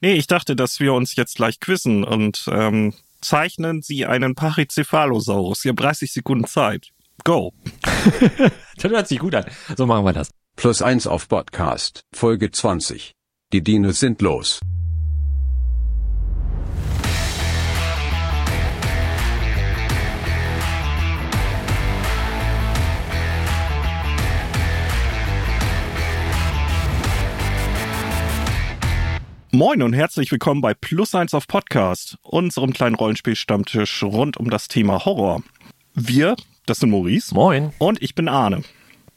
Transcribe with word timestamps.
Nee, 0.00 0.14
ich 0.14 0.26
dachte, 0.26 0.54
dass 0.54 0.78
wir 0.78 0.94
uns 0.94 1.16
jetzt 1.16 1.36
gleich 1.36 1.58
quizzen 1.60 2.04
und 2.04 2.44
ähm, 2.52 2.94
zeichnen 3.20 3.82
Sie 3.82 4.06
einen 4.06 4.34
Pachycephalosaurus. 4.34 5.62
Sie 5.62 5.68
haben 5.68 5.76
30 5.76 6.12
Sekunden 6.12 6.46
Zeit. 6.46 6.90
Go. 7.24 7.52
das 8.76 8.90
hört 8.90 9.08
sich 9.08 9.18
gut 9.18 9.34
an. 9.34 9.44
So 9.76 9.86
machen 9.86 10.04
wir 10.04 10.12
das. 10.12 10.30
Plus 10.56 10.82
eins 10.82 11.06
auf 11.06 11.28
Podcast, 11.28 12.02
Folge 12.12 12.50
20. 12.50 13.12
Die 13.52 13.62
Dinos 13.62 13.98
sind 14.00 14.22
los. 14.22 14.60
Moin 29.58 29.82
und 29.82 29.92
herzlich 29.92 30.30
willkommen 30.30 30.60
bei 30.60 30.72
Plus 30.72 31.16
eins 31.16 31.34
auf 31.34 31.48
Podcast, 31.48 32.16
unserem 32.22 32.72
kleinen 32.72 32.94
Rollenspielstammtisch 32.94 34.04
rund 34.04 34.36
um 34.36 34.50
das 34.50 34.68
Thema 34.68 35.04
Horror. 35.04 35.42
Wir, 35.94 36.36
das 36.66 36.78
sind 36.78 36.90
Maurice. 36.90 37.34
Moin. 37.34 37.72
Und 37.78 38.00
ich 38.00 38.14
bin 38.14 38.28
Arne. 38.28 38.62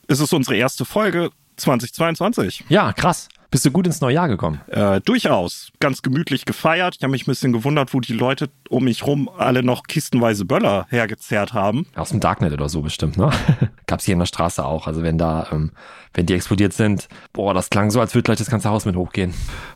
Es 0.08 0.20
ist 0.20 0.34
unsere 0.34 0.56
erste 0.56 0.84
Folge 0.84 1.30
2022. 1.58 2.64
Ja, 2.70 2.92
krass. 2.92 3.30
Bist 3.52 3.66
du 3.66 3.72
gut 3.72 3.86
ins 3.86 4.00
neue 4.00 4.14
Jahr 4.14 4.30
gekommen? 4.30 4.62
Äh, 4.68 5.02
durchaus. 5.02 5.74
Ganz 5.82 6.02
gemütlich 6.02 6.46
gefeiert. 6.46 6.96
Ich 6.98 7.04
habe 7.04 7.12
mich 7.12 7.24
ein 7.24 7.32
bisschen 7.32 7.52
gewundert, 7.52 7.94
wo 7.94 8.00
die 8.00 8.14
Leute 8.14 8.50
um 8.70 8.86
mich 8.86 9.06
rum 9.06 9.30
alle 9.38 9.62
noch 9.62 9.84
kistenweise 9.84 10.46
Böller 10.46 10.88
hergezerrt 10.90 11.52
haben. 11.52 11.86
Aus 11.96 12.12
dem 12.12 12.22
Darknet 12.22 12.54
oder 12.54 12.70
so 12.70 12.82
bestimmt, 12.82 13.18
ne? 13.18 13.30
Gab's 13.88 14.06
hier 14.06 14.14
in 14.14 14.20
der 14.20 14.26
Straße 14.26 14.64
auch. 14.64 14.88
Also 14.88 15.04
wenn 15.04 15.18
da, 15.18 15.50
ähm, 15.52 15.72
wenn 16.14 16.28
die 16.28 16.34
explodiert 16.34 16.72
sind, 16.72 17.10
boah, 17.34 17.54
das 17.54 17.70
klang 17.70 17.92
so, 17.92 18.00
als 18.00 18.16
würde 18.16 18.24
gleich 18.24 18.38
das 18.38 18.50
ganze 18.50 18.70
Haus 18.70 18.86
mit 18.86 18.96
hochgehen. 18.96 19.34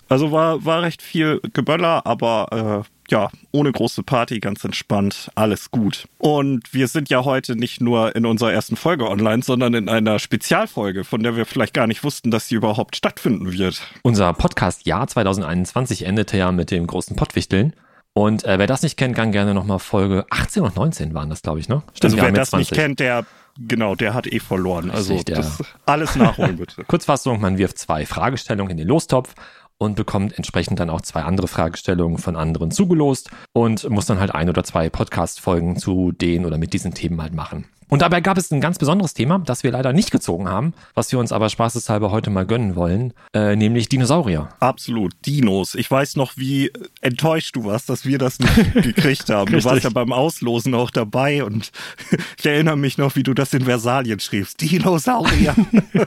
Also 0.08 0.32
war, 0.32 0.64
war 0.64 0.82
recht 0.82 1.02
viel 1.02 1.42
Geböller, 1.52 2.06
aber 2.06 2.86
äh, 2.86 2.95
ja, 3.10 3.30
ohne 3.52 3.72
große 3.72 4.04
Party, 4.04 4.40
ganz 4.40 4.64
entspannt, 4.64 5.30
alles 5.36 5.72
gut. 5.72 6.08
Und 6.18 6.74
wir 6.74 6.88
sind 6.88 7.10
ja 7.10 7.26
heute 7.26 7.56
nicht 7.56 7.82
nur 7.82 8.16
in 8.16 8.26
unserer 8.26 8.54
ersten 8.54 8.76
Folge 8.76 9.08
online, 9.10 9.44
sondern 9.44 9.74
in 9.74 9.90
einer 9.90 10.20
Spezialfolge, 10.20 11.04
von 11.04 11.24
der 11.24 11.36
wir 11.36 11.46
vielleicht 11.46 11.74
gar 11.74 11.88
nicht 11.88 12.04
wussten, 12.04 12.32
dass 12.32 12.48
sie 12.48 12.56
überhaupt 12.56 12.96
stattfinden 12.96 13.54
wird. 13.54 13.82
Unser 14.02 14.34
Podcast-Jahr 14.34 15.08
2021 15.08 16.06
endete 16.06 16.38
ja 16.38 16.52
mit 16.52 16.72
dem 16.72 16.88
großen 16.88 17.16
Pottwichteln. 17.16 17.74
Und 18.14 18.46
äh, 18.46 18.58
wer 18.58 18.68
das 18.68 18.82
nicht 18.82 18.96
kennt, 18.96 19.16
kann 19.16 19.34
gerne 19.34 19.54
nochmal 19.54 19.80
Folge 19.80 20.26
18 20.30 20.64
und 20.64 20.78
19 20.78 21.14
waren 21.14 21.30
das, 21.30 21.42
glaube 21.42 21.60
ich, 21.60 21.68
ne? 21.68 21.84
Stimmt, 21.94 22.14
also 22.14 22.26
wer 22.26 22.32
das 22.32 22.50
20. 22.52 22.72
nicht 22.72 22.80
kennt, 22.80 23.00
der 23.00 23.26
Genau, 23.58 23.96
der 23.96 24.14
hat 24.14 24.28
eh 24.28 24.40
verloren. 24.40 24.92
Also 24.92 25.22
das 25.24 25.64
alles 25.86 26.16
nachholen 26.16 26.58
bitte. 26.58 26.84
Kurzfassung, 26.88 27.40
man 27.40 27.58
wirft 27.58 27.78
zwei 27.78 28.06
Fragestellungen 28.06 28.72
in 28.72 28.78
den 28.78 28.88
Lostopf 28.88 29.34
und 29.78 29.96
bekommt 29.96 30.38
entsprechend 30.38 30.80
dann 30.80 30.90
auch 30.90 31.02
zwei 31.02 31.24
andere 31.24 31.48
Fragestellungen 31.48 32.18
von 32.18 32.36
anderen 32.36 32.72
zugelost 32.72 33.30
und 33.54 33.90
muss 33.90 34.06
dann 34.06 34.20
halt 34.20 34.34
ein 34.34 34.50
oder 34.50 34.64
zwei 34.64 34.90
Podcast-Folgen 34.90 35.78
zu 35.78 36.12
den 36.12 36.46
oder 36.46 36.58
mit 36.58 36.74
diesen 36.74 36.94
Themen 36.94 37.22
halt 37.22 37.34
machen. 37.34 37.66
Und 37.88 38.02
dabei 38.02 38.22
gab 38.22 38.38
es 38.38 38.52
ein 38.52 38.62
ganz 38.62 38.80
besonderes 38.80 39.14
Thema, 39.14 39.40
das 39.40 39.64
wir 39.64 39.72
leider 39.72 39.94
nicht 39.94 40.10
gezogen 40.10 40.50
haben, 40.50 40.74
was 40.96 41.12
wir 41.12 41.20
uns 41.20 41.32
aber 41.32 41.50
spaßeshalber 41.50 42.12
heute 42.12 42.32
mal 42.32 42.46
gönnen 42.46 42.76
wollen, 42.76 43.14
äh, 43.34 43.56
nämlich 43.56 43.90
Dinosaurier. 43.90 44.50
Absolut, 44.60 45.14
Dinos. 45.26 45.76
Ich 45.76 45.90
weiß 45.90 46.16
noch, 46.16 46.36
wie 46.36 46.72
enttäuscht 47.02 47.56
du 47.56 47.66
warst, 47.66 47.90
dass 47.90 48.06
wir 48.06 48.18
das 48.18 48.40
nicht 48.40 48.74
gekriegt 48.74 49.30
haben. 49.30 49.52
du 49.52 49.64
warst 49.64 49.84
ja 49.84 49.92
beim 49.92 50.12
Auslosen 50.12 50.74
auch 50.74 50.90
dabei 50.90 51.44
und 51.44 51.72
ich 52.40 52.46
erinnere 52.46 52.78
mich 52.78 52.98
noch, 52.98 53.16
wie 53.16 53.24
du 53.24 53.34
das 53.34 53.54
in 53.54 53.66
Versalien 53.66 54.20
schriebst. 54.20 54.62
Dinosaurier. 54.62 55.56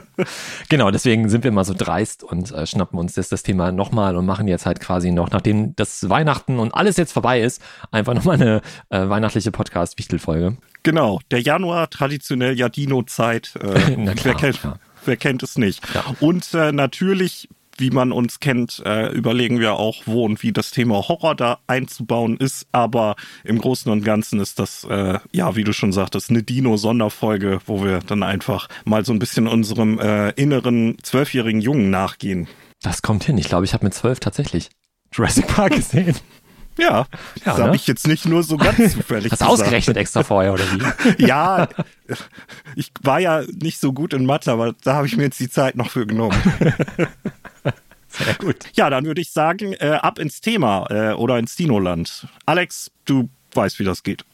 genau, 0.69 0.91
deswegen 0.91 1.29
sind 1.29 1.45
wir 1.45 1.51
mal 1.51 1.63
so 1.65 1.73
dreist 1.73 2.23
und 2.23 2.51
äh, 2.51 2.67
schnappen 2.67 2.99
uns 2.99 3.13
das, 3.13 3.29
das 3.29 3.43
Thema 3.43 3.71
nochmal 3.71 4.17
und 4.17 4.25
machen 4.25 4.47
jetzt 4.49 4.65
halt 4.65 4.81
quasi 4.81 5.11
noch, 5.11 5.31
nachdem 5.31 5.75
das 5.77 6.09
Weihnachten 6.09 6.59
und 6.59 6.73
alles 6.73 6.97
jetzt 6.97 7.13
vorbei 7.13 7.41
ist, 7.41 7.61
einfach 7.91 8.13
nochmal 8.13 8.35
eine 8.35 8.61
äh, 8.89 9.07
weihnachtliche 9.07 9.51
Podcast-Wichtelfolge. 9.51 10.57
Genau, 10.83 11.19
der 11.31 11.41
Januar 11.41 11.89
traditionell 11.89 12.57
ja 12.57 12.69
Dino-Zeit. 12.69 13.55
Äh, 13.55 13.97
wer, 14.23 14.35
kennt, 14.35 14.59
wer 15.05 15.17
kennt 15.17 15.43
es 15.43 15.57
nicht? 15.57 15.81
Ja. 15.93 16.03
Und 16.19 16.53
äh, 16.53 16.71
natürlich, 16.71 17.49
wie 17.77 17.89
man 17.89 18.11
uns 18.11 18.39
kennt, 18.39 18.81
äh, 18.85 19.09
überlegen 19.11 19.59
wir 19.59 19.73
auch, 19.73 20.03
wo 20.05 20.25
und 20.25 20.41
wie 20.43 20.51
das 20.51 20.71
Thema 20.71 21.07
Horror 21.07 21.35
da 21.35 21.59
einzubauen 21.67 22.37
ist. 22.37 22.67
Aber 22.71 23.15
im 23.43 23.59
Großen 23.59 23.91
und 23.91 24.03
Ganzen 24.03 24.39
ist 24.39 24.59
das, 24.59 24.85
äh, 24.85 25.19
ja, 25.31 25.55
wie 25.55 25.63
du 25.63 25.73
schon 25.73 25.91
sagtest, 25.91 26.29
eine 26.29 26.43
Dino-Sonderfolge, 26.43 27.59
wo 27.65 27.83
wir 27.83 27.99
dann 27.99 28.23
einfach 28.23 28.69
mal 28.85 29.05
so 29.05 29.13
ein 29.13 29.19
bisschen 29.19 29.47
unserem 29.47 29.99
äh, 29.99 30.29
inneren 30.31 30.97
zwölfjährigen 31.03 31.61
Jungen 31.61 31.89
nachgehen. 31.89 32.47
Das 32.81 33.01
kommt 33.01 33.25
hin. 33.25 33.37
Ich 33.37 33.49
glaube, 33.49 33.65
ich 33.65 33.73
habe 33.73 33.85
mit 33.85 33.93
zwölf 33.93 34.19
tatsächlich 34.19 34.69
Jurassic 35.11 35.47
Park 35.47 35.71
gesehen. 35.75 36.15
Ja, 36.79 37.05
das 37.35 37.45
ja, 37.45 37.57
habe 37.57 37.69
ne? 37.69 37.75
ich 37.75 37.87
jetzt 37.87 38.07
nicht 38.07 38.25
nur 38.25 38.43
so 38.43 38.57
ganz 38.57 38.93
zufällig 38.93 39.31
Hast 39.31 39.41
du 39.41 39.45
ausgerechnet 39.45 39.97
extra 39.97 40.23
vorher, 40.23 40.53
oder 40.53 40.63
wie? 40.71 41.25
ja, 41.25 41.67
ich 42.75 42.91
war 43.01 43.19
ja 43.19 43.43
nicht 43.61 43.79
so 43.79 43.93
gut 43.93 44.13
in 44.13 44.25
Mathe, 44.25 44.51
aber 44.51 44.73
da 44.83 44.95
habe 44.95 45.07
ich 45.07 45.17
mir 45.17 45.23
jetzt 45.23 45.39
die 45.39 45.49
Zeit 45.49 45.75
noch 45.75 45.89
für 45.89 46.05
genommen. 46.05 46.37
Sehr 48.07 48.33
gut. 48.35 48.65
Ja, 48.73 48.89
dann 48.89 49.05
würde 49.05 49.21
ich 49.21 49.31
sagen, 49.31 49.73
äh, 49.73 49.99
ab 50.01 50.17
ins 50.17 50.41
Thema 50.41 50.87
äh, 50.89 51.13
oder 51.13 51.37
ins 51.37 51.55
Dinoland. 51.55 52.27
Alex, 52.45 52.91
du 53.05 53.29
weißt, 53.53 53.77
wie 53.79 53.83
das 53.83 54.01
geht. 54.03 54.25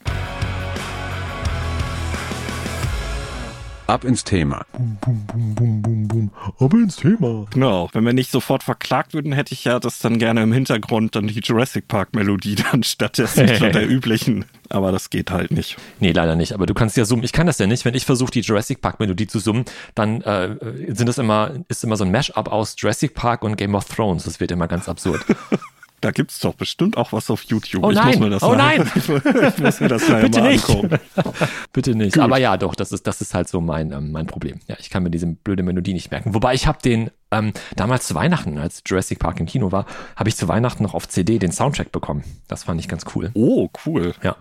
Ab 3.87 4.03
ins 4.03 4.23
Thema. 4.23 4.65
Bum, 4.73 4.97
bum, 4.99 5.25
bum, 5.27 5.55
bum, 5.55 5.81
bum, 5.81 6.07
bum. 6.07 6.31
Ab 6.59 6.73
ins 6.73 6.95
Thema. 6.95 7.45
Genau. 7.51 7.87
Wenn 7.93 8.03
wir 8.03 8.13
nicht 8.13 8.31
sofort 8.31 8.63
verklagt 8.63 9.13
würden, 9.13 9.31
hätte 9.31 9.53
ich 9.53 9.63
ja 9.63 9.79
das 9.79 9.99
dann 9.99 10.17
gerne 10.17 10.41
im 10.41 10.51
Hintergrund 10.51 11.15
dann 11.15 11.27
die 11.27 11.39
Jurassic 11.39 11.87
Park 11.87 12.15
Melodie 12.15 12.55
dann 12.71 12.81
stattdessen 12.81 13.47
von 13.59 13.71
der 13.71 13.87
üblichen. 13.87 14.45
Aber 14.69 14.91
das 14.91 15.11
geht 15.11 15.29
halt 15.29 15.51
nicht. 15.51 15.77
Nee, 15.99 16.13
leider 16.13 16.35
nicht. 16.35 16.53
Aber 16.53 16.65
du 16.65 16.73
kannst 16.73 16.97
ja 16.97 17.05
summen. 17.05 17.23
Ich 17.23 17.31
kann 17.31 17.45
das 17.45 17.59
ja 17.59 17.67
nicht. 17.67 17.85
Wenn 17.85 17.93
ich 17.93 18.05
versuche, 18.05 18.31
die 18.31 18.41
Jurassic 18.41 18.81
Park 18.81 18.99
Melodie 18.99 19.27
zu 19.27 19.37
summen, 19.37 19.65
dann 19.93 20.21
äh, 20.21 20.55
sind 20.87 21.07
das 21.07 21.19
immer, 21.19 21.51
ist 21.67 21.83
immer 21.83 21.95
so 21.95 22.05
ein 22.05 22.11
Mashup 22.11 22.51
aus 22.51 22.75
Jurassic 22.77 23.13
Park 23.13 23.43
und 23.43 23.55
Game 23.55 23.75
of 23.75 23.85
Thrones. 23.85 24.23
Das 24.23 24.39
wird 24.39 24.49
immer 24.49 24.67
ganz 24.67 24.89
absurd. 24.89 25.23
Da 26.01 26.11
gibt 26.11 26.31
es 26.31 26.39
doch 26.39 26.53
bestimmt 26.53 26.97
auch 26.97 27.13
was 27.13 27.29
auf 27.29 27.43
YouTube. 27.43 27.83
Oh 27.83 27.91
nein, 27.91 28.09
ich 28.13 28.19
muss 28.19 28.25
mir 28.25 28.29
das 28.29 28.43
oh 28.43 28.53
nein. 28.55 28.91
ich 28.95 29.07
muss 29.07 29.79
mir 29.79 29.87
das 29.87 30.05
Bitte 30.05 30.39
mal 30.41 30.51
nicht. 30.51 30.69
angucken. 30.69 30.99
Bitte 31.73 31.95
nicht. 31.95 32.13
Gut. 32.13 32.23
Aber 32.23 32.37
ja, 32.37 32.57
doch, 32.57 32.75
das 32.75 32.91
ist, 32.91 33.07
das 33.07 33.21
ist 33.21 33.33
halt 33.33 33.47
so 33.47 33.61
mein, 33.61 33.91
ähm, 33.91 34.11
mein 34.11 34.27
Problem. 34.27 34.59
Ja, 34.67 34.75
ich 34.79 34.89
kann 34.89 35.03
mir 35.03 35.09
diese 35.09 35.27
blöde 35.27 35.63
Melodie 35.63 35.93
nicht 35.93 36.11
merken. 36.11 36.33
Wobei 36.33 36.53
ich 36.53 36.67
habe 36.67 36.79
den 36.83 37.11
ähm, 37.31 37.53
damals 37.75 38.07
zu 38.07 38.15
Weihnachten, 38.15 38.57
als 38.57 38.83
Jurassic 38.85 39.19
Park 39.19 39.39
im 39.39 39.45
Kino 39.45 39.71
war, 39.71 39.85
habe 40.15 40.29
ich 40.29 40.35
zu 40.35 40.47
Weihnachten 40.47 40.83
noch 40.83 40.93
auf 40.93 41.07
CD 41.07 41.39
den 41.39 41.51
Soundtrack 41.51 41.91
bekommen. 41.91 42.23
Das 42.47 42.63
fand 42.63 42.79
ich 42.79 42.87
ganz 42.87 43.05
cool. 43.15 43.31
Oh, 43.33 43.69
cool. 43.85 44.13
Ja, 44.21 44.35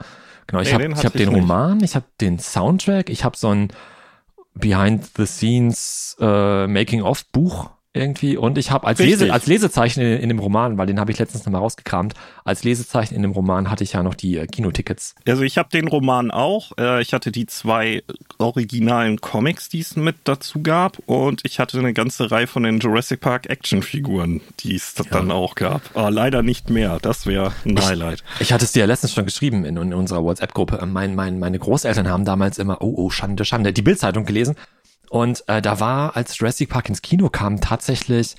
genau. 0.46 0.62
Ich 0.62 0.68
nee, 0.68 0.84
habe 0.84 0.96
hab 0.96 1.12
den, 1.12 1.28
Roman, 1.28 1.82
ich 1.82 1.94
habe 1.94 2.06
den 2.20 2.38
Soundtrack, 2.38 3.10
ich 3.10 3.24
habe 3.24 3.36
so 3.36 3.48
ein 3.48 3.68
Behind 4.54 5.04
the 5.16 5.26
Scenes 5.26 6.16
äh, 6.20 6.66
Making 6.66 7.02
of 7.02 7.24
Buch 7.32 7.70
irgendwie. 7.94 8.36
Und 8.36 8.58
ich 8.58 8.70
habe 8.70 8.86
als, 8.86 8.98
Lese, 8.98 9.32
als 9.32 9.46
Lesezeichen 9.46 10.00
in, 10.00 10.20
in, 10.20 10.28
dem 10.28 10.40
Roman, 10.40 10.76
weil 10.76 10.86
den 10.86 10.98
habe 10.98 11.12
ich 11.12 11.18
letztens 11.18 11.46
nochmal 11.46 11.62
rausgekramt, 11.62 12.14
als 12.44 12.64
Lesezeichen 12.64 13.14
in 13.14 13.22
dem 13.22 13.30
Roman 13.30 13.70
hatte 13.70 13.84
ich 13.84 13.92
ja 13.92 14.02
noch 14.02 14.14
die 14.14 14.36
äh, 14.36 14.46
Kinotickets. 14.46 15.14
Also 15.26 15.42
ich 15.42 15.56
habe 15.56 15.68
den 15.70 15.86
Roman 15.88 16.30
auch. 16.30 16.72
Äh, 16.76 17.00
ich 17.00 17.14
hatte 17.14 17.30
die 17.30 17.46
zwei 17.46 18.02
originalen 18.38 19.20
Comics, 19.20 19.68
die 19.68 19.80
es 19.80 19.96
mit 19.96 20.16
dazu 20.24 20.60
gab. 20.62 20.98
Und 21.06 21.42
ich 21.44 21.60
hatte 21.60 21.78
eine 21.78 21.92
ganze 21.92 22.30
Reihe 22.30 22.48
von 22.48 22.64
den 22.64 22.80
Jurassic 22.80 23.20
Park 23.20 23.48
Actionfiguren, 23.48 24.40
die 24.60 24.74
es 24.74 24.94
ja. 24.98 25.04
dann 25.10 25.30
auch 25.30 25.54
gab. 25.54 25.82
Aber 25.94 26.10
leider 26.10 26.42
nicht 26.42 26.70
mehr. 26.70 26.98
Das 27.00 27.26
wäre 27.26 27.52
ein 27.64 27.80
Highlight. 27.80 28.24
Ich, 28.36 28.42
ich 28.42 28.52
hatte 28.52 28.64
es 28.64 28.72
dir 28.72 28.80
ja 28.80 28.86
letztens 28.86 29.14
schon 29.14 29.24
geschrieben 29.24 29.64
in, 29.64 29.76
in 29.76 29.94
unserer 29.94 30.24
WhatsApp-Gruppe. 30.24 30.84
Mein, 30.86 31.14
mein, 31.14 31.38
meine 31.38 31.60
Großeltern 31.60 32.08
haben 32.08 32.24
damals 32.24 32.58
immer, 32.58 32.82
oh, 32.82 32.94
oh, 32.96 33.10
Schande, 33.10 33.44
Schande, 33.44 33.72
die 33.72 33.82
Bildzeitung 33.82 34.24
gelesen 34.24 34.56
und 35.10 35.44
äh, 35.48 35.62
da 35.62 35.80
war, 35.80 36.16
als 36.16 36.38
Jurassic 36.38 36.68
Park 36.68 36.88
ins 36.88 37.02
Kino 37.02 37.28
kam, 37.28 37.60
tatsächlich 37.60 38.36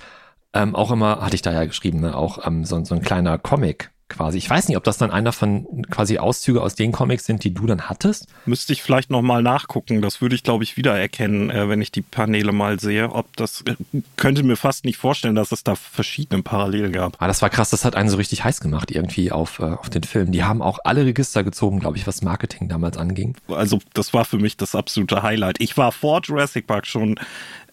ähm, 0.52 0.74
auch 0.74 0.90
immer, 0.90 1.20
hatte 1.20 1.34
ich 1.34 1.42
da 1.42 1.52
ja 1.52 1.64
geschrieben, 1.64 2.00
ne, 2.00 2.16
auch 2.16 2.46
ähm, 2.46 2.64
so, 2.64 2.82
so 2.84 2.94
ein 2.94 3.02
kleiner 3.02 3.38
Comic 3.38 3.90
quasi. 4.08 4.38
Ich 4.38 4.48
weiß 4.48 4.68
nicht, 4.68 4.76
ob 4.76 4.84
das 4.84 4.98
dann 4.98 5.10
einer 5.10 5.32
von 5.32 5.86
quasi 5.90 6.18
Auszüge 6.18 6.62
aus 6.62 6.74
den 6.74 6.92
Comics 6.92 7.24
sind, 7.24 7.44
die 7.44 7.52
du 7.52 7.66
dann 7.66 7.88
hattest. 7.88 8.28
Müsste 8.44 8.72
ich 8.72 8.82
vielleicht 8.82 9.10
nochmal 9.10 9.42
nachgucken. 9.42 10.00
Das 10.02 10.20
würde 10.20 10.34
ich, 10.34 10.42
glaube 10.42 10.64
ich, 10.64 10.76
wiedererkennen, 10.76 11.50
äh, 11.50 11.68
wenn 11.68 11.82
ich 11.82 11.90
die 11.90 12.02
Paneele 12.02 12.52
mal 12.52 12.78
sehe. 12.78 13.10
Ob 13.10 13.36
das 13.36 13.62
äh, 13.62 13.74
könnte 14.16 14.42
mir 14.42 14.56
fast 14.56 14.84
nicht 14.84 14.96
vorstellen, 14.96 15.34
dass 15.34 15.52
es 15.52 15.64
da 15.64 15.74
verschiedene 15.74 16.42
Parallelen 16.42 16.92
gab. 16.92 17.20
Ah, 17.20 17.26
das 17.26 17.42
war 17.42 17.50
krass. 17.50 17.70
Das 17.70 17.84
hat 17.84 17.96
einen 17.96 18.08
so 18.08 18.16
richtig 18.16 18.44
heiß 18.44 18.60
gemacht 18.60 18.90
irgendwie 18.90 19.32
auf, 19.32 19.58
äh, 19.58 19.64
auf 19.64 19.90
den 19.90 20.04
Film. 20.04 20.32
Die 20.32 20.44
haben 20.44 20.62
auch 20.62 20.78
alle 20.84 21.04
Register 21.04 21.42
gezogen, 21.42 21.80
glaube 21.80 21.96
ich, 21.96 22.06
was 22.06 22.22
Marketing 22.22 22.68
damals 22.68 22.96
anging. 22.96 23.36
Also 23.48 23.80
das 23.94 24.14
war 24.14 24.24
für 24.24 24.38
mich 24.38 24.56
das 24.56 24.74
absolute 24.74 25.22
Highlight. 25.22 25.60
Ich 25.60 25.76
war 25.76 25.92
vor 25.92 26.20
Jurassic 26.22 26.66
Park 26.66 26.86
schon 26.86 27.18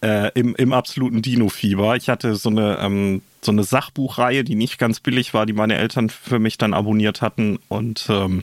äh, 0.04 0.30
im, 0.34 0.54
im 0.54 0.72
absoluten 0.74 1.22
Dino-Fieber. 1.22 1.96
Ich 1.96 2.10
hatte 2.10 2.36
so 2.36 2.50
eine 2.50 2.78
ähm, 2.80 3.22
so 3.44 3.52
eine 3.52 3.62
Sachbuchreihe, 3.62 4.44
die 4.44 4.54
nicht 4.54 4.78
ganz 4.78 5.00
billig 5.00 5.34
war, 5.34 5.46
die 5.46 5.52
meine 5.52 5.76
Eltern 5.76 6.08
für 6.08 6.38
mich 6.38 6.58
dann 6.58 6.74
abonniert 6.74 7.22
hatten. 7.22 7.58
Und 7.68 8.06
ähm, 8.08 8.42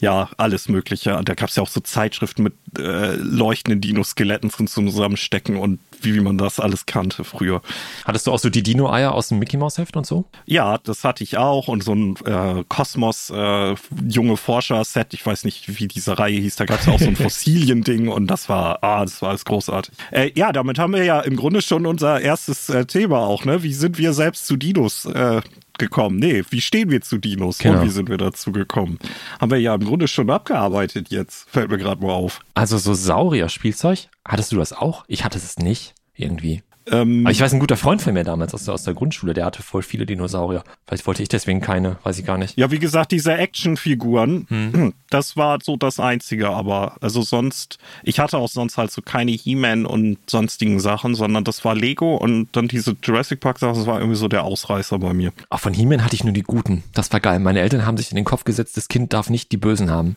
ja, 0.00 0.30
alles 0.36 0.68
Mögliche. 0.68 1.20
Da 1.24 1.34
gab 1.34 1.48
es 1.48 1.56
ja 1.56 1.62
auch 1.62 1.68
so 1.68 1.80
Zeitschriften 1.80 2.42
mit 2.42 2.54
äh, 2.78 3.14
leuchtenden 3.16 3.80
Dino-Skeletten 3.80 4.50
zum 4.50 4.66
Zusammenstecken 4.66 5.56
und 5.56 5.80
wie, 6.00 6.14
wie 6.14 6.20
man 6.20 6.38
das 6.38 6.60
alles 6.60 6.86
kannte 6.86 7.24
früher. 7.24 7.62
Hattest 8.04 8.26
du 8.26 8.32
auch 8.32 8.38
so 8.38 8.50
die 8.50 8.62
Dino-Eier 8.62 9.12
aus 9.12 9.28
dem 9.28 9.38
Mickey 9.38 9.56
Mouse 9.56 9.78
Heft 9.78 9.96
und 9.96 10.06
so? 10.06 10.24
Ja, 10.46 10.78
das 10.78 11.04
hatte 11.04 11.24
ich 11.24 11.38
auch 11.38 11.68
und 11.68 11.82
so 11.82 11.94
ein 11.94 12.16
äh, 12.24 12.64
Kosmos 12.68 13.30
äh, 13.30 13.76
Forscher-Set. 13.76 15.14
Ich 15.14 15.24
weiß 15.24 15.44
nicht, 15.44 15.78
wie 15.78 15.88
diese 15.88 16.18
Reihe 16.18 16.38
hieß. 16.40 16.56
Da 16.56 16.64
gab 16.64 16.80
es 16.80 16.88
auch 16.88 16.98
so 16.98 17.06
ein 17.06 17.16
Fossilien-Ding 17.24 18.08
und 18.08 18.26
das 18.26 18.48
war, 18.48 18.82
ah, 18.82 19.04
das 19.04 19.22
war 19.22 19.30
alles 19.30 19.44
großartig. 19.44 19.94
Äh, 20.10 20.32
ja, 20.34 20.52
damit 20.52 20.78
haben 20.78 20.92
wir 20.92 21.04
ja 21.04 21.20
im 21.20 21.36
Grunde 21.36 21.62
schon 21.62 21.86
unser 21.86 22.20
erstes 22.20 22.68
äh, 22.68 22.86
Thema 22.86 23.20
auch, 23.20 23.44
ne? 23.44 23.62
Wie 23.62 23.74
sind 23.74 23.98
wir 23.98 24.12
selbst 24.12 24.46
zu 24.46 24.56
Dinos 24.56 25.04
äh, 25.06 25.40
gekommen? 25.78 26.18
Nee, 26.18 26.42
wie 26.50 26.60
stehen 26.60 26.90
wir 26.90 27.00
zu 27.00 27.18
Dinos 27.18 27.58
genau. 27.58 27.80
und 27.80 27.86
wie 27.86 27.90
sind 27.90 28.08
wir 28.08 28.18
dazu 28.18 28.52
gekommen? 28.52 28.98
Haben 29.40 29.50
wir 29.50 29.58
ja 29.58 29.74
im 29.74 29.84
Grunde 29.84 30.08
schon 30.08 30.30
abgearbeitet 30.30 31.10
jetzt, 31.10 31.48
fällt 31.50 31.70
mir 31.70 31.78
gerade 31.78 32.02
mal 32.02 32.12
auf. 32.12 32.40
Also 32.54 32.78
so 32.78 32.94
Saurier-Spielzeug, 32.94 34.08
hattest 34.24 34.52
du 34.52 34.56
das 34.56 34.72
auch? 34.72 35.04
Ich 35.08 35.24
hatte 35.24 35.38
es 35.38 35.58
nicht, 35.58 35.94
irgendwie. 36.14 36.62
Ähm, 36.90 37.26
ich 37.28 37.40
weiß, 37.40 37.54
ein 37.54 37.60
guter 37.60 37.76
Freund 37.76 38.02
von 38.02 38.12
mir 38.12 38.24
damals 38.24 38.52
aus 38.52 38.64
der, 38.64 38.74
aus 38.74 38.84
der 38.84 38.94
Grundschule, 38.94 39.32
der 39.32 39.46
hatte 39.46 39.62
voll 39.62 39.82
viele 39.82 40.04
Dinosaurier. 40.04 40.64
Vielleicht 40.86 41.06
wollte 41.06 41.22
ich 41.22 41.28
deswegen 41.28 41.60
keine, 41.60 41.96
weiß 42.02 42.18
ich 42.18 42.26
gar 42.26 42.36
nicht. 42.36 42.58
Ja, 42.58 42.70
wie 42.70 42.78
gesagt, 42.78 43.12
diese 43.12 43.34
Actionfiguren, 43.34 44.46
hm. 44.48 44.92
das 45.10 45.36
war 45.36 45.58
so 45.62 45.76
das 45.76 45.98
Einzige, 45.98 46.50
aber 46.50 46.96
also 47.00 47.22
sonst, 47.22 47.78
ich 48.02 48.18
hatte 48.18 48.36
auch 48.38 48.48
sonst 48.48 48.76
halt 48.76 48.90
so 48.90 49.00
keine 49.00 49.30
He-Man 49.30 49.86
und 49.86 50.18
sonstigen 50.28 50.78
Sachen, 50.80 51.14
sondern 51.14 51.44
das 51.44 51.64
war 51.64 51.74
Lego 51.74 52.16
und 52.16 52.48
dann 52.52 52.68
diese 52.68 52.96
Jurassic 53.02 53.40
Park 53.40 53.58
Sachen, 53.58 53.76
das 53.76 53.86
war 53.86 53.98
irgendwie 53.98 54.18
so 54.18 54.28
der 54.28 54.44
Ausreißer 54.44 54.98
bei 54.98 55.14
mir. 55.14 55.32
Auch 55.48 55.60
von 55.60 55.72
He-Man 55.72 56.04
hatte 56.04 56.14
ich 56.14 56.24
nur 56.24 56.34
die 56.34 56.42
guten. 56.42 56.84
Das 56.92 57.12
war 57.12 57.20
geil. 57.20 57.38
Meine 57.38 57.60
Eltern 57.60 57.86
haben 57.86 57.96
sich 57.96 58.10
in 58.10 58.16
den 58.16 58.24
Kopf 58.24 58.44
gesetzt, 58.44 58.76
das 58.76 58.88
Kind 58.88 59.12
darf 59.12 59.30
nicht 59.30 59.52
die 59.52 59.56
Bösen 59.56 59.90
haben. 59.90 60.16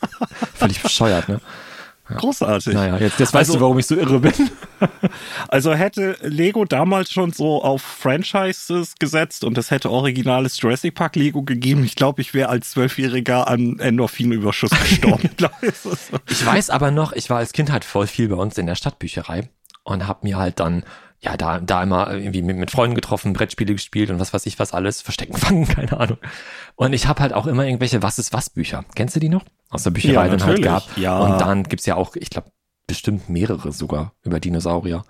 Völlig 0.54 0.82
bescheuert, 0.82 1.28
ne? 1.28 1.40
Großartig. 2.16 2.74
Naja, 2.74 2.98
jetzt, 2.98 3.18
jetzt 3.18 3.34
weißt 3.34 3.50
also, 3.50 3.54
du, 3.54 3.60
warum 3.60 3.78
ich 3.78 3.86
so 3.86 3.96
irre 3.96 4.20
bin. 4.20 4.32
also 5.48 5.74
hätte 5.74 6.16
Lego 6.22 6.64
damals 6.64 7.12
schon 7.12 7.32
so 7.32 7.62
auf 7.62 7.82
Franchises 7.82 8.94
gesetzt 8.98 9.44
und 9.44 9.56
es 9.58 9.70
hätte 9.70 9.90
originales 9.90 10.60
Jurassic 10.60 10.94
Park 10.94 11.16
Lego 11.16 11.42
gegeben. 11.42 11.84
Ich 11.84 11.96
glaube, 11.96 12.20
ich 12.20 12.34
wäre 12.34 12.48
als 12.48 12.70
Zwölfjähriger 12.70 13.48
an 13.48 13.78
Endorphinüberschuss 13.78 14.70
gestorben. 14.70 15.30
ich 16.28 16.46
weiß 16.46 16.70
aber 16.70 16.90
noch, 16.90 17.12
ich 17.12 17.30
war 17.30 17.38
als 17.38 17.52
Kind 17.52 17.70
halt 17.70 17.84
voll 17.84 18.06
viel 18.06 18.28
bei 18.28 18.36
uns 18.36 18.58
in 18.58 18.66
der 18.66 18.74
Stadtbücherei 18.74 19.48
und 19.84 20.06
habe 20.06 20.20
mir 20.22 20.36
halt 20.36 20.60
dann 20.60 20.84
ja, 21.22 21.36
da, 21.36 21.60
da 21.60 21.82
immer 21.82 22.12
irgendwie 22.12 22.42
mit, 22.42 22.56
mit 22.56 22.70
Freunden 22.70 22.96
getroffen, 22.96 23.32
Brettspiele 23.32 23.72
gespielt 23.72 24.10
und 24.10 24.18
was 24.18 24.34
weiß 24.34 24.44
ich 24.46 24.58
was 24.58 24.72
alles, 24.72 25.00
Verstecken 25.00 25.36
fangen, 25.38 25.66
keine 25.66 25.98
Ahnung. 25.98 26.18
Und 26.74 26.92
ich 26.92 27.06
habe 27.06 27.20
halt 27.20 27.32
auch 27.32 27.46
immer 27.46 27.64
irgendwelche 27.64 28.02
Was 28.02 28.18
ist 28.18 28.32
was 28.32 28.50
Bücher. 28.50 28.84
Kennst 28.94 29.14
du 29.14 29.20
die 29.20 29.28
noch? 29.28 29.44
Aus 29.70 29.84
der 29.84 29.90
Bücherei 29.90 30.26
ja, 30.26 30.36
dann 30.36 30.44
halt 30.44 30.62
gehabt. 30.62 30.96
Ja. 30.96 31.18
Und 31.20 31.40
dann 31.40 31.62
gibt's 31.62 31.86
ja 31.86 31.94
auch, 31.94 32.16
ich 32.16 32.30
glaube, 32.30 32.50
bestimmt 32.86 33.28
mehrere 33.28 33.72
sogar 33.72 34.12
über 34.22 34.40
Dinosaurier. 34.40 35.04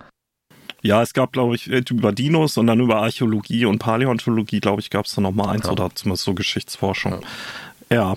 Ja, 0.83 1.01
es 1.01 1.13
gab, 1.13 1.31
glaube 1.31 1.55
ich, 1.55 1.67
über 1.67 2.11
Dinos 2.11 2.57
und 2.57 2.67
dann 2.67 2.79
über 2.81 2.97
Archäologie 2.97 3.65
und 3.65 3.79
Paläontologie, 3.79 4.59
glaube 4.59 4.81
ich, 4.81 4.89
gab 4.89 5.05
es 5.05 5.15
da 5.15 5.21
noch 5.21 5.31
mal 5.31 5.49
eins 5.49 5.65
ja. 5.65 5.71
oder 5.71 5.89
zumindest 5.95 6.25
so 6.25 6.33
Geschichtsforschung. 6.33 7.21
Ja. 7.93 8.15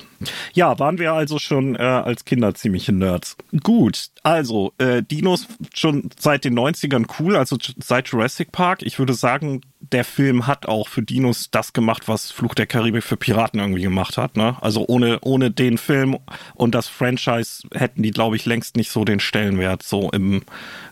Ja. 0.55 0.79
Waren 0.79 0.99
wir 0.99 1.13
also 1.13 1.39
schon 1.39 1.77
äh, 1.77 1.83
als 1.83 2.25
Kinder 2.25 2.55
ziemliche 2.55 2.93
Nerds. 2.93 3.37
Gut, 3.63 4.07
also 4.23 4.73
äh, 4.79 5.03
Dinos 5.03 5.47
schon 5.75 6.11
seit 6.19 6.45
den 6.45 6.59
90ern 6.59 7.07
cool, 7.19 7.37
also 7.37 7.57
seit 7.79 8.09
Jurassic 8.09 8.53
Park. 8.53 8.83
Ich 8.83 8.99
würde 8.99 9.15
sagen, 9.15 9.61
der 9.93 10.05
Film 10.05 10.47
hat 10.47 10.67
auch 10.67 10.89
für 10.89 11.03
Dinos 11.03 11.51
das 11.51 11.73
gemacht, 11.73 12.09
was 12.09 12.31
Fluch 12.31 12.55
der 12.55 12.67
Karibik 12.67 13.05
für 13.05 13.17
Piraten 13.17 13.61
irgendwie 13.61 13.83
gemacht 13.83 14.17
hat. 14.17 14.37
Ne? 14.37 14.57
Also 14.61 14.85
ohne, 14.89 15.19
ohne 15.21 15.51
den 15.51 15.79
Film 15.79 16.17
und 16.55 16.75
das 16.75 16.89
Franchise 16.89 17.69
hätten 17.75 18.03
die, 18.03 18.11
glaube 18.11 18.37
ich, 18.37 18.47
längst 18.47 18.77
nicht 18.77 18.91
so 18.91 19.05
den 19.05 19.21
Stellenwert 19.21 19.83
so 19.83 20.11
im, 20.11 20.43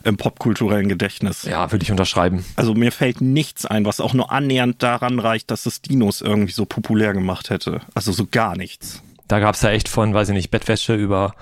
im 0.03 0.17
popkulturellen 0.17 0.87
Gedächtnis. 0.87 1.43
Ja, 1.43 1.71
würde 1.71 1.83
ich 1.83 1.91
unterschreiben. 1.91 2.45
Also 2.55 2.73
mir 2.73 2.91
fällt 2.91 3.21
nichts 3.21 3.65
ein, 3.65 3.85
was 3.85 3.99
auch 3.99 4.13
nur 4.13 4.31
annähernd 4.31 4.81
daran 4.81 5.19
reicht, 5.19 5.51
dass 5.51 5.65
es 5.65 5.81
Dinos 5.81 6.21
irgendwie 6.21 6.53
so 6.53 6.65
populär 6.65 7.13
gemacht 7.13 7.49
hätte. 7.49 7.81
Also 7.93 8.11
so 8.11 8.25
gar 8.29 8.55
nichts. 8.75 9.01
Da 9.27 9.39
gab 9.39 9.55
es 9.55 9.61
ja 9.61 9.69
echt 9.69 9.89
von, 9.89 10.13
weiß 10.13 10.29
ich 10.29 10.35
nicht, 10.35 10.51
Bettwäsche 10.51 10.95
über 10.95 11.33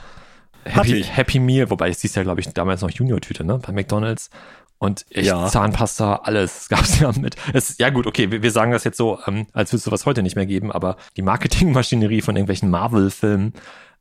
Happy, 0.64 1.04
Happy 1.04 1.40
Meal, 1.40 1.70
wobei 1.70 1.90
es 1.90 2.02
hieß 2.02 2.16
ja, 2.16 2.24
glaube 2.24 2.40
ich, 2.40 2.48
damals 2.48 2.82
noch 2.82 2.90
Junior-Tüte, 2.90 3.44
ne? 3.44 3.60
Bei 3.60 3.74
McDonalds. 3.74 4.30
Und 4.78 5.06
echt 5.10 5.28
ja. 5.28 5.48
Zahnpasta, 5.48 6.22
alles 6.24 6.68
gab's 6.70 7.00
ja 7.00 7.12
mit. 7.14 7.36
Es, 7.54 7.78
ja 7.78 7.90
gut, 7.90 8.08
okay, 8.08 8.32
wir, 8.32 8.42
wir 8.42 8.52
sagen 8.52 8.72
das 8.72 8.84
jetzt 8.84 8.98
so, 8.98 9.20
ähm, 9.28 9.48
als 9.54 9.72
würde 9.72 9.78
es 9.78 9.84
sowas 9.84 10.06
heute 10.06 10.24
nicht 10.24 10.36
mehr 10.36 10.46
geben, 10.46 10.72
aber 10.72 10.98
die 11.18 11.22
Marketingmaschinerie 11.22 12.22
von 12.22 12.36
irgendwelchen 12.36 12.70
Marvel-Filmen 12.70 13.54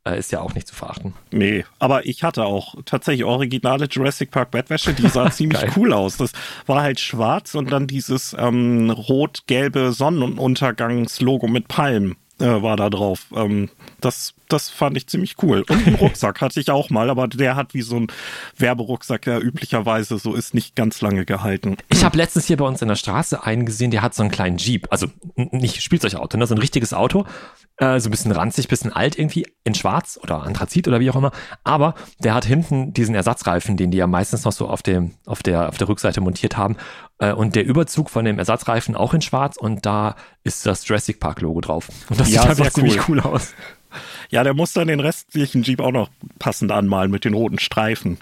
äh, 0.05 0.19
ist 0.19 0.31
ja 0.31 0.41
auch 0.41 0.53
nicht 0.53 0.67
zu 0.67 0.75
verachten. 0.75 1.13
Nee, 1.31 1.65
aber 1.79 2.05
ich 2.05 2.23
hatte 2.23 2.43
auch 2.43 2.75
tatsächlich 2.85 3.23
originale 3.23 3.87
Jurassic 3.89 4.31
Park 4.31 4.51
Bettwäsche, 4.51 4.93
die 4.93 5.07
sah 5.07 5.31
ziemlich 5.31 5.77
cool 5.77 5.93
aus. 5.93 6.17
Das 6.17 6.31
war 6.65 6.81
halt 6.81 6.99
schwarz 6.99 7.55
und 7.55 7.71
dann 7.71 7.87
dieses 7.87 8.35
ähm, 8.37 8.89
rot-gelbe 8.89 9.93
Sonnenuntergangslogo 9.93 11.47
mit 11.47 11.69
Palmen 11.69 12.17
äh, 12.39 12.61
war 12.61 12.77
da 12.77 12.89
drauf. 12.89 13.27
Ähm, 13.35 13.69
das, 14.01 14.33
das 14.49 14.69
fand 14.69 14.97
ich 14.97 15.07
ziemlich 15.07 15.35
cool. 15.43 15.63
Und 15.69 15.85
einen 15.85 15.95
Rucksack 16.01 16.41
hatte 16.41 16.59
ich 16.59 16.69
auch 16.71 16.89
mal, 16.89 17.09
aber 17.09 17.27
der 17.27 17.55
hat 17.55 17.73
wie 17.73 17.81
so 17.81 17.97
ein 17.97 18.07
Werberucksack, 18.57 19.21
der 19.23 19.43
üblicherweise 19.43 20.17
so 20.17 20.33
ist, 20.33 20.53
nicht 20.53 20.75
ganz 20.75 21.01
lange 21.01 21.25
gehalten. 21.25 21.77
Ich 21.89 22.03
habe 22.03 22.17
letztens 22.17 22.45
hier 22.47 22.57
bei 22.57 22.65
uns 22.65 22.81
in 22.81 22.87
der 22.87 22.95
Straße 22.95 23.43
einen 23.43 23.65
gesehen, 23.65 23.91
der 23.91 24.01
hat 24.01 24.15
so 24.15 24.23
einen 24.23 24.31
kleinen 24.31 24.57
Jeep, 24.57 24.87
also 24.89 25.07
nicht 25.35 25.81
Spielzeugauto, 25.81 26.37
ne, 26.37 26.47
so 26.47 26.55
ein 26.55 26.59
richtiges 26.59 26.93
Auto, 26.93 27.25
äh, 27.77 27.99
so 27.99 28.09
ein 28.09 28.11
bisschen 28.11 28.31
ranzig, 28.31 28.67
bisschen 28.67 28.91
alt 28.91 29.17
irgendwie, 29.17 29.45
in 29.63 29.75
schwarz 29.75 30.19
oder 30.21 30.43
Anthrazit 30.43 30.87
oder 30.87 30.99
wie 30.99 31.09
auch 31.09 31.15
immer, 31.15 31.31
aber 31.63 31.95
der 32.19 32.33
hat 32.33 32.45
hinten 32.45 32.93
diesen 32.93 33.15
Ersatzreifen, 33.15 33.77
den 33.77 33.91
die 33.91 33.97
ja 33.97 34.07
meistens 34.07 34.43
noch 34.43 34.51
so 34.51 34.67
auf 34.67 34.81
dem, 34.81 35.11
auf 35.25 35.43
der, 35.43 35.69
auf 35.69 35.77
der 35.77 35.87
Rückseite 35.87 36.21
montiert 36.21 36.57
haben 36.57 36.77
und 37.31 37.55
der 37.55 37.65
Überzug 37.65 38.09
von 38.09 38.25
dem 38.25 38.39
Ersatzreifen 38.39 38.95
auch 38.95 39.13
in 39.13 39.21
schwarz 39.21 39.57
und 39.57 39.85
da 39.85 40.15
ist 40.43 40.65
das 40.65 40.87
Jurassic 40.87 41.19
Park 41.19 41.41
Logo 41.41 41.61
drauf. 41.61 41.87
Und 42.09 42.19
das 42.19 42.29
ja, 42.31 42.41
sieht 42.41 42.49
einfach 42.51 42.65
cool. 42.65 42.71
ziemlich 42.71 43.09
cool 43.09 43.19
aus. 43.21 43.53
Ja, 44.29 44.43
der 44.43 44.53
muss 44.53 44.73
dann 44.73 44.87
den 44.87 44.99
restlichen 44.99 45.63
Jeep 45.63 45.79
auch 45.79 45.91
noch 45.91 46.09
passend 46.39 46.71
anmalen 46.71 47.11
mit 47.11 47.25
den 47.25 47.33
roten 47.33 47.59
Streifen. 47.59 48.17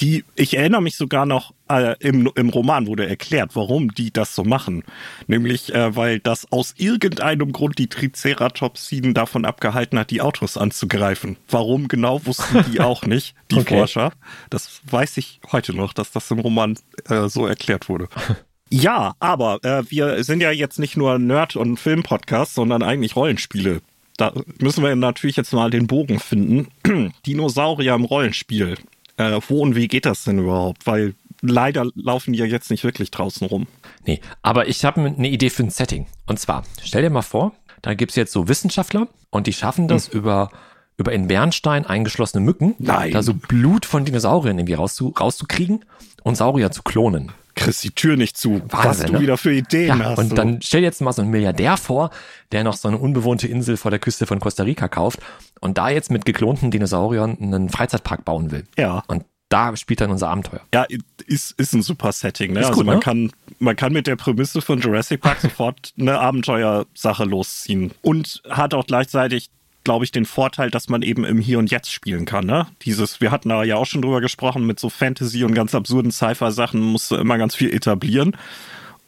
Die, 0.00 0.24
ich 0.34 0.56
erinnere 0.56 0.82
mich 0.82 0.96
sogar 0.96 1.26
noch, 1.26 1.52
äh, 1.68 1.94
im, 2.00 2.30
im 2.34 2.48
Roman 2.48 2.86
wurde 2.86 3.06
erklärt, 3.06 3.54
warum 3.54 3.92
die 3.92 4.12
das 4.12 4.34
so 4.34 4.42
machen. 4.42 4.84
Nämlich, 5.26 5.74
äh, 5.74 5.94
weil 5.94 6.18
das 6.18 6.50
aus 6.50 6.74
irgendeinem 6.76 7.52
Grund 7.52 7.78
die 7.78 7.88
Triceratopsiden 7.88 9.14
davon 9.14 9.44
abgehalten 9.44 9.98
hat, 9.98 10.10
die 10.10 10.20
Autos 10.20 10.56
anzugreifen. 10.56 11.36
Warum 11.48 11.88
genau, 11.88 12.24
wussten 12.26 12.64
die 12.72 12.80
auch 12.80 13.04
nicht, 13.04 13.34
die 13.50 13.56
okay. 13.56 13.78
Forscher. 13.78 14.12
Das 14.50 14.80
weiß 14.90 15.16
ich 15.18 15.40
heute 15.52 15.74
noch, 15.74 15.92
dass 15.92 16.10
das 16.10 16.30
im 16.30 16.40
Roman 16.40 16.78
äh, 17.08 17.28
so 17.28 17.46
erklärt 17.46 17.88
wurde. 17.88 18.08
Ja, 18.74 19.12
aber 19.20 19.62
äh, 19.64 19.82
wir 19.90 20.24
sind 20.24 20.40
ja 20.40 20.50
jetzt 20.50 20.78
nicht 20.78 20.96
nur 20.96 21.18
Nerd- 21.18 21.56
und 21.56 21.76
Filmpodcast, 21.76 22.54
sondern 22.54 22.82
eigentlich 22.82 23.16
Rollenspiele 23.16 23.82
da 24.16 24.32
müssen 24.60 24.84
wir 24.84 24.94
natürlich 24.94 25.36
jetzt 25.36 25.52
mal 25.52 25.70
den 25.70 25.86
Bogen 25.86 26.20
finden. 26.20 26.68
Dinosaurier 27.26 27.94
im 27.94 28.04
Rollenspiel. 28.04 28.76
Äh, 29.22 29.40
wo 29.48 29.60
und 29.60 29.76
wie 29.76 29.88
geht 29.88 30.06
das 30.06 30.24
denn 30.24 30.38
überhaupt? 30.38 30.86
Weil 30.86 31.14
leider 31.40 31.86
laufen 31.94 32.32
die 32.32 32.38
ja 32.38 32.46
jetzt 32.46 32.70
nicht 32.70 32.84
wirklich 32.84 33.10
draußen 33.10 33.46
rum. 33.46 33.66
Nee, 34.06 34.20
aber 34.42 34.68
ich 34.68 34.84
habe 34.84 35.00
eine 35.00 35.28
Idee 35.28 35.50
für 35.50 35.62
ein 35.62 35.70
Setting. 35.70 36.06
Und 36.26 36.38
zwar, 36.38 36.64
stell 36.82 37.02
dir 37.02 37.10
mal 37.10 37.22
vor, 37.22 37.52
da 37.82 37.94
gibt 37.94 38.12
es 38.12 38.16
jetzt 38.16 38.32
so 38.32 38.48
Wissenschaftler 38.48 39.08
und 39.30 39.46
die 39.46 39.52
schaffen 39.52 39.88
das 39.88 40.08
hm. 40.12 40.20
über 40.20 40.50
über 40.98 41.12
in 41.12 41.26
Bernstein 41.26 41.86
eingeschlossene 41.86 42.44
Mücken, 42.44 42.74
Nein. 42.78 43.12
da 43.12 43.22
so 43.22 43.32
Blut 43.32 43.86
von 43.86 44.04
Dinosauriern 44.04 44.58
irgendwie 44.58 44.74
rauszu, 44.74 45.14
rauszukriegen 45.18 45.84
und 46.22 46.36
Saurier 46.36 46.70
zu 46.70 46.82
klonen 46.82 47.32
kriegst 47.54 47.84
die 47.84 47.90
Tür 47.90 48.16
nicht 48.16 48.36
zu, 48.36 48.62
Wahnsinn, 48.68 48.90
was 48.90 48.98
du 49.00 49.12
ne? 49.12 49.20
wieder 49.20 49.36
für 49.36 49.52
Ideen 49.52 49.98
ja, 49.98 50.04
hast. 50.04 50.18
Und 50.18 50.30
so. 50.30 50.34
dann 50.34 50.60
stell 50.62 50.80
dir 50.80 50.86
jetzt 50.86 51.00
mal 51.00 51.12
so 51.12 51.22
einen 51.22 51.30
Milliardär 51.30 51.76
vor, 51.76 52.10
der 52.52 52.64
noch 52.64 52.74
so 52.74 52.88
eine 52.88 52.98
unbewohnte 52.98 53.48
Insel 53.48 53.76
vor 53.76 53.90
der 53.90 54.00
Küste 54.00 54.26
von 54.26 54.40
Costa 54.40 54.62
Rica 54.62 54.88
kauft 54.88 55.20
und 55.60 55.78
da 55.78 55.88
jetzt 55.88 56.10
mit 56.10 56.24
geklonten 56.24 56.70
Dinosauriern 56.70 57.38
einen 57.40 57.68
Freizeitpark 57.68 58.24
bauen 58.24 58.50
will. 58.50 58.64
Ja. 58.76 59.02
Und 59.06 59.24
da 59.52 59.76
spielt 59.76 60.00
dann 60.00 60.10
unser 60.10 60.30
Abenteuer. 60.30 60.60
Ja, 60.72 60.86
ist, 61.26 61.52
ist 61.58 61.74
ein 61.74 61.82
super 61.82 62.12
Setting. 62.12 62.54
Ne? 62.54 62.60
Ist 62.60 62.66
also 62.66 62.78
gut, 62.78 62.86
man, 62.86 62.96
ne? 62.96 63.00
kann, 63.00 63.32
man 63.58 63.76
kann 63.76 63.92
mit 63.92 64.06
der 64.06 64.16
Prämisse 64.16 64.62
von 64.62 64.80
Jurassic 64.80 65.20
Park 65.20 65.40
sofort 65.42 65.92
eine 65.98 66.18
Abenteuersache 66.18 67.24
losziehen 67.24 67.92
und 68.00 68.42
hat 68.48 68.72
auch 68.72 68.86
gleichzeitig 68.86 69.50
glaube 69.84 70.04
ich, 70.04 70.12
den 70.12 70.24
Vorteil, 70.24 70.70
dass 70.70 70.88
man 70.88 71.02
eben 71.02 71.24
im 71.24 71.38
Hier 71.38 71.58
und 71.58 71.70
Jetzt 71.70 71.90
spielen 71.90 72.24
kann. 72.24 72.46
Ne? 72.46 72.66
Dieses, 72.82 73.20
wir 73.20 73.30
hatten 73.30 73.48
da 73.48 73.64
ja 73.64 73.76
auch 73.76 73.86
schon 73.86 74.02
drüber 74.02 74.20
gesprochen, 74.20 74.66
mit 74.66 74.78
so 74.78 74.88
Fantasy 74.88 75.44
und 75.44 75.54
ganz 75.54 75.74
absurden 75.74 76.10
Sci-Fi-Sachen 76.10 76.80
musst 76.80 77.10
du 77.10 77.16
immer 77.16 77.38
ganz 77.38 77.54
viel 77.54 77.72
etablieren. 77.74 78.36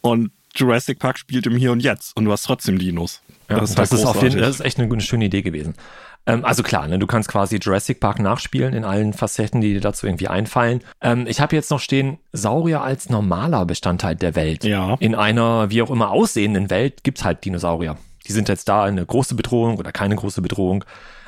Und 0.01 0.31
Jurassic 0.55 0.99
Park 0.99 1.17
spielt 1.17 1.45
im 1.45 1.55
Hier 1.55 1.71
und 1.71 1.81
Jetzt 1.81 2.15
und 2.15 2.25
du 2.25 2.31
hast 2.31 2.43
trotzdem 2.43 2.77
Dinos. 2.77 3.21
Ja, 3.49 3.59
das, 3.59 3.71
ist, 3.71 3.79
das, 3.79 3.91
halt 3.91 4.01
ist 4.01 4.07
auf 4.07 4.21
jeden, 4.21 4.39
das 4.39 4.55
ist 4.55 4.61
echt 4.61 4.79
eine, 4.79 4.91
eine 4.91 5.01
schöne 5.01 5.25
Idee 5.25 5.41
gewesen. 5.41 5.75
Ähm, 6.25 6.43
also 6.43 6.63
klar, 6.63 6.87
ne, 6.87 6.97
du 6.97 7.07
kannst 7.07 7.29
quasi 7.29 7.57
Jurassic 7.57 7.99
Park 7.99 8.19
nachspielen 8.19 8.73
in 8.73 8.83
allen 8.83 9.13
Facetten, 9.13 9.61
die 9.61 9.73
dir 9.73 9.81
dazu 9.81 10.07
irgendwie 10.07 10.27
einfallen. 10.27 10.81
Ähm, 11.01 11.27
ich 11.27 11.39
habe 11.39 11.55
jetzt 11.55 11.69
noch 11.69 11.79
stehen, 11.79 12.17
Saurier 12.31 12.81
als 12.81 13.09
normaler 13.09 13.65
Bestandteil 13.65 14.15
der 14.15 14.35
Welt. 14.35 14.63
Ja. 14.63 14.95
In 14.99 15.13
einer 15.13 15.69
wie 15.69 15.81
auch 15.81 15.91
immer 15.91 16.09
aussehenden 16.09 16.69
Welt 16.69 17.03
gibt's 17.03 17.23
halt 17.23 17.45
Dinosaurier 17.45 17.97
die 18.27 18.33
sind 18.33 18.49
jetzt 18.49 18.67
da 18.69 18.83
eine 18.83 19.05
große 19.05 19.35
Bedrohung 19.35 19.77
oder 19.77 19.91
keine 19.91 20.15
große 20.15 20.41
Bedrohung. 20.41 20.83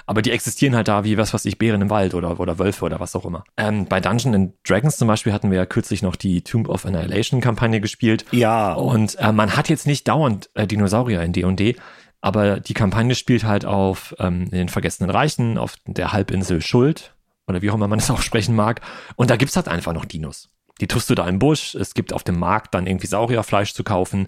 aber 0.09 0.21
die 0.21 0.31
existieren 0.31 0.73
halt 0.75 0.87
da 0.87 1.03
wie 1.03 1.17
was 1.17 1.33
weiß 1.33 1.45
ich, 1.45 1.57
Bären 1.57 1.81
im 1.81 1.89
Wald 1.89 2.13
oder, 2.13 2.39
oder 2.39 2.57
Wölfe 2.59 2.85
oder 2.85 2.99
was 2.99 3.15
auch 3.15 3.25
immer. 3.25 3.43
Ähm, 3.57 3.85
bei 3.87 3.99
Dungeons 3.99 4.35
and 4.35 4.53
Dragons 4.65 4.97
zum 4.97 5.07
Beispiel 5.07 5.33
hatten 5.33 5.51
wir 5.51 5.57
ja 5.57 5.65
kürzlich 5.65 6.01
noch 6.01 6.15
die 6.15 6.41
Tomb 6.41 6.69
of 6.69 6.85
Annihilation 6.85 7.41
Kampagne 7.41 7.81
gespielt. 7.81 8.25
Ja. 8.31 8.73
Und 8.73 9.15
äh, 9.19 9.31
man 9.33 9.57
hat 9.57 9.67
jetzt 9.67 9.85
nicht 9.85 10.07
dauernd 10.07 10.49
äh, 10.53 10.65
Dinosaurier 10.65 11.21
in 11.23 11.33
D&D, 11.33 11.75
aber 12.21 12.59
die 12.61 12.73
Kampagne 12.73 13.15
spielt 13.15 13.43
halt 13.43 13.65
auf 13.65 14.15
ähm, 14.19 14.43
in 14.43 14.57
den 14.57 14.69
Vergessenen 14.69 15.09
Reichen, 15.09 15.57
auf 15.57 15.75
der 15.85 16.13
Halbinsel 16.13 16.61
Schuld 16.61 17.13
oder 17.47 17.61
wie 17.61 17.69
auch 17.69 17.75
immer 17.75 17.87
man 17.87 17.99
es 17.99 18.09
aussprechen 18.09 18.55
mag. 18.55 18.81
Und 19.17 19.29
da 19.29 19.35
gibt's 19.35 19.55
halt 19.55 19.67
einfach 19.67 19.93
noch 19.93 20.05
Dinos. 20.05 20.49
Die 20.79 20.87
tust 20.87 21.09
du 21.09 21.15
da 21.15 21.27
im 21.27 21.39
Busch. 21.39 21.75
Es 21.75 21.93
gibt 21.93 22.13
auf 22.13 22.23
dem 22.23 22.39
Markt 22.39 22.73
dann 22.75 22.87
irgendwie 22.87 23.07
Saurierfleisch 23.07 23.73
zu 23.73 23.83
kaufen. 23.83 24.27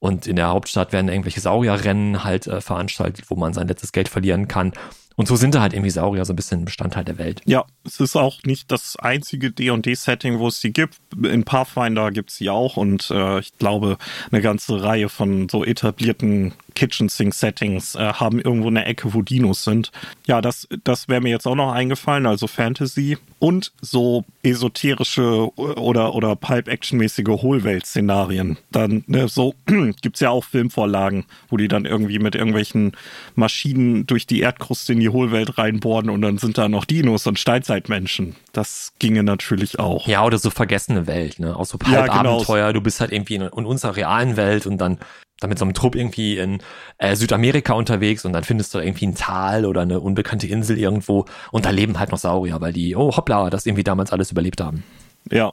Und 0.00 0.26
in 0.26 0.36
der 0.36 0.48
Hauptstadt 0.48 0.92
werden 0.92 1.08
irgendwelche 1.08 1.40
Saurierrennen 1.40 2.22
halt 2.24 2.46
äh, 2.46 2.60
veranstaltet, 2.60 3.26
wo 3.28 3.36
man 3.36 3.52
sein 3.52 3.68
letztes 3.68 3.92
Geld 3.92 4.08
verlieren 4.08 4.46
kann. 4.46 4.72
Und 5.18 5.26
so 5.26 5.34
sind 5.34 5.56
da 5.56 5.60
halt 5.60 5.72
irgendwie 5.72 5.90
Saurier 5.90 6.24
so 6.24 6.32
ein 6.32 6.36
bisschen 6.36 6.64
Bestandteil 6.64 7.02
der 7.02 7.18
Welt. 7.18 7.42
Ja, 7.44 7.64
es 7.84 7.98
ist 7.98 8.14
auch 8.14 8.44
nicht 8.44 8.70
das 8.70 8.94
einzige 8.94 9.50
D&D-Setting, 9.50 10.38
wo 10.38 10.46
es 10.46 10.60
sie 10.60 10.72
gibt. 10.72 11.00
In 11.20 11.42
Pathfinder 11.42 12.12
gibt's 12.12 12.36
sie 12.36 12.50
auch 12.50 12.76
und 12.76 13.10
äh, 13.10 13.40
ich 13.40 13.58
glaube, 13.58 13.98
eine 14.30 14.40
ganze 14.40 14.80
Reihe 14.80 15.08
von 15.08 15.48
so 15.48 15.64
etablierten 15.64 16.54
Kitchen 16.78 17.08
Sink 17.08 17.34
Settings 17.34 17.96
äh, 17.96 18.12
haben 18.12 18.40
irgendwo 18.40 18.68
eine 18.68 18.84
Ecke, 18.84 19.12
wo 19.12 19.22
Dinos 19.22 19.64
sind. 19.64 19.90
Ja, 20.28 20.40
das, 20.40 20.68
das 20.84 21.08
wäre 21.08 21.20
mir 21.20 21.30
jetzt 21.30 21.46
auch 21.46 21.56
noch 21.56 21.72
eingefallen, 21.72 22.24
also 22.24 22.46
Fantasy 22.46 23.18
und 23.40 23.72
so 23.80 24.24
esoterische 24.44 25.52
oder, 25.56 26.14
oder 26.14 26.36
Pulp-Action-mäßige 26.36 27.42
Hohlwelt-Szenarien. 27.42 28.58
Dann, 28.70 29.02
ne, 29.08 29.26
so 29.26 29.56
gibt's 29.66 30.20
ja 30.20 30.30
auch 30.30 30.44
Filmvorlagen, 30.44 31.24
wo 31.48 31.56
die 31.56 31.66
dann 31.66 31.84
irgendwie 31.84 32.20
mit 32.20 32.36
irgendwelchen 32.36 32.92
Maschinen 33.34 34.06
durch 34.06 34.28
die 34.28 34.40
Erdkruste 34.40 34.92
in 34.92 35.00
die 35.00 35.08
Hohlwelt 35.08 35.58
reinbohren 35.58 36.10
und 36.10 36.22
dann 36.22 36.38
sind 36.38 36.58
da 36.58 36.68
noch 36.68 36.84
Dinos 36.84 37.26
und 37.26 37.40
Steinzeitmenschen. 37.40 38.36
Das 38.52 38.92
ginge 39.00 39.24
natürlich 39.24 39.80
auch. 39.80 40.06
Ja, 40.06 40.24
oder 40.24 40.38
so 40.38 40.50
vergessene 40.50 41.08
Welt, 41.08 41.40
ne? 41.40 41.56
Auch 41.56 41.66
so 41.66 41.76
Pulp-Abenteuer. 41.76 42.58
Ja, 42.58 42.66
genau. 42.66 42.72
Du 42.72 42.80
bist 42.82 43.00
halt 43.00 43.10
irgendwie 43.10 43.34
in, 43.34 43.42
in 43.42 43.64
unserer 43.66 43.96
realen 43.96 44.36
Welt 44.36 44.64
und 44.64 44.78
dann 44.78 44.98
dann 45.40 45.50
mit 45.50 45.58
so 45.58 45.64
einem 45.64 45.74
Trupp 45.74 45.94
irgendwie 45.94 46.38
in 46.38 46.58
äh, 46.98 47.16
Südamerika 47.16 47.72
unterwegs 47.74 48.24
und 48.24 48.32
dann 48.32 48.44
findest 48.44 48.74
du 48.74 48.78
irgendwie 48.78 49.06
ein 49.06 49.14
Tal 49.14 49.64
oder 49.64 49.82
eine 49.82 50.00
unbekannte 50.00 50.46
Insel 50.46 50.78
irgendwo 50.78 51.26
und 51.52 51.64
da 51.64 51.70
leben 51.70 51.98
halt 51.98 52.10
noch 52.10 52.18
Saurier, 52.18 52.60
weil 52.60 52.72
die, 52.72 52.96
oh 52.96 53.16
hoppla, 53.16 53.50
das 53.50 53.66
irgendwie 53.66 53.84
damals 53.84 54.12
alles 54.12 54.30
überlebt 54.32 54.60
haben. 54.60 54.84
Ja. 55.30 55.52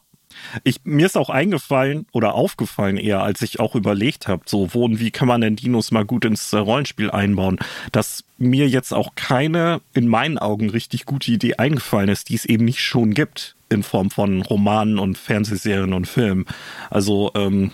Ich, 0.63 0.81
mir 0.83 1.05
ist 1.05 1.15
auch 1.15 1.29
eingefallen 1.29 2.07
oder 2.11 2.33
aufgefallen 2.33 2.97
eher, 2.97 3.23
als 3.23 3.41
ich 3.41 3.59
auch 3.61 3.73
überlegt 3.73 4.27
habe, 4.27 4.43
so 4.45 4.73
wo 4.73 4.83
und 4.83 4.99
wie 4.99 5.11
kann 5.11 5.29
man 5.29 5.39
denn 5.39 5.55
Dinos 5.55 5.91
mal 5.91 6.03
gut 6.03 6.25
ins 6.25 6.51
äh, 6.51 6.57
Rollenspiel 6.57 7.09
einbauen, 7.09 7.57
dass 7.93 8.23
mir 8.37 8.67
jetzt 8.67 8.93
auch 8.93 9.15
keine 9.15 9.79
in 9.93 10.09
meinen 10.09 10.37
Augen 10.37 10.69
richtig 10.69 11.05
gute 11.05 11.31
Idee 11.31 11.55
eingefallen 11.55 12.09
ist, 12.09 12.29
die 12.29 12.35
es 12.35 12.43
eben 12.43 12.65
nicht 12.65 12.81
schon 12.81 13.13
gibt 13.13 13.55
in 13.69 13.81
Form 13.83 14.11
von 14.11 14.41
Romanen 14.41 14.99
und 14.99 15.17
Fernsehserien 15.17 15.93
und 15.93 16.07
Filmen. 16.07 16.45
Also 16.89 17.31
ähm, 17.35 17.71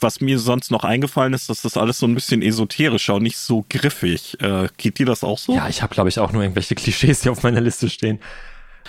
was 0.00 0.20
mir 0.20 0.38
sonst 0.38 0.70
noch 0.70 0.84
eingefallen 0.84 1.32
ist, 1.32 1.48
dass 1.48 1.62
das 1.62 1.76
alles 1.76 1.98
so 1.98 2.06
ein 2.06 2.14
bisschen 2.14 2.42
esoterischer 2.42 3.14
und 3.14 3.22
nicht 3.22 3.38
so 3.38 3.64
griffig. 3.68 4.40
Äh, 4.40 4.68
geht 4.76 4.98
dir 4.98 5.06
das 5.06 5.24
auch 5.24 5.38
so? 5.38 5.54
Ja, 5.54 5.68
ich 5.68 5.82
habe, 5.82 5.94
glaube 5.94 6.08
ich, 6.08 6.18
auch 6.18 6.32
nur 6.32 6.42
irgendwelche 6.42 6.74
Klischees, 6.76 7.20
die 7.20 7.30
auf 7.30 7.42
meiner 7.42 7.60
Liste 7.60 7.88
stehen. 7.88 8.20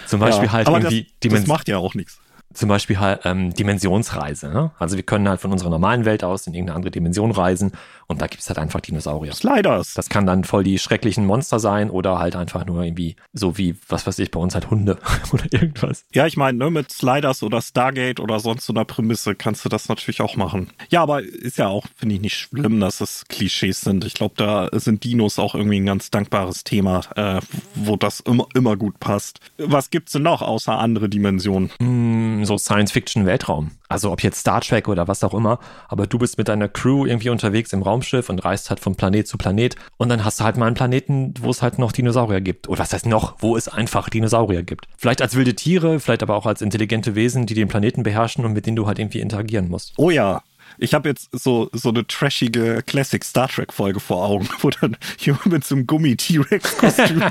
Zum 0.05 0.19
Beispiel 0.19 0.45
ja, 0.45 0.51
halt 0.51 0.67
irgendwie. 0.67 1.07
Das, 1.19 1.31
das 1.31 1.47
macht 1.47 1.67
ja 1.67 1.77
auch 1.77 1.93
nichts 1.95 2.19
zum 2.57 2.69
Beispiel 2.69 2.99
halt 2.99 3.21
ähm, 3.25 3.53
Dimensionsreise. 3.53 4.49
Ne? 4.49 4.71
Also 4.79 4.95
wir 4.95 5.03
können 5.03 5.29
halt 5.29 5.39
von 5.39 5.51
unserer 5.51 5.69
normalen 5.69 6.05
Welt 6.05 6.23
aus 6.23 6.47
in 6.47 6.53
irgendeine 6.53 6.75
andere 6.75 6.91
Dimension 6.91 7.31
reisen 7.31 7.73
und 8.07 8.21
da 8.21 8.27
gibt's 8.27 8.47
halt 8.47 8.57
einfach 8.57 8.79
Dinosaurier. 8.79 9.33
Sliders. 9.33 9.93
Das 9.93 10.07
kann 10.07 10.25
dann 10.25 10.45
voll 10.45 10.63
die 10.63 10.79
schrecklichen 10.79 11.25
Monster 11.25 11.59
sein 11.59 11.89
oder 11.89 12.19
halt 12.19 12.35
einfach 12.35 12.65
nur 12.65 12.83
irgendwie 12.83 13.17
so 13.33 13.57
wie, 13.57 13.75
was 13.89 14.07
weiß 14.07 14.19
ich, 14.19 14.31
bei 14.31 14.39
uns 14.39 14.53
halt 14.53 14.69
Hunde 14.69 14.97
oder 15.33 15.45
irgendwas. 15.51 16.05
Ja, 16.13 16.25
ich 16.25 16.37
meine, 16.37 16.57
ne, 16.57 16.71
mit 16.71 16.91
Sliders 16.91 17.43
oder 17.43 17.61
Stargate 17.61 18.21
oder 18.21 18.39
sonst 18.39 18.65
so 18.65 18.73
einer 18.73 18.85
Prämisse 18.85 19.35
kannst 19.35 19.65
du 19.65 19.69
das 19.69 19.89
natürlich 19.89 20.21
auch 20.21 20.37
machen. 20.37 20.71
Ja, 20.89 21.01
aber 21.03 21.21
ist 21.21 21.57
ja 21.57 21.67
auch, 21.67 21.85
finde 21.95 22.15
ich, 22.15 22.21
nicht 22.21 22.37
schlimm, 22.37 22.79
dass 22.79 23.01
es 23.01 23.25
Klischees 23.27 23.81
sind. 23.81 24.05
Ich 24.05 24.13
glaube, 24.13 24.35
da 24.37 24.69
sind 24.79 25.03
Dinos 25.03 25.37
auch 25.37 25.53
irgendwie 25.53 25.79
ein 25.79 25.85
ganz 25.85 26.09
dankbares 26.09 26.63
Thema, 26.63 27.01
äh, 27.15 27.41
wo 27.75 27.97
das 27.97 28.21
immer, 28.21 28.47
immer 28.55 28.77
gut 28.77 28.99
passt. 28.99 29.41
Was 29.57 29.89
gibt's 29.89 30.13
denn 30.13 30.23
noch 30.23 30.41
außer 30.41 30.77
andere 30.77 31.09
Dimensionen? 31.09 31.71
Mm, 31.79 32.45
so 32.45 32.57
Science-Fiction-Weltraum. 32.57 33.71
Also 33.89 34.11
ob 34.11 34.21
jetzt 34.23 34.39
Star 34.39 34.61
Trek 34.61 34.87
oder 34.87 35.07
was 35.07 35.23
auch 35.23 35.33
immer, 35.33 35.59
aber 35.87 36.07
du 36.07 36.17
bist 36.17 36.37
mit 36.37 36.47
deiner 36.47 36.67
Crew 36.67 37.05
irgendwie 37.05 37.29
unterwegs 37.29 37.71
im 37.73 37.83
Raumschiff 37.83 38.29
und 38.29 38.43
reist 38.43 38.69
halt 38.69 38.79
von 38.79 38.95
Planet 38.95 39.27
zu 39.27 39.37
Planet 39.37 39.75
und 39.97 40.09
dann 40.09 40.25
hast 40.25 40.39
du 40.39 40.43
halt 40.43 40.57
mal 40.57 40.65
einen 40.65 40.75
Planeten, 40.75 41.33
wo 41.39 41.49
es 41.49 41.61
halt 41.61 41.79
noch 41.79 41.91
Dinosaurier 41.91 42.41
gibt. 42.41 42.67
Oder 42.67 42.79
was 42.79 42.93
heißt 42.93 43.05
noch, 43.05 43.35
wo 43.39 43.55
es 43.55 43.67
einfach 43.67 44.09
Dinosaurier 44.09 44.63
gibt. 44.63 44.87
Vielleicht 44.97 45.21
als 45.21 45.35
wilde 45.35 45.55
Tiere, 45.55 45.99
vielleicht 45.99 46.23
aber 46.23 46.35
auch 46.35 46.45
als 46.45 46.61
intelligente 46.61 47.15
Wesen, 47.15 47.45
die 47.45 47.53
den 47.53 47.67
Planeten 47.67 48.03
beherrschen 48.03 48.45
und 48.45 48.53
mit 48.53 48.65
denen 48.65 48.75
du 48.75 48.87
halt 48.87 48.99
irgendwie 48.99 49.19
interagieren 49.19 49.69
musst. 49.69 49.93
Oh 49.97 50.09
ja, 50.09 50.41
ich 50.77 50.93
habe 50.93 51.09
jetzt 51.09 51.29
so, 51.31 51.69
so 51.73 51.89
eine 51.89 52.05
trashige 52.05 52.83
Classic 52.85 53.23
Star 53.23 53.47
Trek 53.47 53.73
Folge 53.73 53.99
vor 53.99 54.23
Augen, 54.23 54.47
wo 54.61 54.69
dann 54.69 54.97
jemand 55.19 55.45
mit 55.47 55.63
so 55.63 55.75
einem 55.75 55.87
Gummi-T-Rex-Kostüm 55.87 57.23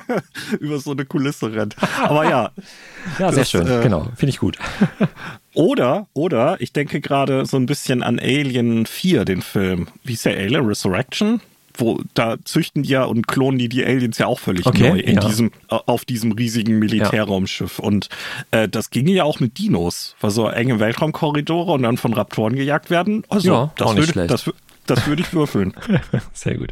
über 0.60 0.78
so 0.78 0.92
eine 0.92 1.04
Kulisse 1.04 1.52
rennt. 1.52 1.76
Aber 2.02 2.24
ja. 2.28 2.50
Ja, 3.18 3.30
sehr 3.30 3.42
das, 3.42 3.50
schön. 3.50 3.66
Äh, 3.66 3.82
genau. 3.82 4.08
Finde 4.16 4.30
ich 4.30 4.38
gut. 4.38 4.58
Oder, 5.56 6.08
oder, 6.14 6.56
ich 6.58 6.72
denke 6.72 7.00
gerade 7.00 7.46
so 7.46 7.56
ein 7.56 7.66
bisschen 7.66 8.02
an 8.02 8.18
Alien 8.18 8.86
4, 8.86 9.24
den 9.24 9.40
Film. 9.40 9.86
Wie 10.02 10.14
ist 10.14 10.24
der 10.24 10.36
Alien 10.36 10.66
Resurrection? 10.66 11.40
Wo 11.76 12.00
da 12.14 12.36
züchten 12.44 12.82
die 12.82 12.90
ja 12.90 13.04
und 13.04 13.26
klonen 13.26 13.58
die 13.58 13.68
die 13.68 13.84
Aliens 13.84 14.18
ja 14.18 14.26
auch 14.26 14.38
völlig 14.38 14.66
okay, 14.66 14.90
neu 14.90 14.98
in 14.98 15.16
ja. 15.16 15.26
diesem 15.26 15.50
auf 15.68 16.04
diesem 16.04 16.32
riesigen 16.32 16.78
Militärraumschiff 16.78 17.78
ja. 17.78 17.84
und 17.84 18.08
äh, 18.50 18.68
das 18.68 18.90
ginge 18.90 19.12
ja 19.12 19.24
auch 19.24 19.40
mit 19.40 19.58
Dinos, 19.58 20.16
war 20.20 20.30
so 20.30 20.48
enge 20.48 20.80
Weltraumkorridore 20.80 21.72
und 21.72 21.82
dann 21.82 21.96
von 21.96 22.12
Raptoren 22.12 22.54
gejagt 22.54 22.90
werden. 22.90 23.24
Also 23.28 23.52
ja, 23.52 23.72
das 23.76 23.96
würde 23.96 24.26
das, 24.26 24.50
das 24.86 25.06
würde 25.06 25.22
ich 25.22 25.32
würfeln. 25.32 25.74
Sehr 26.32 26.56
gut. 26.56 26.70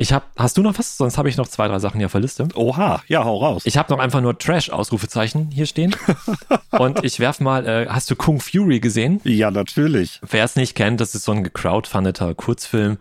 Ich 0.00 0.14
hab, 0.14 0.30
hast 0.38 0.56
du 0.56 0.62
noch 0.62 0.78
was? 0.78 0.96
Sonst 0.96 1.18
habe 1.18 1.28
ich 1.28 1.36
noch 1.36 1.46
zwei, 1.46 1.68
drei 1.68 1.78
Sachen 1.78 1.98
hier 1.98 2.06
auf 2.06 2.12
der 2.12 2.22
Liste. 2.22 2.48
Oha, 2.54 3.02
ja, 3.06 3.22
hau 3.22 3.36
raus. 3.36 3.64
Ich 3.66 3.76
habe 3.76 3.92
noch 3.92 3.98
einfach 4.00 4.22
nur 4.22 4.38
Trash-Ausrufezeichen 4.38 5.50
hier 5.50 5.66
stehen. 5.66 5.94
und 6.70 7.04
ich 7.04 7.20
werf 7.20 7.38
mal, 7.38 7.66
äh, 7.66 7.86
hast 7.86 8.10
du 8.10 8.16
Kung 8.16 8.40
Fury 8.40 8.80
gesehen? 8.80 9.20
Ja, 9.24 9.50
natürlich. 9.50 10.18
Wer 10.26 10.44
es 10.44 10.56
nicht 10.56 10.74
kennt, 10.74 11.02
das 11.02 11.14
ist 11.14 11.24
so 11.24 11.32
ein 11.32 11.44
gecrowdfundeter 11.44 12.34
Kurzfilm 12.34 12.96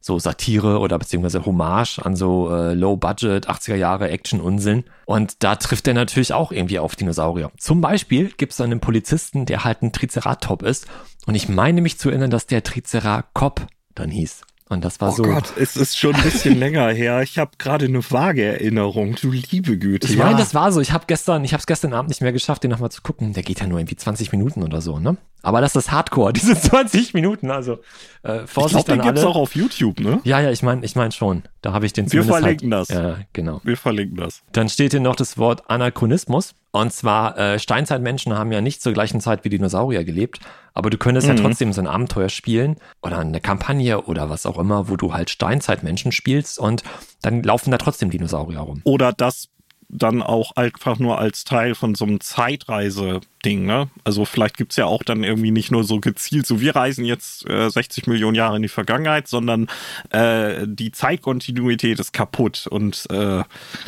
so 0.00 0.18
Satire 0.18 0.78
oder 0.78 0.98
beziehungsweise 0.98 1.44
Hommage 1.44 1.98
an 1.98 2.16
so 2.16 2.50
äh, 2.50 2.74
Low-Budget 2.74 3.48
80er 3.48 3.76
Jahre 3.76 4.08
Action-Unsinn. 4.08 4.84
Und 5.04 5.42
da 5.42 5.56
trifft 5.56 5.86
er 5.88 5.94
natürlich 5.94 6.32
auch 6.32 6.52
irgendwie 6.52 6.78
auf 6.78 6.96
Dinosaurier. 6.96 7.50
Zum 7.58 7.80
Beispiel 7.80 8.30
gibt 8.36 8.52
es 8.52 8.60
einen 8.60 8.80
Polizisten, 8.80 9.44
der 9.44 9.64
halt 9.64 9.82
ein 9.82 9.92
Triceratop 9.92 10.62
ist. 10.62 10.86
Und 11.26 11.34
ich 11.34 11.48
meine 11.48 11.82
mich 11.82 11.98
zu 11.98 12.08
erinnern, 12.08 12.30
dass 12.30 12.46
der 12.46 12.62
Triceracop 12.62 13.66
dann 13.94 14.10
hieß. 14.10 14.42
Und 14.70 14.84
das 14.84 15.00
war 15.00 15.08
oh 15.08 15.16
so. 15.16 15.24
Oh 15.24 15.26
Gott, 15.26 15.52
es 15.58 15.76
ist 15.76 15.98
schon 15.98 16.14
ein 16.14 16.22
bisschen 16.22 16.56
länger 16.58 16.88
her. 16.90 17.22
Ich 17.22 17.38
habe 17.38 17.50
gerade 17.58 17.86
eine 17.86 18.08
vage 18.08 18.44
Erinnerung. 18.44 19.16
Du 19.20 19.32
liebe 19.32 19.76
Güte. 19.76 20.06
Ich 20.06 20.16
meine, 20.16 20.30
ja. 20.30 20.36
das 20.36 20.54
war 20.54 20.70
so. 20.70 20.80
Ich 20.80 20.92
habe 20.92 21.06
gestern, 21.08 21.42
ich 21.42 21.52
habe 21.52 21.58
es 21.60 21.66
gestern 21.66 21.92
Abend 21.92 22.08
nicht 22.08 22.20
mehr 22.20 22.32
geschafft, 22.32 22.62
den 22.62 22.70
nochmal 22.70 22.92
zu 22.92 23.02
gucken. 23.02 23.32
Der 23.32 23.42
geht 23.42 23.58
ja 23.58 23.66
nur 23.66 23.80
irgendwie 23.80 23.96
20 23.96 24.30
Minuten 24.30 24.62
oder 24.62 24.80
so, 24.80 25.00
ne? 25.00 25.16
Aber 25.42 25.60
das 25.60 25.74
ist 25.74 25.90
Hardcore, 25.90 26.32
diese 26.34 26.54
20 26.54 27.14
Minuten. 27.14 27.50
Also 27.50 27.80
äh, 28.22 28.46
Vorsicht 28.46 28.78
ich 28.78 28.86
glaube, 28.86 29.02
den 29.02 29.08
gibt's 29.08 29.24
auch 29.24 29.34
auf 29.34 29.56
YouTube, 29.56 29.98
ne? 29.98 30.20
Ja, 30.22 30.38
ja, 30.40 30.52
ich 30.52 30.62
meine, 30.62 30.84
ich 30.84 30.94
meine 30.94 31.10
schon. 31.10 31.42
Da 31.62 31.72
habe 31.72 31.84
ich 31.84 31.92
den 31.92 32.10
Wir 32.12 32.22
verlinken 32.22 32.72
halt, 32.72 32.90
das. 32.90 32.96
Ja, 32.96 33.18
genau. 33.32 33.60
Wir 33.64 33.76
verlinken 33.76 34.18
das. 34.18 34.42
Dann 34.52 34.68
steht 34.68 34.92
hier 34.92 35.00
noch 35.00 35.16
das 35.16 35.36
Wort 35.36 35.68
Anachronismus. 35.68 36.54
Und 36.72 36.92
zwar 36.92 37.36
äh, 37.36 37.58
Steinzeitmenschen 37.58 38.36
haben 38.36 38.52
ja 38.52 38.60
nicht 38.60 38.80
zur 38.80 38.92
gleichen 38.92 39.20
Zeit 39.20 39.44
wie 39.44 39.48
Dinosaurier 39.48 40.04
gelebt, 40.04 40.40
aber 40.72 40.90
du 40.90 40.98
könntest 40.98 41.28
mhm. 41.28 41.36
ja 41.36 41.42
trotzdem 41.42 41.72
so 41.72 41.80
ein 41.80 41.88
Abenteuer 41.88 42.28
spielen 42.28 42.76
oder 43.02 43.18
eine 43.18 43.40
Kampagne 43.40 44.02
oder 44.02 44.30
was 44.30 44.46
auch 44.46 44.58
immer, 44.58 44.88
wo 44.88 44.96
du 44.96 45.12
halt 45.12 45.30
Steinzeitmenschen 45.30 46.12
spielst 46.12 46.58
und 46.58 46.84
dann 47.22 47.42
laufen 47.42 47.70
da 47.72 47.78
trotzdem 47.78 48.10
Dinosaurier 48.10 48.60
rum. 48.60 48.82
Oder 48.84 49.12
das 49.12 49.48
dann 49.92 50.22
auch 50.22 50.52
einfach 50.56 50.98
nur 50.98 51.18
als 51.18 51.44
Teil 51.44 51.74
von 51.74 51.94
so 51.94 52.04
einem 52.04 52.20
Zeitreise-Ding, 52.20 53.66
ne? 53.66 53.88
Also 54.04 54.24
vielleicht 54.24 54.56
gibt's 54.56 54.76
ja 54.76 54.86
auch 54.86 55.02
dann 55.02 55.24
irgendwie 55.24 55.50
nicht 55.50 55.72
nur 55.72 55.82
so 55.82 55.98
gezielt, 55.98 56.46
so 56.46 56.60
wir 56.60 56.76
reisen 56.76 57.04
jetzt 57.04 57.48
äh, 57.48 57.68
60 57.68 58.06
Millionen 58.06 58.36
Jahre 58.36 58.56
in 58.56 58.62
die 58.62 58.68
Vergangenheit, 58.68 59.26
sondern 59.26 59.68
äh, 60.10 60.66
die 60.66 60.92
Zeitkontinuität 60.92 61.98
ist 61.98 62.12
kaputt 62.12 62.68
und 62.68 63.06
äh, 63.10 63.42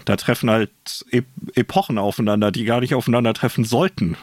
da 0.04 0.16
treffen 0.16 0.50
halt 0.50 0.70
e 1.10 1.22
Epochen 1.54 1.98
aufeinander, 1.98 2.50
die 2.50 2.64
gar 2.64 2.80
nicht 2.80 2.94
aufeinandertreffen 2.94 3.64
sollten. 3.64 4.16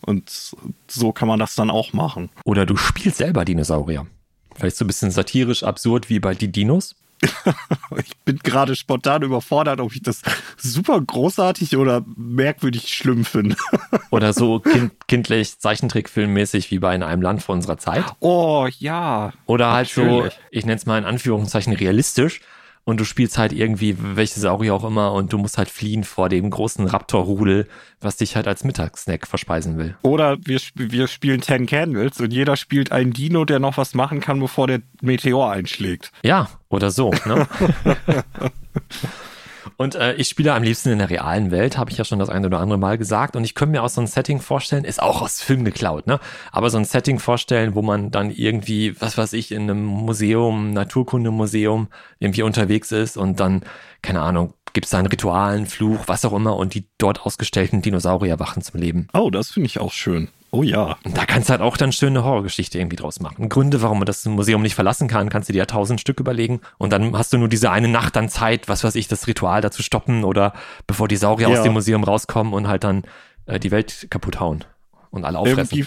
Und 0.00 0.54
so 0.88 1.12
kann 1.12 1.28
man 1.28 1.38
das 1.38 1.54
dann 1.54 1.70
auch 1.70 1.92
machen. 1.92 2.30
Oder 2.44 2.66
du 2.66 2.76
spielst 2.76 3.18
selber 3.18 3.44
Dinosaurier. 3.44 4.06
Vielleicht 4.54 4.76
so 4.76 4.84
ein 4.84 4.88
bisschen 4.88 5.10
satirisch 5.10 5.62
absurd 5.62 6.08
wie 6.10 6.18
bei 6.18 6.34
die 6.34 6.50
Dinos. 6.50 6.96
ich 7.96 8.16
bin 8.24 8.38
gerade 8.38 8.76
spontan 8.76 9.22
überfordert, 9.22 9.80
ob 9.80 9.94
ich 9.94 10.02
das 10.02 10.22
super 10.56 11.00
großartig 11.00 11.76
oder 11.76 12.04
merkwürdig 12.16 12.92
schlimm 12.92 13.24
finde. 13.24 13.56
oder 14.10 14.32
so 14.32 14.60
kind, 14.60 14.92
kindlich 15.08 15.58
Zeichentrickfilmmäßig 15.58 16.70
wie 16.70 16.78
bei 16.78 16.94
in 16.94 17.02
einem 17.02 17.22
Land 17.22 17.42
vor 17.42 17.54
unserer 17.54 17.78
Zeit. 17.78 18.04
Oh 18.20 18.68
ja. 18.78 19.32
Oder 19.46 19.72
halt 19.72 19.96
natürlich. 19.96 20.34
so, 20.34 20.40
ich 20.50 20.66
nenne 20.66 20.76
es 20.76 20.86
mal 20.86 20.98
in 20.98 21.04
Anführungszeichen 21.04 21.72
realistisch. 21.72 22.40
Und 22.86 23.00
du 23.00 23.04
spielst 23.04 23.36
halt 23.36 23.52
irgendwie 23.52 23.96
welche 23.98 24.38
Saurier 24.38 24.72
auch 24.72 24.84
immer 24.84 25.12
und 25.12 25.32
du 25.32 25.38
musst 25.38 25.58
halt 25.58 25.68
fliehen 25.68 26.04
vor 26.04 26.28
dem 26.28 26.48
großen 26.48 26.86
Raptor-Rudel, 26.86 27.66
was 28.00 28.16
dich 28.16 28.36
halt 28.36 28.46
als 28.46 28.62
Mittagssnack 28.62 29.26
verspeisen 29.26 29.76
will. 29.76 29.96
Oder 30.02 30.38
wir, 30.44 30.60
wir 30.76 31.08
spielen 31.08 31.40
Ten 31.40 31.66
Candles 31.66 32.20
und 32.20 32.32
jeder 32.32 32.56
spielt 32.56 32.92
einen 32.92 33.12
Dino, 33.12 33.44
der 33.44 33.58
noch 33.58 33.76
was 33.76 33.94
machen 33.94 34.20
kann, 34.20 34.38
bevor 34.38 34.68
der 34.68 34.82
Meteor 35.02 35.50
einschlägt. 35.50 36.12
Ja, 36.22 36.48
oder 36.68 36.92
so, 36.92 37.10
ne? 37.26 37.48
Und 39.76 39.94
äh, 39.94 40.14
ich 40.14 40.28
spiele 40.28 40.54
am 40.54 40.62
liebsten 40.62 40.90
in 40.90 40.98
der 40.98 41.10
realen 41.10 41.50
Welt, 41.50 41.78
habe 41.78 41.90
ich 41.90 41.98
ja 41.98 42.04
schon 42.04 42.18
das 42.18 42.28
eine 42.28 42.46
oder 42.46 42.60
andere 42.60 42.78
Mal 42.78 42.98
gesagt. 42.98 43.36
Und 43.36 43.44
ich 43.44 43.54
könnte 43.54 43.72
mir 43.72 43.82
auch 43.82 43.88
so 43.88 44.00
ein 44.00 44.06
Setting 44.06 44.40
vorstellen, 44.40 44.84
ist 44.84 45.02
auch 45.02 45.22
aus 45.22 45.40
Film 45.42 45.64
geklaut, 45.64 46.06
ne? 46.06 46.20
Aber 46.52 46.70
so 46.70 46.78
ein 46.78 46.84
Setting 46.84 47.18
vorstellen, 47.18 47.74
wo 47.74 47.82
man 47.82 48.10
dann 48.10 48.30
irgendwie, 48.30 49.00
was 49.00 49.18
weiß 49.18 49.32
ich, 49.34 49.52
in 49.52 49.62
einem 49.62 49.84
Museum, 49.84 50.72
Naturkundemuseum 50.72 51.88
irgendwie 52.18 52.42
unterwegs 52.42 52.92
ist 52.92 53.16
und 53.16 53.40
dann, 53.40 53.62
keine 54.02 54.22
Ahnung, 54.22 54.54
gibt 54.72 54.86
es 54.86 54.90
da 54.90 54.98
einen 54.98 55.06
ritualen 55.06 55.66
Fluch, 55.66 56.00
was 56.06 56.24
auch 56.24 56.34
immer, 56.34 56.56
und 56.56 56.74
die 56.74 56.84
dort 56.98 57.22
ausgestellten 57.22 57.80
Dinosaurier 57.80 58.38
wachen 58.38 58.62
zum 58.62 58.78
Leben. 58.78 59.08
Oh, 59.14 59.30
das 59.30 59.50
finde 59.50 59.68
ich 59.68 59.80
auch 59.80 59.92
schön. 59.92 60.28
Oh 60.50 60.62
ja. 60.62 60.96
Und 61.04 61.16
da 61.16 61.26
kannst 61.26 61.48
du 61.48 61.52
halt 61.52 61.60
auch 61.60 61.76
dann 61.76 61.92
schöne 61.92 62.24
Horrorgeschichte 62.24 62.78
irgendwie 62.78 62.96
draus 62.96 63.20
machen. 63.20 63.48
Gründe, 63.48 63.82
warum 63.82 63.98
man 63.98 64.06
das 64.06 64.24
Museum 64.24 64.62
nicht 64.62 64.74
verlassen 64.74 65.08
kann, 65.08 65.28
kannst 65.28 65.48
du 65.48 65.52
dir 65.52 65.60
ja 65.60 65.66
tausend 65.66 66.00
Stück 66.00 66.20
überlegen. 66.20 66.60
Und 66.78 66.92
dann 66.92 67.16
hast 67.16 67.32
du 67.32 67.38
nur 67.38 67.48
diese 67.48 67.70
eine 67.70 67.88
Nacht 67.88 68.16
dann 68.16 68.28
Zeit, 68.28 68.68
was 68.68 68.84
weiß 68.84 68.94
ich, 68.94 69.08
das 69.08 69.26
Ritual 69.26 69.60
da 69.60 69.70
zu 69.70 69.82
stoppen 69.82 70.24
oder 70.24 70.52
bevor 70.86 71.08
die 71.08 71.16
Saurier 71.16 71.48
ja. 71.48 71.58
aus 71.58 71.62
dem 71.62 71.72
Museum 71.72 72.04
rauskommen 72.04 72.52
und 72.52 72.68
halt 72.68 72.84
dann 72.84 73.02
äh, 73.46 73.58
die 73.58 73.70
Welt 73.70 74.06
kaputt 74.10 74.40
hauen 74.40 74.64
und 75.16 75.24
alle 75.24 75.38
auffressen. 75.38 75.78
Irgendwie, 75.78 75.86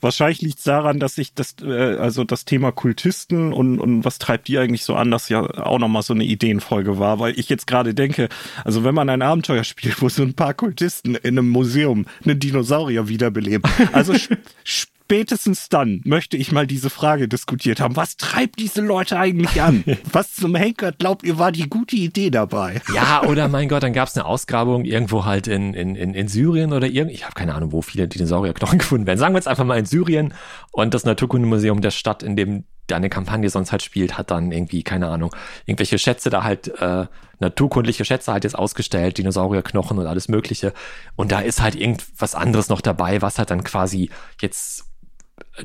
wahrscheinlich 0.00 0.40
liegt 0.40 0.58
es 0.58 0.64
daran, 0.64 0.98
dass 0.98 1.14
sich 1.14 1.34
das, 1.34 1.56
äh, 1.62 1.96
also 1.96 2.24
das 2.24 2.44
Thema 2.44 2.72
Kultisten 2.72 3.52
und, 3.52 3.78
und 3.78 4.04
was 4.04 4.18
treibt 4.18 4.48
die 4.48 4.58
eigentlich 4.58 4.84
so 4.84 4.94
an, 4.94 5.10
das 5.10 5.28
ja 5.28 5.42
auch 5.42 5.78
nochmal 5.78 6.02
so 6.02 6.14
eine 6.14 6.24
Ideenfolge 6.24 6.98
war, 6.98 7.18
weil 7.18 7.38
ich 7.38 7.48
jetzt 7.48 7.66
gerade 7.66 7.94
denke, 7.94 8.28
also 8.64 8.84
wenn 8.84 8.94
man 8.94 9.08
ein 9.08 9.22
Abenteuer 9.22 9.64
spielt, 9.64 10.00
wo 10.00 10.08
so 10.08 10.22
ein 10.22 10.34
paar 10.34 10.54
Kultisten 10.54 11.14
in 11.14 11.38
einem 11.38 11.50
Museum 11.50 12.06
einen 12.24 12.38
Dinosaurier 12.38 13.08
wiederbeleben, 13.08 13.70
also 13.92 14.14
spätestens 15.10 15.68
dann 15.68 16.02
möchte 16.04 16.36
ich 16.36 16.52
mal 16.52 16.68
diese 16.68 16.88
Frage 16.88 17.26
diskutiert 17.26 17.80
haben. 17.80 17.96
Was 17.96 18.16
treibt 18.16 18.60
diese 18.60 18.80
Leute 18.80 19.18
eigentlich 19.18 19.60
an? 19.60 19.82
Was 20.12 20.34
zum 20.34 20.54
Henker 20.54 20.92
glaubt 20.92 21.24
ihr, 21.24 21.36
war 21.36 21.50
die 21.50 21.68
gute 21.68 21.96
Idee 21.96 22.30
dabei? 22.30 22.80
Ja, 22.94 23.24
oder 23.24 23.48
mein 23.48 23.68
Gott, 23.68 23.82
dann 23.82 23.92
gab 23.92 24.06
es 24.06 24.16
eine 24.16 24.24
Ausgrabung 24.24 24.84
irgendwo 24.84 25.24
halt 25.24 25.48
in, 25.48 25.74
in, 25.74 25.96
in, 25.96 26.14
in 26.14 26.28
Syrien 26.28 26.72
oder 26.72 26.86
irgend, 26.86 27.10
ich 27.10 27.24
habe 27.24 27.34
keine 27.34 27.56
Ahnung, 27.56 27.72
wo 27.72 27.82
viele 27.82 28.06
Dinosaurierknochen 28.06 28.78
gefunden 28.78 29.08
werden. 29.08 29.18
Sagen 29.18 29.34
wir 29.34 29.38
jetzt 29.38 29.48
einfach 29.48 29.64
mal 29.64 29.80
in 29.80 29.84
Syrien 29.84 30.32
und 30.70 30.94
das 30.94 31.04
Naturkundemuseum 31.04 31.80
der 31.80 31.90
Stadt, 31.90 32.22
in 32.22 32.36
dem 32.36 32.62
eine 32.92 33.08
Kampagne 33.08 33.50
sonst 33.50 33.72
halt 33.72 33.82
spielt, 33.82 34.16
hat 34.16 34.30
dann 34.30 34.52
irgendwie, 34.52 34.82
keine 34.82 35.08
Ahnung, 35.08 35.34
irgendwelche 35.66 35.98
Schätze 35.98 36.30
da 36.30 36.44
halt, 36.44 36.68
äh, 36.80 37.06
naturkundliche 37.38 38.04
Schätze 38.04 38.32
halt 38.32 38.44
jetzt 38.44 38.58
ausgestellt, 38.58 39.18
Dinosaurierknochen 39.18 39.98
und 39.98 40.06
alles 40.06 40.28
Mögliche. 40.28 40.72
Und 41.16 41.32
da 41.32 41.40
ist 41.40 41.62
halt 41.62 41.74
irgendwas 41.74 42.34
anderes 42.34 42.68
noch 42.68 42.80
dabei, 42.80 43.22
was 43.22 43.38
halt 43.38 43.50
dann 43.50 43.62
quasi 43.64 44.10
jetzt 44.40 44.90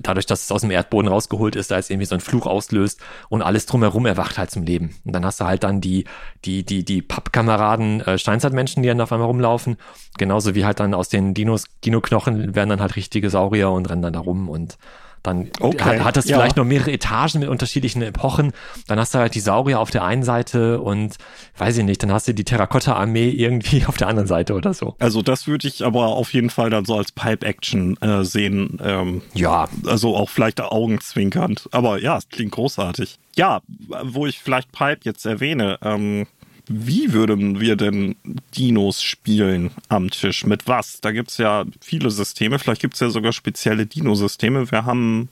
dadurch, 0.01 0.25
dass 0.25 0.43
es 0.43 0.51
aus 0.51 0.61
dem 0.61 0.71
Erdboden 0.71 1.07
rausgeholt 1.07 1.55
ist, 1.55 1.71
da 1.71 1.75
jetzt 1.75 1.89
irgendwie 1.89 2.05
so 2.05 2.15
ein 2.15 2.21
Fluch 2.21 2.45
auslöst 2.45 2.99
und 3.29 3.41
alles 3.41 3.65
drumherum 3.65 4.05
erwacht 4.05 4.37
halt 4.37 4.51
zum 4.51 4.63
Leben. 4.63 4.95
Und 5.05 5.13
dann 5.13 5.25
hast 5.25 5.39
du 5.39 5.45
halt 5.45 5.63
dann 5.63 5.81
die, 5.81 6.05
die, 6.43 6.63
die, 6.63 6.83
die 6.83 7.01
Pappkameraden 7.01 8.01
äh, 8.01 8.17
Steinzeitmenschen, 8.17 8.83
die 8.83 8.89
dann 8.89 9.01
auf 9.01 9.11
einmal 9.11 9.27
rumlaufen. 9.27 9.77
Genauso 10.17 10.55
wie 10.55 10.65
halt 10.65 10.79
dann 10.79 10.93
aus 10.93 11.09
den 11.09 11.33
Dinos, 11.33 11.65
Dino-Knochen 11.83 12.55
werden 12.55 12.69
dann 12.69 12.81
halt 12.81 12.95
richtige 12.95 13.29
Saurier 13.29 13.71
und 13.71 13.89
rennen 13.89 14.01
dann 14.01 14.13
da 14.13 14.19
rum 14.19 14.49
und 14.49 14.77
dann 15.25 15.49
okay, 15.59 15.99
hat, 15.99 16.03
hat 16.03 16.17
das 16.17 16.25
ja. 16.25 16.37
vielleicht 16.37 16.57
noch 16.57 16.65
mehrere 16.65 16.91
Etagen 16.91 17.39
mit 17.39 17.49
unterschiedlichen 17.49 18.01
Epochen. 18.01 18.51
Dann 18.87 18.99
hast 18.99 19.13
du 19.13 19.19
halt 19.19 19.35
die 19.35 19.39
Saurier 19.39 19.79
auf 19.79 19.89
der 19.89 20.03
einen 20.03 20.23
Seite 20.23 20.79
und 20.81 21.15
weiß 21.57 21.77
ich 21.77 21.83
nicht, 21.83 22.03
dann 22.03 22.11
hast 22.11 22.27
du 22.27 22.33
die 22.33 22.43
Terrakotta-Armee 22.43 23.29
irgendwie 23.29 23.85
auf 23.87 23.97
der 23.97 24.07
anderen 24.07 24.27
Seite 24.27 24.53
oder 24.53 24.73
so. 24.73 24.95
Also 24.99 25.21
das 25.21 25.47
würde 25.47 25.67
ich 25.67 25.85
aber 25.85 26.07
auf 26.07 26.33
jeden 26.33 26.49
Fall 26.49 26.69
dann 26.69 26.85
so 26.85 26.95
als 26.97 27.11
Pipe-Action 27.11 27.97
äh, 28.01 28.23
sehen. 28.23 28.79
Ähm, 28.83 29.21
ja. 29.33 29.67
Also 29.85 30.15
auch 30.15 30.29
vielleicht 30.29 30.61
augenzwinkernd. 30.61 31.69
Aber 31.71 31.99
ja, 32.01 32.17
es 32.17 32.29
klingt 32.29 32.51
großartig. 32.51 33.17
Ja, 33.35 33.61
wo 34.03 34.25
ich 34.25 34.39
vielleicht 34.39 34.71
Pipe 34.71 35.01
jetzt 35.03 35.25
erwähne, 35.25 35.77
ähm, 35.81 36.27
wie 36.67 37.13
würden 37.13 37.59
wir 37.59 37.75
denn 37.75 38.15
Dinos 38.55 39.01
spielen 39.01 39.71
am 39.89 40.09
Tisch? 40.09 40.45
Mit 40.45 40.67
was? 40.67 41.01
Da 41.01 41.11
gibt 41.11 41.31
es 41.31 41.37
ja 41.37 41.65
viele 41.81 42.11
Systeme. 42.11 42.59
Vielleicht 42.59 42.81
gibt 42.81 42.95
es 42.95 42.99
ja 42.99 43.09
sogar 43.09 43.33
spezielle 43.33 43.85
Dino-Systeme. 43.85 44.71
Wir 44.71 44.85
haben 44.85 45.29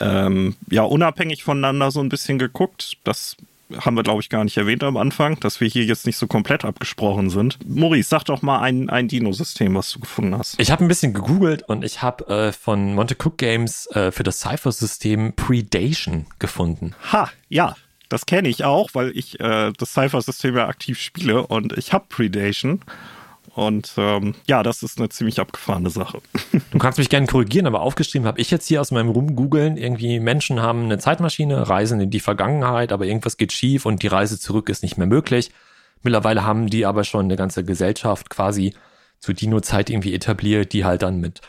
ähm, 0.00 0.56
ja 0.70 0.82
unabhängig 0.82 1.44
voneinander 1.44 1.90
so 1.90 2.00
ein 2.00 2.08
bisschen 2.08 2.38
geguckt. 2.38 2.98
Das 3.04 3.36
haben 3.78 3.96
wir, 3.96 4.02
glaube 4.02 4.20
ich, 4.20 4.28
gar 4.28 4.44
nicht 4.44 4.56
erwähnt 4.56 4.84
am 4.84 4.96
Anfang, 4.96 5.38
dass 5.40 5.60
wir 5.60 5.68
hier 5.68 5.84
jetzt 5.84 6.06
nicht 6.06 6.16
so 6.16 6.26
komplett 6.26 6.64
abgesprochen 6.64 7.30
sind. 7.30 7.58
Maurice, 7.66 8.08
sag 8.08 8.24
doch 8.24 8.42
mal 8.42 8.60
ein, 8.60 8.90
ein 8.90 9.08
Dino-System, 9.08 9.74
was 9.74 9.90
du 9.90 10.00
gefunden 10.00 10.36
hast. 10.36 10.58
Ich 10.60 10.70
habe 10.70 10.84
ein 10.84 10.88
bisschen 10.88 11.14
gegoogelt 11.14 11.62
und 11.68 11.84
ich 11.84 12.02
habe 12.02 12.26
äh, 12.28 12.52
von 12.52 12.94
Monte 12.94 13.14
Cook 13.14 13.38
Games 13.38 13.86
äh, 13.92 14.12
für 14.12 14.22
das 14.22 14.40
Cypher-System 14.40 15.32
Predation 15.34 16.26
gefunden. 16.38 16.94
Ha, 17.12 17.30
ja, 17.48 17.74
das 18.08 18.26
kenne 18.26 18.48
ich 18.48 18.64
auch, 18.64 18.90
weil 18.92 19.10
ich 19.16 19.40
äh, 19.40 19.72
das 19.76 19.92
Cypher-System 19.92 20.56
ja 20.56 20.68
aktiv 20.68 21.00
spiele 21.00 21.46
und 21.46 21.76
ich 21.76 21.92
habe 21.92 22.06
Predation. 22.08 22.80
Und 23.54 23.92
ähm, 23.98 24.34
ja, 24.48 24.64
das 24.64 24.82
ist 24.82 24.98
eine 24.98 25.10
ziemlich 25.10 25.38
abgefahrene 25.38 25.90
Sache. 25.90 26.20
Du 26.72 26.78
kannst 26.78 26.98
mich 26.98 27.08
gerne 27.08 27.28
korrigieren, 27.28 27.66
aber 27.66 27.82
aufgeschrieben 27.82 28.26
habe 28.26 28.40
ich 28.40 28.50
jetzt 28.50 28.66
hier 28.66 28.80
aus 28.80 28.90
meinem 28.90 29.10
Rumgoogeln, 29.10 29.76
irgendwie 29.76 30.18
Menschen 30.18 30.60
haben 30.60 30.84
eine 30.84 30.98
Zeitmaschine, 30.98 31.68
reisen 31.68 32.00
in 32.00 32.10
die 32.10 32.20
Vergangenheit, 32.20 32.90
aber 32.90 33.06
irgendwas 33.06 33.36
geht 33.36 33.52
schief 33.52 33.86
und 33.86 34.02
die 34.02 34.08
Reise 34.08 34.40
zurück 34.40 34.68
ist 34.68 34.82
nicht 34.82 34.98
mehr 34.98 35.06
möglich. 35.06 35.52
Mittlerweile 36.02 36.44
haben 36.44 36.66
die 36.66 36.84
aber 36.84 37.04
schon 37.04 37.26
eine 37.26 37.36
ganze 37.36 37.64
Gesellschaft 37.64 38.28
quasi 38.28 38.74
zur 39.20 39.34
Dino-Zeit 39.34 39.88
irgendwie 39.88 40.14
etabliert, 40.14 40.72
die 40.72 40.84
halt 40.84 41.02
dann 41.02 41.20
mit 41.20 41.40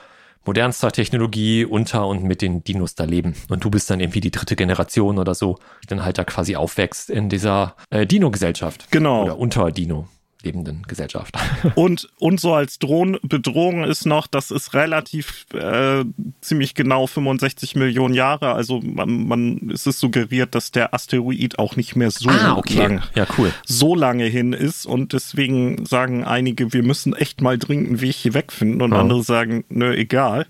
modernster 0.45 0.91
Technologie 0.91 1.65
unter 1.65 2.07
und 2.07 2.23
mit 2.23 2.41
den 2.41 2.63
Dinos 2.63 2.95
da 2.95 3.03
leben. 3.03 3.35
Und 3.49 3.63
du 3.63 3.69
bist 3.69 3.89
dann 3.89 3.99
irgendwie 3.99 4.21
die 4.21 4.31
dritte 4.31 4.55
Generation 4.55 5.17
oder 5.17 5.35
so, 5.35 5.57
die 5.83 5.87
dann 5.87 6.03
halt 6.03 6.17
da 6.17 6.23
quasi 6.23 6.55
aufwächst 6.55 7.09
in 7.09 7.29
dieser 7.29 7.75
äh, 7.89 8.05
Dino-Gesellschaft. 8.05 8.91
Genau. 8.91 9.23
Oder 9.23 9.37
unter 9.37 9.71
Dino 9.71 10.07
lebenden 10.45 10.83
Gesellschaft. 10.87 11.35
Und, 11.75 12.07
und 12.19 12.39
so 12.39 12.53
als 12.53 12.79
Drohn 12.79 13.17
Bedrohung 13.23 13.83
ist 13.83 14.05
noch, 14.05 14.27
das 14.27 14.51
ist 14.51 14.73
relativ 14.73 15.45
äh, 15.53 16.05
ziemlich 16.41 16.75
genau 16.75 17.07
65 17.07 17.75
Millionen 17.75 18.13
Jahre. 18.13 18.53
Also 18.53 18.81
man, 18.81 19.27
man 19.27 19.71
es 19.73 19.87
ist 19.87 19.99
suggeriert, 19.99 20.55
dass 20.55 20.71
der 20.71 20.93
Asteroid 20.93 21.59
auch 21.59 21.75
nicht 21.75 21.95
mehr 21.95 22.11
so 22.11 22.29
ah, 22.29 22.55
okay. 22.55 22.77
lang, 22.77 23.01
ja, 23.15 23.25
cool. 23.37 23.51
so 23.65 23.95
lange 23.95 24.25
hin 24.25 24.53
ist. 24.53 24.85
Und 24.85 25.13
deswegen 25.13 25.85
sagen 25.85 26.23
einige, 26.23 26.71
wir 26.71 26.83
müssen 26.83 27.15
echt 27.15 27.41
mal 27.41 27.57
dringend 27.57 27.87
einen 27.87 28.01
Weg 28.01 28.15
hier 28.15 28.33
wegfinden. 28.33 28.81
Und 28.81 28.93
oh. 28.93 28.97
andere 28.97 29.23
sagen, 29.23 29.65
nö, 29.69 29.93
egal. 29.93 30.45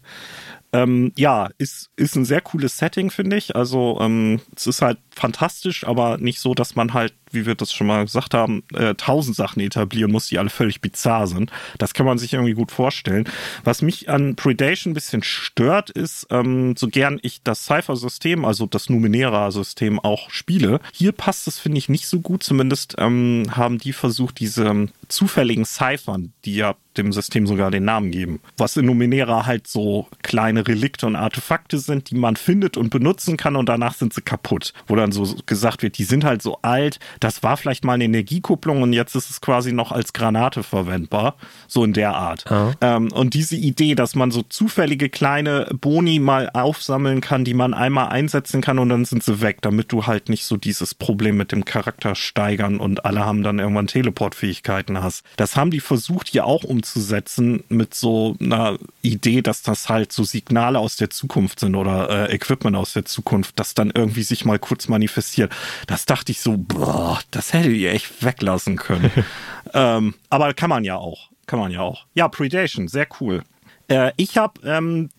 Ähm, 0.75 1.11
ja, 1.15 1.49
ist, 1.57 1.89
ist 1.95 2.15
ein 2.15 2.25
sehr 2.25 2.41
cooles 2.41 2.77
Setting, 2.77 3.09
finde 3.11 3.37
ich. 3.37 3.55
Also 3.55 3.97
ähm, 4.01 4.41
es 4.55 4.67
ist 4.67 4.81
halt 4.81 4.97
fantastisch, 5.09 5.85
aber 5.85 6.17
nicht 6.17 6.39
so, 6.39 6.53
dass 6.53 6.75
man 6.75 6.93
halt 6.93 7.13
wie 7.35 7.45
wir 7.45 7.53
das 7.53 7.71
schon 7.71 7.87
mal 7.87 8.05
gesagt 8.05 8.33
haben, 8.33 8.63
äh, 8.73 8.95
tausend 8.95 9.35
Sachen 9.35 9.61
etablieren 9.61 10.11
muss, 10.11 10.27
die 10.27 10.39
alle 10.39 10.49
völlig 10.49 10.81
bizarr 10.81 11.27
sind. 11.27 11.51
Das 11.77 11.93
kann 11.93 12.05
man 12.05 12.17
sich 12.17 12.33
irgendwie 12.33 12.53
gut 12.53 12.71
vorstellen. 12.71 13.29
Was 13.63 13.83
mich 13.83 14.09
an 14.09 14.35
Predation 14.35 14.91
ein 14.91 14.95
bisschen 14.95 15.21
stört, 15.21 15.91
ist, 15.91 16.27
ähm, 16.31 16.75
so 16.75 16.87
gern 16.87 17.19
ich 17.21 17.43
das 17.43 17.65
Cypher-System, 17.65 18.43
also 18.45 18.65
das 18.65 18.89
Numenera-System 18.89 19.99
auch 19.99 20.31
spiele, 20.31 20.79
hier 20.93 21.11
passt 21.11 21.47
es, 21.47 21.59
finde 21.59 21.77
ich, 21.77 21.89
nicht 21.89 22.07
so 22.07 22.21
gut. 22.21 22.41
Zumindest 22.41 22.95
ähm, 22.97 23.45
haben 23.51 23.77
die 23.77 23.93
versucht, 23.93 24.39
diese 24.39 24.87
zufälligen 25.07 25.65
Cyphern, 25.65 26.33
die 26.45 26.55
ja 26.55 26.75
dem 26.97 27.11
System 27.11 27.47
sogar 27.47 27.71
den 27.71 27.85
Namen 27.85 28.11
geben. 28.11 28.39
Was 28.57 28.77
in 28.77 28.85
Numenera 28.85 29.45
halt 29.45 29.67
so 29.67 30.07
kleine 30.23 30.67
Relikte 30.67 31.05
und 31.05 31.15
Artefakte 31.15 31.77
sind, 31.77 32.09
die 32.09 32.15
man 32.15 32.35
findet 32.35 32.77
und 32.77 32.89
benutzen 32.89 33.37
kann 33.37 33.55
und 33.55 33.69
danach 33.69 33.93
sind 33.93 34.13
sie 34.13 34.21
kaputt. 34.21 34.73
Wo 34.87 34.95
dann 34.95 35.11
so 35.11 35.35
gesagt 35.45 35.83
wird, 35.83 35.97
die 35.97 36.03
sind 36.03 36.23
halt 36.23 36.41
so 36.41 36.59
alt, 36.61 36.99
das 37.19 37.43
war 37.43 37.57
vielleicht 37.57 37.83
mal 37.83 37.93
eine 37.93 38.05
Energiekupplung 38.05 38.81
und 38.81 38.93
jetzt 38.93 39.15
ist 39.15 39.29
es 39.29 39.41
quasi 39.41 39.71
noch 39.71 39.91
als 39.91 40.13
Granate 40.13 40.63
verwendbar. 40.63 41.35
So 41.67 41.83
in 41.83 41.93
der 41.93 42.15
Art. 42.15 42.45
Oh. 42.49 42.71
Ähm, 42.81 43.11
und 43.11 43.33
diese 43.33 43.55
Idee, 43.55 43.95
dass 43.95 44.15
man 44.15 44.31
so 44.31 44.41
zufällige 44.41 45.09
kleine 45.09 45.67
Boni 45.79 46.19
mal 46.19 46.49
aufsammeln 46.53 47.21
kann, 47.21 47.45
die 47.45 47.53
man 47.53 47.73
einmal 47.73 48.09
einsetzen 48.09 48.61
kann 48.61 48.79
und 48.79 48.89
dann 48.89 49.05
sind 49.05 49.23
sie 49.23 49.41
weg, 49.41 49.61
damit 49.61 49.91
du 49.91 50.07
halt 50.07 50.29
nicht 50.29 50.45
so 50.45 50.57
dieses 50.57 50.93
Problem 50.93 51.37
mit 51.37 51.51
dem 51.51 51.65
Charakter 51.65 52.15
steigern 52.15 52.79
und 52.79 53.05
alle 53.05 53.25
haben 53.25 53.43
dann 53.43 53.59
irgendwann 53.59 53.87
Teleportfähigkeiten 53.87 55.01
hast. 55.01 55.23
Das 55.37 55.55
haben 55.55 55.71
die 55.71 55.79
versucht 55.79 56.29
hier 56.29 56.45
auch 56.45 56.63
umzusetzen 56.85 57.63
mit 57.69 57.93
so 57.95 58.35
einer 58.39 58.77
Idee, 59.01 59.41
dass 59.41 59.63
das 59.63 59.89
halt 59.89 60.11
so 60.11 60.23
Signale 60.23 60.77
aus 60.77 60.95
der 60.95 61.09
Zukunft 61.09 61.59
sind 61.59 61.75
oder 61.75 62.29
äh, 62.29 62.35
Equipment 62.35 62.75
aus 62.75 62.93
der 62.93 63.05
Zukunft, 63.05 63.59
das 63.59 63.73
dann 63.73 63.91
irgendwie 63.93 64.23
sich 64.23 64.45
mal 64.45 64.59
kurz 64.59 64.87
manifestiert. 64.87 65.51
Das 65.87 66.05
dachte 66.05 66.31
ich 66.31 66.41
so, 66.41 66.55
boah, 66.57 67.19
das 67.31 67.53
hättet 67.53 67.73
ihr 67.73 67.91
echt 67.91 68.23
weglassen 68.23 68.75
können. 68.75 69.11
ähm, 69.73 70.13
aber 70.29 70.53
kann 70.53 70.69
man 70.69 70.83
ja 70.83 70.95
auch. 70.97 71.29
Kann 71.47 71.59
man 71.59 71.71
ja 71.71 71.81
auch. 71.81 72.05
Ja, 72.13 72.27
Predation, 72.27 72.87
sehr 72.87 73.07
cool. 73.19 73.43
Äh, 73.87 74.11
ich 74.17 74.37
habe 74.37 74.61
ähm, 74.63 75.09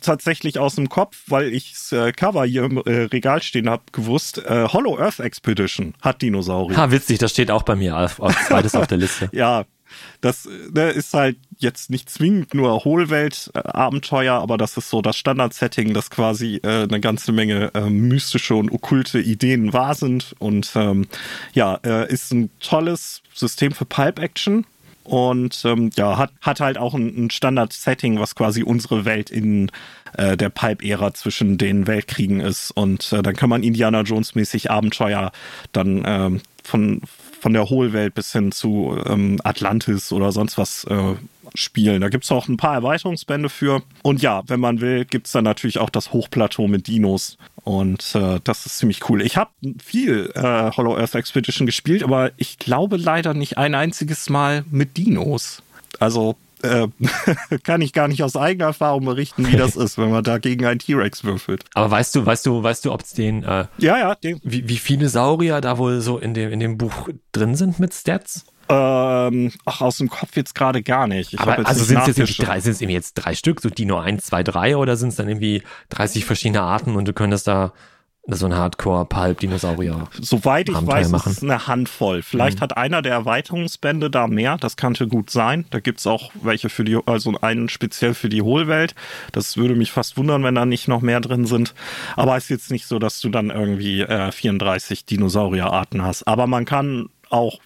tatsächlich 0.00 0.58
aus 0.58 0.74
dem 0.74 0.88
Kopf, 0.88 1.22
weil 1.26 1.52
ich 1.52 1.72
das 1.72 1.92
äh, 1.92 2.12
Cover 2.12 2.44
hier 2.44 2.64
im 2.64 2.78
äh, 2.78 3.04
Regal 3.04 3.42
stehen 3.42 3.68
habe, 3.68 3.82
gewusst. 3.92 4.38
Äh, 4.38 4.68
Hollow 4.68 4.98
Earth 4.98 5.20
Expedition 5.20 5.94
hat 6.00 6.22
Dinosaurier. 6.22 6.76
Ha, 6.76 6.90
witzig, 6.90 7.18
das 7.18 7.32
steht 7.32 7.50
auch 7.50 7.62
bei 7.62 7.76
mir 7.76 7.96
als, 7.96 8.20
als 8.20 8.46
zweites 8.46 8.74
auf 8.74 8.86
der 8.86 8.98
Liste. 9.04 9.28
ja, 9.32 9.64
das 10.20 10.48
ne, 10.72 10.90
ist 10.90 11.14
halt 11.14 11.36
jetzt 11.58 11.90
nicht 11.90 12.10
zwingend 12.10 12.54
nur 12.54 12.84
Hohlwelt-Abenteuer, 12.84 14.34
aber 14.34 14.58
das 14.58 14.76
ist 14.76 14.90
so 14.90 15.02
das 15.02 15.16
Standard-Setting, 15.16 15.94
dass 15.94 16.10
quasi 16.10 16.60
äh, 16.62 16.84
eine 16.84 17.00
ganze 17.00 17.32
Menge 17.32 17.70
äh, 17.74 17.88
mystische 17.90 18.54
und 18.54 18.70
okkulte 18.70 19.20
Ideen 19.20 19.72
wahr 19.72 19.94
sind. 19.94 20.34
Und 20.38 20.70
ähm, 20.74 21.06
ja, 21.52 21.78
äh, 21.84 22.12
ist 22.12 22.32
ein 22.32 22.50
tolles 22.60 23.22
System 23.34 23.72
für 23.72 23.84
Pipe-Action. 23.84 24.66
Und 25.04 25.62
ähm, 25.66 25.90
ja, 25.96 26.16
hat, 26.16 26.32
hat 26.40 26.60
halt 26.60 26.78
auch 26.78 26.94
ein, 26.94 27.26
ein 27.26 27.30
Standard-Setting, 27.30 28.18
was 28.18 28.34
quasi 28.34 28.62
unsere 28.62 29.04
Welt 29.04 29.28
in 29.28 29.70
äh, 30.16 30.36
der 30.36 30.48
Pipe-Ära 30.48 31.12
zwischen 31.12 31.58
den 31.58 31.86
Weltkriegen 31.86 32.40
ist. 32.40 32.70
Und 32.70 33.12
äh, 33.12 33.22
dann 33.22 33.36
kann 33.36 33.50
man 33.50 33.62
Indiana 33.62 34.00
Jones-mäßig 34.00 34.70
Abenteuer 34.70 35.30
dann 35.72 36.02
ähm, 36.06 36.40
von, 36.62 37.02
von 37.44 37.52
der 37.52 37.68
Hohlwelt 37.68 38.14
bis 38.14 38.32
hin 38.32 38.52
zu 38.52 38.98
ähm, 39.04 39.38
Atlantis 39.44 40.12
oder 40.12 40.32
sonst 40.32 40.56
was 40.56 40.84
äh, 40.84 41.14
spielen. 41.54 42.00
Da 42.00 42.08
gibt's 42.08 42.32
auch 42.32 42.48
ein 42.48 42.56
paar 42.56 42.72
Erweiterungsbände 42.72 43.50
für. 43.50 43.82
Und 44.00 44.22
ja, 44.22 44.42
wenn 44.46 44.60
man 44.60 44.80
will, 44.80 45.04
gibt's 45.04 45.32
dann 45.32 45.44
natürlich 45.44 45.76
auch 45.76 45.90
das 45.90 46.14
Hochplateau 46.14 46.68
mit 46.68 46.86
Dinos. 46.86 47.36
Und 47.62 48.14
äh, 48.14 48.40
das 48.44 48.64
ist 48.64 48.78
ziemlich 48.78 49.10
cool. 49.10 49.20
Ich 49.20 49.36
habe 49.36 49.50
viel 49.78 50.32
äh, 50.34 50.70
Hollow 50.70 50.96
Earth 50.96 51.14
Expedition 51.16 51.66
gespielt, 51.66 52.02
aber 52.02 52.30
ich 52.38 52.58
glaube 52.58 52.96
leider 52.96 53.34
nicht 53.34 53.58
ein 53.58 53.74
einziges 53.74 54.30
Mal 54.30 54.64
mit 54.70 54.96
Dinos. 54.96 55.62
Also 56.00 56.36
äh, 56.64 56.88
kann 57.62 57.80
ich 57.80 57.92
gar 57.92 58.08
nicht 58.08 58.22
aus 58.22 58.36
eigener 58.36 58.66
Erfahrung 58.66 59.04
berichten, 59.04 59.46
wie 59.46 59.56
das 59.56 59.76
ist, 59.76 59.98
wenn 59.98 60.10
man 60.10 60.24
da 60.24 60.38
gegen 60.38 60.64
einen 60.66 60.78
T-Rex 60.78 61.24
würfelt. 61.24 61.64
Aber 61.74 61.90
weißt 61.90 62.14
du, 62.14 62.26
weißt 62.26 62.46
du, 62.46 62.62
weißt 62.62 62.84
du, 62.84 62.92
ob 62.92 63.02
es 63.02 63.12
den, 63.12 63.44
äh, 63.44 63.66
ja, 63.78 63.98
ja, 63.98 64.14
den. 64.14 64.40
Wie, 64.42 64.68
wie 64.68 64.78
viele 64.78 65.08
Saurier 65.08 65.60
da 65.60 65.78
wohl 65.78 66.00
so 66.00 66.18
in 66.18 66.34
dem, 66.34 66.50
in 66.50 66.60
dem 66.60 66.78
Buch 66.78 67.08
drin 67.32 67.54
sind 67.54 67.78
mit 67.78 67.94
Stats? 67.94 68.46
Ähm, 68.68 69.52
ach, 69.66 69.82
aus 69.82 69.98
dem 69.98 70.08
Kopf 70.08 70.36
jetzt 70.36 70.54
gerade 70.54 70.82
gar 70.82 71.06
nicht. 71.06 71.34
Ich 71.34 71.40
Aber 71.40 71.66
also 71.66 71.84
sind 71.84 71.98
es 72.00 72.06
jetzt 72.06 72.18
irgendwie 72.18 72.42
drei, 72.42 72.58
irgendwie 72.58 72.94
jetzt 72.94 73.14
drei 73.14 73.34
Stück, 73.34 73.60
so 73.60 73.68
Dino 73.68 73.98
1, 73.98 74.24
2, 74.24 74.42
3 74.42 74.76
oder 74.78 74.96
sind 74.96 75.10
es 75.10 75.16
dann 75.16 75.28
irgendwie 75.28 75.62
30 75.90 76.24
verschiedene 76.24 76.62
Arten 76.62 76.96
und 76.96 77.06
du 77.06 77.12
könntest 77.12 77.46
da 77.46 77.72
so 78.26 78.46
ein 78.46 78.54
Hardcore-Pulp-Dinosaurier. 78.54 80.08
Soweit 80.20 80.68
ich 80.68 80.74
Abenteuer 80.74 80.96
weiß, 80.96 81.10
machen. 81.10 81.30
ist 81.30 81.38
es 81.38 81.42
eine 81.42 81.66
Handvoll. 81.66 82.22
Vielleicht 82.22 82.58
mhm. 82.58 82.62
hat 82.62 82.76
einer 82.76 83.02
der 83.02 83.12
Erweiterungsbände 83.12 84.10
da 84.10 84.26
mehr, 84.26 84.56
das 84.56 84.76
könnte 84.76 85.06
gut 85.08 85.30
sein. 85.30 85.66
Da 85.70 85.80
gibt's 85.80 86.06
auch 86.06 86.30
welche 86.42 86.70
für 86.70 86.84
die, 86.84 86.98
also 87.04 87.34
einen 87.40 87.68
speziell 87.68 88.14
für 88.14 88.30
die 88.30 88.42
Hohlwelt. 88.42 88.94
Das 89.32 89.56
würde 89.56 89.74
mich 89.74 89.92
fast 89.92 90.16
wundern, 90.16 90.42
wenn 90.42 90.54
da 90.54 90.64
nicht 90.64 90.88
noch 90.88 91.02
mehr 91.02 91.20
drin 91.20 91.46
sind. 91.46 91.74
Aber 92.16 92.36
es 92.36 92.44
ist 92.44 92.50
jetzt 92.50 92.70
nicht 92.70 92.86
so, 92.86 92.98
dass 92.98 93.20
du 93.20 93.28
dann 93.28 93.50
irgendwie 93.50 94.00
äh, 94.00 94.32
34 94.32 95.04
Dinosaurierarten 95.04 96.02
hast. 96.02 96.26
Aber 96.26 96.46
man 96.46 96.64
kann 96.64 97.10
auch 97.28 97.58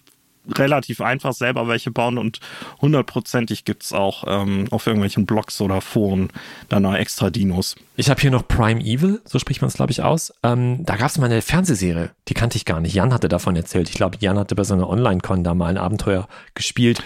relativ 0.57 1.01
einfach 1.01 1.33
selber 1.33 1.67
welche 1.67 1.91
bauen 1.91 2.17
und 2.17 2.39
hundertprozentig 2.81 3.65
gibt's 3.65 3.93
auch 3.93 4.23
ähm, 4.27 4.67
auf 4.71 4.87
irgendwelchen 4.87 5.25
Blogs 5.25 5.59
oder 5.61 5.81
Foren 5.81 6.29
dann 6.69 6.83
noch 6.83 6.95
extra 6.95 7.29
Dinos. 7.29 7.75
Ich 7.95 8.09
habe 8.09 8.21
hier 8.21 8.31
noch 8.31 8.47
Prime 8.47 8.81
Evil, 8.81 9.21
so 9.25 9.39
spricht 9.39 9.61
man 9.61 9.67
es, 9.67 9.75
glaube 9.75 9.91
ich, 9.91 10.01
aus. 10.01 10.33
Ähm, 10.43 10.85
da 10.85 10.95
gab 10.95 11.09
es 11.09 11.17
mal 11.17 11.25
eine 11.25 11.41
Fernsehserie, 11.41 12.11
die 12.27 12.33
kannte 12.33 12.57
ich 12.57 12.65
gar 12.65 12.79
nicht. 12.79 12.93
Jan 12.93 13.13
hatte 13.13 13.29
davon 13.29 13.55
erzählt. 13.55 13.89
Ich 13.89 13.95
glaube, 13.95 14.17
Jan 14.19 14.39
hatte 14.39 14.55
bei 14.55 14.63
so 14.63 14.73
einer 14.73 14.89
Online-Con 14.89 15.43
da 15.43 15.53
mal 15.53 15.67
ein 15.67 15.77
Abenteuer 15.77 16.27
gespielt. 16.55 17.03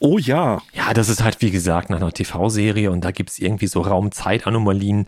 Oh 0.00 0.18
ja. 0.18 0.60
Ja, 0.74 0.92
das 0.94 1.08
ist 1.08 1.24
halt, 1.24 1.40
wie 1.40 1.50
gesagt, 1.50 1.90
nach 1.90 1.96
einer 1.96 2.12
TV-Serie 2.12 2.90
und 2.90 3.04
da 3.04 3.10
gibt's 3.10 3.38
irgendwie 3.38 3.66
so 3.66 3.80
Raum-Zeit-Anomalien. 3.80 5.06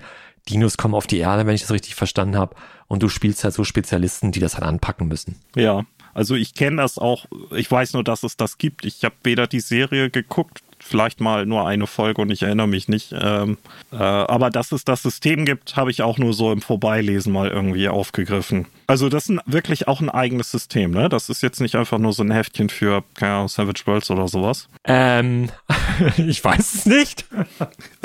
Dinos 0.49 0.77
kommen 0.77 0.95
auf 0.95 1.07
die 1.07 1.19
Erde, 1.19 1.47
wenn 1.47 1.55
ich 1.55 1.63
das 1.63 1.73
richtig 1.73 1.95
verstanden 1.95 2.37
habe. 2.37 2.55
Und 2.89 3.03
du 3.03 3.09
spielst 3.09 3.43
halt 3.43 3.53
so 3.53 3.65
Spezialisten, 3.65 4.31
die 4.31 4.39
das 4.39 4.55
halt 4.55 4.65
anpacken 4.65 5.09
müssen. 5.09 5.41
Ja, 5.57 5.85
also 6.17 6.35
ich 6.35 6.55
kenne 6.55 6.79
das 6.79 6.97
auch, 6.97 7.27
ich 7.55 7.71
weiß 7.71 7.93
nur, 7.93 8.03
dass 8.03 8.23
es 8.23 8.39
das 8.39 8.57
gibt. 8.57 8.87
Ich 8.87 9.05
habe 9.05 9.15
weder 9.23 9.47
die 9.47 9.61
Serie 9.61 10.09
geguckt, 10.09 10.63
vielleicht 10.79 11.21
mal 11.21 11.45
nur 11.45 11.69
eine 11.69 11.87
Folge 11.87 12.23
und 12.23 12.31
ich 12.31 12.43
erinnere 12.43 12.69
mich 12.69 12.89
nicht. 12.89 13.15
Ähm, 13.19 13.59
äh, 13.93 13.97
aber 13.97 14.49
dass 14.49 14.73
es 14.73 14.87
das 14.87 15.03
System 15.03 15.45
gibt, 15.45 15.77
habe 15.77 15.91
ich 15.91 16.01
auch 16.01 16.17
nur 16.17 16.33
so 16.33 16.53
im 16.53 16.63
Vorbeilesen 16.63 17.35
mal 17.35 17.49
irgendwie 17.49 17.87
aufgegriffen. 17.91 18.65
Also 18.87 19.11
das 19.11 19.29
ist 19.29 19.41
wirklich 19.45 19.89
auch 19.89 20.01
ein 20.01 20.09
eigenes 20.09 20.51
System, 20.51 20.93
ne? 20.93 21.11
Das 21.11 21.29
ist 21.29 21.43
jetzt 21.43 21.61
nicht 21.61 21.75
einfach 21.75 21.99
nur 21.99 22.15
so 22.15 22.23
ein 22.23 22.31
Heftchen 22.31 22.71
für, 22.71 23.05
keine 23.13 23.35
Ahnung, 23.35 23.49
Savage 23.49 23.83
Worlds 23.85 24.11
oder 24.11 24.27
sowas. 24.27 24.71
Ähm, 24.85 25.51
ich 26.17 26.43
weiß 26.43 26.75
es 26.77 26.87
nicht. 26.87 27.27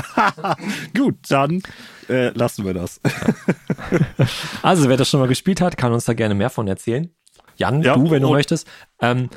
Gut, 0.97 1.15
dann 1.29 1.63
äh, 2.09 2.31
lassen 2.31 2.65
wir 2.65 2.73
das. 2.73 2.99
also 4.61 4.89
wer 4.89 4.97
das 4.97 5.09
schon 5.09 5.21
mal 5.21 5.29
gespielt 5.29 5.61
hat, 5.61 5.77
kann 5.77 5.93
uns 5.93 6.03
da 6.03 6.13
gerne 6.13 6.35
mehr 6.35 6.49
von 6.49 6.67
erzählen. 6.67 7.09
Jan, 7.61 7.83
ja, 7.83 7.95
du, 7.95 8.09
wenn 8.09 8.23
du 8.23 8.31
möchtest. 8.31 8.67
Ähm, 8.99 9.29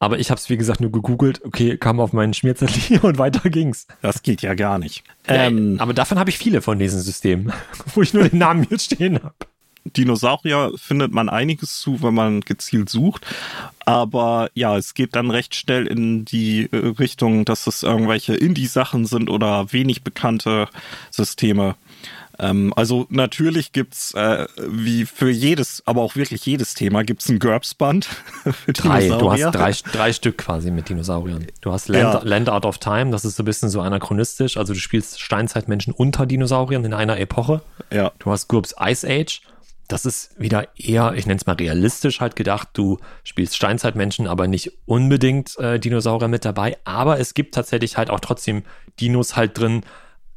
aber 0.00 0.18
ich 0.18 0.30
habe 0.30 0.38
es, 0.38 0.48
wie 0.48 0.56
gesagt, 0.56 0.80
nur 0.80 0.92
gegoogelt. 0.92 1.44
Okay, 1.44 1.76
kam 1.76 2.00
auf 2.00 2.12
meinen 2.12 2.34
Schmierzettel 2.34 2.98
und 3.02 3.18
weiter 3.18 3.50
ging's. 3.50 3.86
Das 4.02 4.22
geht 4.22 4.42
ja 4.42 4.54
gar 4.54 4.78
nicht. 4.78 5.04
Ähm, 5.26 5.76
aber 5.78 5.94
davon 5.94 6.18
habe 6.18 6.30
ich 6.30 6.38
viele 6.38 6.60
von 6.60 6.78
diesen 6.78 7.00
Systemen, 7.00 7.52
wo 7.94 8.02
ich 8.02 8.14
nur 8.14 8.28
den 8.28 8.38
Namen 8.38 8.64
hier 8.64 8.78
stehen 8.78 9.22
habe. 9.22 9.34
Dinosaurier 9.84 10.72
findet 10.76 11.12
man 11.12 11.28
einiges 11.28 11.80
zu, 11.80 12.02
wenn 12.02 12.14
man 12.14 12.40
gezielt 12.42 12.90
sucht. 12.90 13.26
Aber 13.86 14.50
ja, 14.54 14.76
es 14.76 14.94
geht 14.94 15.16
dann 15.16 15.30
recht 15.30 15.54
schnell 15.54 15.86
in 15.86 16.24
die 16.24 16.68
äh, 16.70 16.76
Richtung, 16.98 17.44
dass 17.44 17.66
es 17.66 17.82
irgendwelche 17.84 18.34
Indie-Sachen 18.34 19.06
sind 19.06 19.30
oder 19.30 19.72
wenig 19.72 20.02
bekannte 20.02 20.68
Systeme. 21.10 21.76
Ähm, 22.40 22.72
also 22.76 23.06
natürlich 23.10 23.72
gibt's 23.72 24.14
äh, 24.14 24.46
wie 24.56 25.06
für 25.06 25.30
jedes, 25.30 25.82
aber 25.86 26.02
auch 26.02 26.14
wirklich 26.14 26.46
jedes 26.46 26.74
Thema 26.74 27.02
gibt's 27.02 27.28
ein 27.28 27.38
GURPS-Band 27.38 28.04
für 28.64 28.72
drei, 28.72 29.08
Du 29.08 29.30
hast 29.30 29.52
drei, 29.52 29.72
drei 29.92 30.12
Stück 30.12 30.38
quasi 30.38 30.70
mit 30.70 30.88
Dinosauriern. 30.88 31.46
Du 31.60 31.72
hast 31.72 31.88
Land, 31.88 32.14
ja. 32.14 32.20
Land 32.22 32.48
Out 32.48 32.64
of 32.64 32.78
Time, 32.78 33.10
das 33.10 33.24
ist 33.24 33.36
so 33.36 33.42
ein 33.42 33.46
bisschen 33.46 33.68
so 33.70 33.80
anachronistisch. 33.80 34.56
Also 34.56 34.72
du 34.72 34.78
spielst 34.78 35.20
Steinzeitmenschen 35.20 35.92
unter 35.92 36.26
Dinosauriern 36.26 36.84
in 36.84 36.94
einer 36.94 37.18
Epoche. 37.18 37.62
Ja. 37.92 38.12
Du 38.20 38.30
hast 38.30 38.48
GURPS 38.48 38.74
Ice 38.80 39.06
Age. 39.06 39.42
Das 39.88 40.04
ist 40.04 40.38
wieder 40.38 40.68
eher, 40.76 41.14
ich 41.16 41.26
nenne 41.26 41.40
es 41.40 41.46
mal 41.46 41.56
realistisch 41.56 42.20
halt 42.20 42.36
gedacht. 42.36 42.68
Du 42.74 42.98
spielst 43.24 43.56
Steinzeitmenschen, 43.56 44.26
aber 44.26 44.46
nicht 44.46 44.72
unbedingt 44.84 45.58
äh, 45.58 45.80
Dinosaurier 45.80 46.28
mit 46.28 46.44
dabei. 46.44 46.76
Aber 46.84 47.18
es 47.18 47.32
gibt 47.32 47.54
tatsächlich 47.54 47.96
halt 47.96 48.10
auch 48.10 48.20
trotzdem 48.20 48.64
Dinos 49.00 49.34
halt 49.34 49.58
drin, 49.58 49.82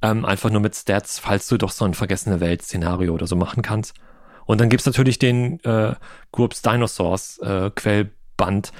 ähm, 0.02 0.26
einfach 0.26 0.50
nur 0.50 0.62
mit 0.62 0.76
Stats, 0.76 1.20
falls 1.20 1.48
du 1.48 1.58
doch 1.58 1.72
so 1.72 1.86
ein 1.86 1.94
vergessene 1.94 2.40
Welt-Szenario 2.40 3.14
oder 3.14 3.28
so 3.28 3.36
machen 3.36 3.62
kannst. 3.62 3.94
Und 4.46 4.60
dann 4.60 4.70
gibt's 4.70 4.86
natürlich 4.86 5.20
den 5.20 5.60
äh, 5.64 5.94
GURPS 6.32 6.62
Dinosaurs 6.62 7.38
äh, 7.40 7.70
Quellband, 7.70 8.72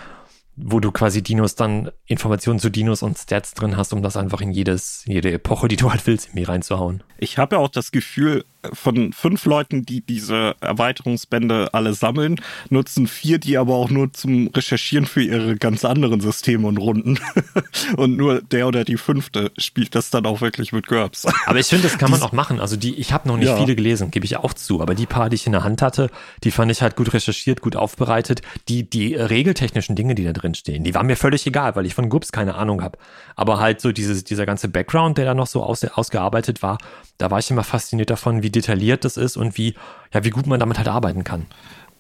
wo 0.56 0.80
du 0.80 0.92
quasi 0.92 1.22
Dinos 1.24 1.56
dann 1.56 1.92
Informationen 2.06 2.60
zu 2.60 2.70
Dinos 2.70 3.04
und 3.04 3.18
Stats 3.18 3.54
drin 3.54 3.78
hast, 3.78 3.94
um 3.94 4.02
das 4.02 4.18
einfach 4.18 4.42
in 4.42 4.52
jedes, 4.52 5.04
jede 5.06 5.32
Epoche, 5.32 5.68
die 5.68 5.78
du 5.78 5.92
halt 5.92 6.06
willst, 6.08 6.28
irgendwie 6.28 6.44
reinzuhauen. 6.44 7.04
Ich 7.18 7.38
habe 7.38 7.56
ja 7.56 7.62
auch 7.62 7.70
das 7.70 7.92
Gefühl, 7.92 8.46
von 8.74 9.14
fünf 9.14 9.46
Leuten, 9.46 9.86
die 9.86 10.02
diese 10.02 10.56
Erweiterungsbände 10.62 11.74
alle 11.74 11.94
sammeln, 11.94 12.40
nutzen 12.70 13.08
vier 13.08 13.40
die 13.40 13.58
aber 13.58 13.76
auch 13.76 13.90
nur 13.90 14.14
zum 14.14 14.48
Recherchieren 14.48 15.06
für 15.06 15.22
ihre 15.22 15.56
ganz 15.58 15.86
anderen 15.86 16.22
Systeme 16.22 16.68
und 16.68 16.78
Runden. 16.78 17.20
und 17.98 18.18
nur 18.18 18.42
der 18.42 18.68
oder 18.68 18.84
die 18.84 18.98
fünfte 18.98 19.52
spielt 19.58 19.96
das 19.96 20.10
dann 20.10 20.26
auch 20.26 20.42
wirklich 20.42 20.72
mit 20.72 20.88
GURPS. 20.88 21.28
Aber 21.46 21.60
ich 21.60 21.68
finde, 21.68 21.88
das 21.88 21.98
kann 21.98 22.12
man 22.12 22.22
auch 22.22 22.32
machen. 22.32 22.60
Also 22.60 22.76
die, 22.76 22.96
ich 22.96 23.14
habe 23.14 23.28
noch 23.28 23.38
nicht 23.38 23.48
ja. 23.48 23.58
viele 23.58 23.76
gelesen, 23.76 24.12
gebe 24.12 24.26
ich 24.26 24.38
auch 24.38 24.54
zu. 24.54 24.82
Aber 24.82 24.96
die 24.96 25.06
paar, 25.06 25.30
die 25.30 25.36
ich 25.36 25.46
in 25.46 25.54
der 25.54 25.64
Hand 25.64 25.82
hatte, 25.82 26.10
die 26.44 26.52
fand 26.52 26.72
ich 26.72 26.82
halt 26.82 26.96
gut 26.96 27.14
recherchiert, 27.14 27.62
gut 27.62 27.76
aufbereitet. 27.76 28.42
Die, 28.70 28.88
die 28.88 29.16
regeltechnischen 29.16 29.96
Dinge, 29.96 30.16
die 30.16 30.24
da 30.24 30.34
drin 30.34 30.54
stehen, 30.54 30.84
die 30.84 30.94
waren 30.94 31.08
mir 31.08 31.18
völlig 31.18 31.46
egal, 31.48 31.76
weil 31.76 31.86
ich 31.86 31.96
von 31.96 32.10
GURPS 32.10 32.32
keine 32.32 32.56
Ahnung 32.56 32.82
habe. 32.84 32.98
Aber 33.36 33.60
halt 33.60 33.82
so 33.82 33.92
dieses, 33.92 34.24
dieser 34.24 34.46
ganze 34.46 34.68
Background, 34.68 35.18
der 35.18 35.26
da 35.26 35.34
noch 35.34 35.48
so 35.48 35.64
aus, 35.64 35.84
ausgearbeitet 35.84 36.62
war, 36.62 36.78
da 37.18 37.32
war 37.32 37.40
ich 37.40 37.50
immer 37.52 37.64
fasziniert 37.64 38.10
davon, 38.10 38.44
wie 38.44 38.51
detailliert 38.52 39.06
das 39.06 39.18
ist 39.18 39.38
und 39.38 39.58
wie, 39.58 39.76
ja, 40.14 40.24
wie 40.24 40.30
gut 40.30 40.48
man 40.48 40.60
damit 40.60 40.78
halt 40.78 40.88
arbeiten 40.88 41.24
kann. 41.24 41.46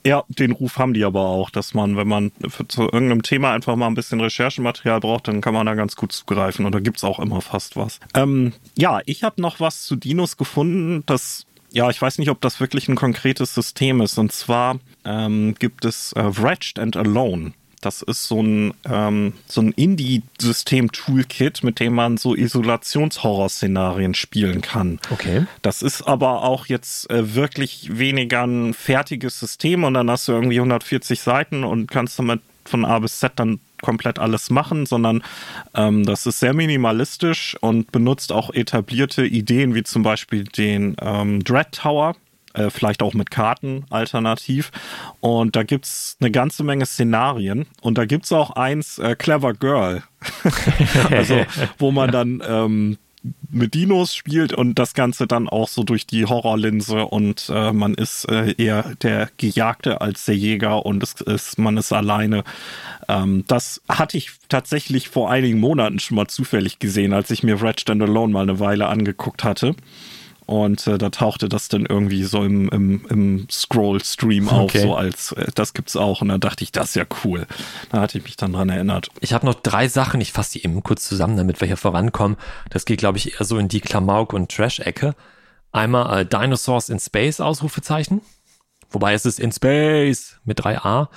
Ja, 0.05 0.23
den 0.29 0.51
Ruf 0.51 0.77
haben 0.77 0.95
die 0.95 1.03
aber 1.03 1.21
auch, 1.21 1.51
dass 1.51 1.75
man, 1.75 1.95
wenn 1.95 2.07
man 2.07 2.31
zu 2.67 2.83
irgendeinem 2.83 3.21
Thema 3.21 3.53
einfach 3.53 3.75
mal 3.75 3.85
ein 3.85 3.93
bisschen 3.93 4.19
Recherchematerial 4.19 4.99
braucht, 4.99 5.27
dann 5.27 5.41
kann 5.41 5.53
man 5.53 5.67
da 5.67 5.75
ganz 5.75 5.95
gut 5.95 6.11
zugreifen 6.11 6.65
und 6.65 6.73
da 6.73 6.79
gibt's 6.79 7.03
auch 7.03 7.19
immer 7.19 7.41
fast 7.41 7.75
was. 7.75 7.99
Ähm, 8.15 8.53
ja, 8.75 9.01
ich 9.05 9.23
habe 9.23 9.39
noch 9.39 9.59
was 9.59 9.83
zu 9.83 9.95
Dinos 9.95 10.37
gefunden, 10.37 11.03
das 11.05 11.45
ja, 11.73 11.89
ich 11.89 12.01
weiß 12.01 12.17
nicht, 12.17 12.29
ob 12.29 12.41
das 12.41 12.59
wirklich 12.59 12.89
ein 12.89 12.95
konkretes 12.95 13.53
System 13.53 14.01
ist. 14.01 14.17
Und 14.17 14.31
zwar 14.33 14.79
ähm, 15.05 15.55
gibt 15.57 15.85
es 15.85 16.11
äh, 16.13 16.23
Wretched 16.23 16.79
and 16.79 16.97
Alone. 16.97 17.53
Das 17.81 18.01
ist 18.01 18.27
so 18.27 18.41
ein, 18.41 18.73
ähm, 18.85 19.33
so 19.47 19.61
ein 19.61 19.71
Indie-System-Toolkit, 19.71 21.63
mit 21.63 21.79
dem 21.79 21.95
man 21.95 22.17
so 22.17 22.35
Isolationshorror-Szenarien 22.35 24.13
spielen 24.13 24.61
kann. 24.61 24.99
Okay. 25.09 25.45
Das 25.61 25.81
ist 25.81 26.03
aber 26.03 26.43
auch 26.43 26.67
jetzt 26.67 27.09
äh, 27.09 27.35
wirklich 27.35 27.97
weniger 27.97 28.45
ein 28.45 28.73
fertiges 28.73 29.39
System 29.39 29.83
und 29.83 29.95
dann 29.95 30.09
hast 30.09 30.27
du 30.27 30.31
irgendwie 30.33 30.59
140 30.59 31.19
Seiten 31.19 31.63
und 31.63 31.89
kannst 31.89 32.19
damit 32.19 32.41
von 32.65 32.85
A 32.85 32.99
bis 32.99 33.19
Z 33.19 33.33
dann 33.35 33.59
komplett 33.81 34.19
alles 34.19 34.49
machen, 34.49 34.85
sondern 34.85 35.23
ähm, 35.73 36.05
das 36.05 36.25
ist 36.25 36.39
sehr 36.39 36.53
minimalistisch 36.53 37.57
und 37.61 37.91
benutzt 37.91 38.31
auch 38.31 38.53
etablierte 38.53 39.25
Ideen 39.25 39.75
wie 39.75 39.83
zum 39.83 40.03
Beispiel 40.03 40.43
den 40.43 40.95
ähm, 41.01 41.43
Dread 41.43 41.71
Tower, 41.71 42.15
äh, 42.53 42.69
vielleicht 42.69 43.01
auch 43.01 43.13
mit 43.13 43.31
Karten 43.31 43.85
alternativ. 43.89 44.71
Und 45.19 45.55
da 45.55 45.63
gibt's 45.63 46.17
eine 46.19 46.31
ganze 46.31 46.63
Menge 46.63 46.85
Szenarien. 46.85 47.65
Und 47.81 47.97
da 47.97 48.05
gibt's 48.05 48.31
auch 48.31 48.51
eins, 48.51 48.99
äh, 48.99 49.15
Clever 49.15 49.53
Girl. 49.53 50.03
also, 51.09 51.45
wo 51.77 51.91
man 51.91 52.11
dann 52.11 52.43
ähm, 52.47 52.97
mit 53.49 53.73
Dinos 53.73 54.15
spielt 54.15 54.53
und 54.53 54.79
das 54.79 54.93
Ganze 54.93 55.27
dann 55.27 55.47
auch 55.47 55.67
so 55.67 55.83
durch 55.83 56.07
die 56.07 56.25
Horrorlinse 56.25 57.05
und 57.05 57.51
äh, 57.53 57.71
man 57.71 57.93
ist 57.93 58.25
äh, 58.25 58.55
eher 58.57 58.95
der 59.01 59.29
Gejagte 59.37 60.01
als 60.01 60.25
der 60.25 60.35
Jäger 60.35 60.85
und 60.85 61.03
es 61.03 61.13
ist, 61.21 61.59
man 61.59 61.77
ist 61.77 61.91
alleine. 61.91 62.43
Ähm, 63.07 63.43
das 63.47 63.81
hatte 63.87 64.17
ich 64.17 64.31
tatsächlich 64.49 65.09
vor 65.09 65.29
einigen 65.29 65.59
Monaten 65.59 65.99
schon 65.99 66.15
mal 66.15 66.27
zufällig 66.27 66.79
gesehen, 66.79 67.13
als 67.13 67.29
ich 67.29 67.43
mir 67.43 67.61
Red 67.61 67.81
Stand 67.81 68.01
Alone 68.01 68.33
mal 68.33 68.43
eine 68.43 68.59
Weile 68.59 68.87
angeguckt 68.87 69.43
hatte. 69.43 69.75
Und 70.51 70.85
äh, 70.85 70.97
da 70.97 71.09
tauchte 71.09 71.47
das 71.47 71.69
dann 71.69 71.85
irgendwie 71.85 72.25
so 72.25 72.43
im, 72.43 72.67
im, 72.67 73.05
im 73.07 73.47
Scroll-Stream 73.49 74.49
auf, 74.49 74.63
okay. 74.63 74.81
so 74.81 74.95
als 74.95 75.31
äh, 75.31 75.47
das 75.55 75.73
gibt's 75.73 75.95
auch. 75.95 76.21
Und 76.21 76.27
da 76.27 76.37
dachte 76.37 76.65
ich, 76.65 76.73
das 76.73 76.89
ist 76.89 76.95
ja 76.95 77.05
cool. 77.23 77.47
Da 77.89 78.01
hatte 78.01 78.17
ich 78.17 78.25
mich 78.25 78.35
dann 78.35 78.51
dran 78.51 78.67
erinnert. 78.67 79.07
Ich 79.21 79.31
habe 79.31 79.45
noch 79.45 79.53
drei 79.53 79.87
Sachen, 79.87 80.19
ich 80.19 80.33
fasse 80.33 80.59
die 80.59 80.65
eben 80.65 80.83
kurz 80.83 81.07
zusammen, 81.07 81.37
damit 81.37 81.61
wir 81.61 81.67
hier 81.67 81.77
vorankommen. 81.77 82.35
Das 82.69 82.83
geht, 82.83 82.99
glaube 82.99 83.17
ich, 83.17 83.39
eher 83.39 83.45
so 83.45 83.57
in 83.59 83.69
die 83.69 83.79
Klamauk- 83.79 84.33
und 84.33 84.51
Trash-Ecke. 84.51 85.15
Einmal 85.71 86.19
äh, 86.19 86.25
Dinosaurs 86.25 86.89
in 86.89 86.99
Space, 86.99 87.39
Ausrufezeichen. 87.39 88.19
Wobei 88.89 89.13
es 89.13 89.25
ist 89.25 89.39
in 89.39 89.53
Space 89.53 90.35
mit 90.43 90.59
3a. 90.59 91.07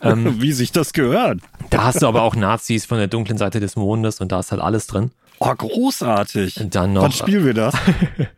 Ähm, 0.00 0.36
Wie 0.40 0.52
sich 0.52 0.72
das 0.72 0.94
gehört. 0.94 1.40
Da 1.68 1.84
hast 1.84 2.00
du 2.00 2.06
aber 2.06 2.22
auch 2.22 2.34
Nazis 2.34 2.86
von 2.86 2.96
der 2.96 3.08
dunklen 3.08 3.36
Seite 3.36 3.60
des 3.60 3.76
Mondes 3.76 4.22
und 4.22 4.32
da 4.32 4.40
ist 4.40 4.50
halt 4.50 4.62
alles 4.62 4.86
drin. 4.86 5.10
Oh, 5.40 5.54
großartig. 5.54 6.58
Dann 6.70 6.94
noch, 6.94 7.02
Wann 7.02 7.12
spielen 7.12 7.44
wir 7.44 7.54
das? 7.54 7.74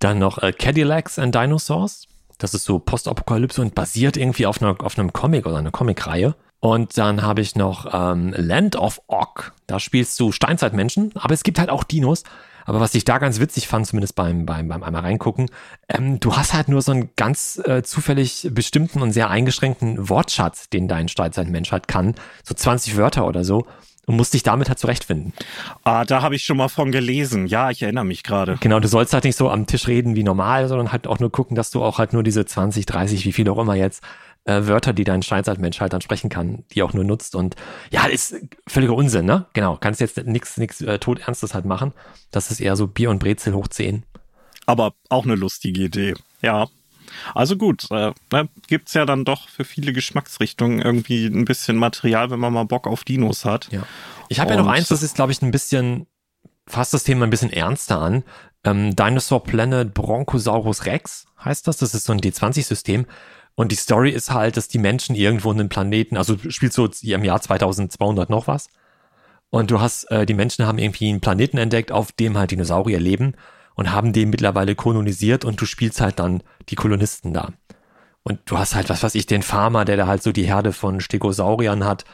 Dann 0.00 0.18
noch 0.18 0.38
äh, 0.38 0.52
Cadillacs 0.52 1.18
and 1.18 1.34
Dinosaurs. 1.34 2.08
Das 2.38 2.54
ist 2.54 2.64
so 2.64 2.78
Postapokalypse 2.78 3.60
und 3.60 3.74
basiert 3.74 4.16
irgendwie 4.16 4.46
auf, 4.46 4.60
einer, 4.60 4.76
auf 4.82 4.98
einem 4.98 5.12
Comic 5.12 5.46
oder 5.46 5.58
einer 5.58 5.70
Comicreihe. 5.70 6.34
Und 6.58 6.98
dann 6.98 7.22
habe 7.22 7.40
ich 7.40 7.54
noch 7.54 7.86
ähm, 7.92 8.34
Land 8.36 8.76
of 8.76 9.00
Ock. 9.06 9.52
Da 9.66 9.78
spielst 9.78 10.18
du 10.20 10.32
Steinzeitmenschen, 10.32 11.12
aber 11.14 11.34
es 11.34 11.42
gibt 11.42 11.58
halt 11.58 11.70
auch 11.70 11.84
Dinos. 11.84 12.24
Aber 12.66 12.80
was 12.80 12.94
ich 12.94 13.04
da 13.04 13.18
ganz 13.18 13.40
witzig 13.40 13.68
fand, 13.68 13.86
zumindest 13.86 14.14
beim, 14.14 14.46
beim, 14.46 14.68
beim 14.68 14.82
einmal 14.82 15.02
reingucken, 15.02 15.50
ähm, 15.88 16.20
du 16.20 16.36
hast 16.36 16.52
halt 16.52 16.68
nur 16.68 16.82
so 16.82 16.92
einen 16.92 17.10
ganz 17.16 17.60
äh, 17.64 17.82
zufällig 17.82 18.48
bestimmten 18.52 19.02
und 19.02 19.12
sehr 19.12 19.30
eingeschränkten 19.30 20.08
Wortschatz, 20.08 20.68
den 20.68 20.86
dein 20.86 21.08
Steinzeitmensch 21.08 21.72
halt 21.72 21.88
kann. 21.88 22.14
So 22.44 22.54
20 22.54 22.96
Wörter 22.96 23.26
oder 23.26 23.44
so 23.44 23.66
und 24.10 24.16
musst 24.16 24.34
dich 24.34 24.42
damit 24.42 24.68
halt 24.68 24.80
zurechtfinden. 24.80 25.32
Ah, 25.84 26.04
da 26.04 26.20
habe 26.20 26.34
ich 26.34 26.42
schon 26.42 26.56
mal 26.56 26.66
von 26.66 26.90
gelesen. 26.90 27.46
Ja, 27.46 27.70
ich 27.70 27.80
erinnere 27.80 28.04
mich 28.04 28.24
gerade. 28.24 28.56
Genau, 28.58 28.80
du 28.80 28.88
sollst 28.88 29.12
halt 29.12 29.22
nicht 29.22 29.36
so 29.36 29.48
am 29.48 29.66
Tisch 29.66 29.86
reden 29.86 30.16
wie 30.16 30.24
normal, 30.24 30.66
sondern 30.66 30.90
halt 30.90 31.06
auch 31.06 31.20
nur 31.20 31.30
gucken, 31.30 31.54
dass 31.54 31.70
du 31.70 31.80
auch 31.84 31.98
halt 31.98 32.12
nur 32.12 32.24
diese 32.24 32.44
20, 32.44 32.86
30, 32.86 33.24
wie 33.24 33.30
viel 33.30 33.48
auch 33.48 33.58
immer 33.58 33.76
jetzt, 33.76 34.02
äh, 34.46 34.66
Wörter, 34.66 34.92
die 34.92 35.04
dein 35.04 35.22
Steinzeitmensch 35.22 35.80
halt 35.80 35.92
dann 35.92 36.00
sprechen 36.00 36.28
kann, 36.28 36.64
die 36.72 36.82
auch 36.82 36.92
nur 36.92 37.04
nutzt. 37.04 37.36
Und 37.36 37.54
ja, 37.92 38.06
ist 38.06 38.34
völliger 38.66 38.94
Unsinn, 38.94 39.26
ne? 39.26 39.46
Genau, 39.52 39.76
kannst 39.76 40.00
jetzt 40.00 40.16
nichts 40.26 40.56
nix, 40.56 40.80
äh, 40.80 40.98
Todernstes 40.98 41.54
halt 41.54 41.64
machen. 41.64 41.92
Das 42.32 42.50
ist 42.50 42.58
eher 42.58 42.74
so 42.74 42.88
Bier 42.88 43.10
und 43.10 43.20
Brezel 43.20 43.54
hoch 43.54 43.68
10. 43.68 44.02
Aber 44.66 44.94
auch 45.08 45.24
eine 45.24 45.36
lustige 45.36 45.84
Idee. 45.84 46.14
Ja, 46.42 46.66
also 47.34 47.56
gut, 47.56 47.90
äh, 47.90 48.12
ne, 48.32 48.48
gibt's 48.66 48.94
ja 48.94 49.06
dann 49.06 49.24
doch 49.24 49.48
für 49.48 49.64
viele 49.64 49.92
Geschmacksrichtungen 49.92 50.80
irgendwie 50.80 51.26
ein 51.26 51.44
bisschen 51.44 51.76
Material, 51.76 52.30
wenn 52.30 52.40
man 52.40 52.52
mal 52.52 52.64
Bock 52.64 52.86
auf 52.86 53.04
Dinos 53.04 53.44
hat. 53.44 53.68
Ja. 53.70 53.82
Ich 54.28 54.40
habe 54.40 54.52
ja 54.52 54.56
noch 54.56 54.68
eins, 54.68 54.88
das 54.88 55.02
ist, 55.02 55.14
glaube 55.14 55.32
ich, 55.32 55.42
ein 55.42 55.50
bisschen, 55.50 56.06
fasst 56.66 56.94
das 56.94 57.04
Thema 57.04 57.24
ein 57.24 57.30
bisschen 57.30 57.52
ernster 57.52 58.00
an. 58.00 58.24
Ähm, 58.64 58.94
Dinosaur 58.94 59.42
Planet 59.42 59.94
Bronchosaurus 59.94 60.86
Rex 60.86 61.26
heißt 61.44 61.66
das. 61.66 61.78
Das 61.78 61.94
ist 61.94 62.04
so 62.04 62.12
ein 62.12 62.20
D20-System. 62.20 63.06
Und 63.54 63.72
die 63.72 63.76
Story 63.76 64.10
ist 64.10 64.30
halt, 64.30 64.56
dass 64.56 64.68
die 64.68 64.78
Menschen 64.78 65.14
irgendwo 65.16 65.50
einen 65.50 65.68
Planeten, 65.68 66.16
also 66.16 66.36
spielt 66.48 66.72
so 66.72 66.88
im 67.02 67.24
Jahr 67.24 67.40
2200 67.40 68.30
noch 68.30 68.46
was. 68.46 68.68
Und 69.50 69.70
du 69.70 69.80
hast, 69.80 70.04
äh, 70.10 70.26
die 70.26 70.34
Menschen 70.34 70.66
haben 70.66 70.78
irgendwie 70.78 71.08
einen 71.08 71.20
Planeten 71.20 71.58
entdeckt, 71.58 71.90
auf 71.90 72.12
dem 72.12 72.38
halt 72.38 72.52
Dinosaurier 72.52 73.00
leben 73.00 73.34
und 73.80 73.92
haben 73.92 74.12
den 74.12 74.28
mittlerweile 74.28 74.74
kolonisiert 74.74 75.46
und 75.46 75.58
du 75.58 75.64
spielst 75.64 76.02
halt 76.02 76.18
dann 76.18 76.42
die 76.68 76.74
Kolonisten 76.74 77.32
da. 77.32 77.48
Und 78.22 78.38
du 78.44 78.58
hast 78.58 78.74
halt, 78.74 78.90
was 78.90 79.02
weiß 79.02 79.14
ich, 79.14 79.24
den 79.24 79.40
Farmer, 79.40 79.86
der 79.86 79.96
da 79.96 80.06
halt 80.06 80.22
so 80.22 80.32
die 80.32 80.44
Herde 80.44 80.74
von 80.74 81.00
Stegosauriern 81.00 81.86
hat, 81.86 82.04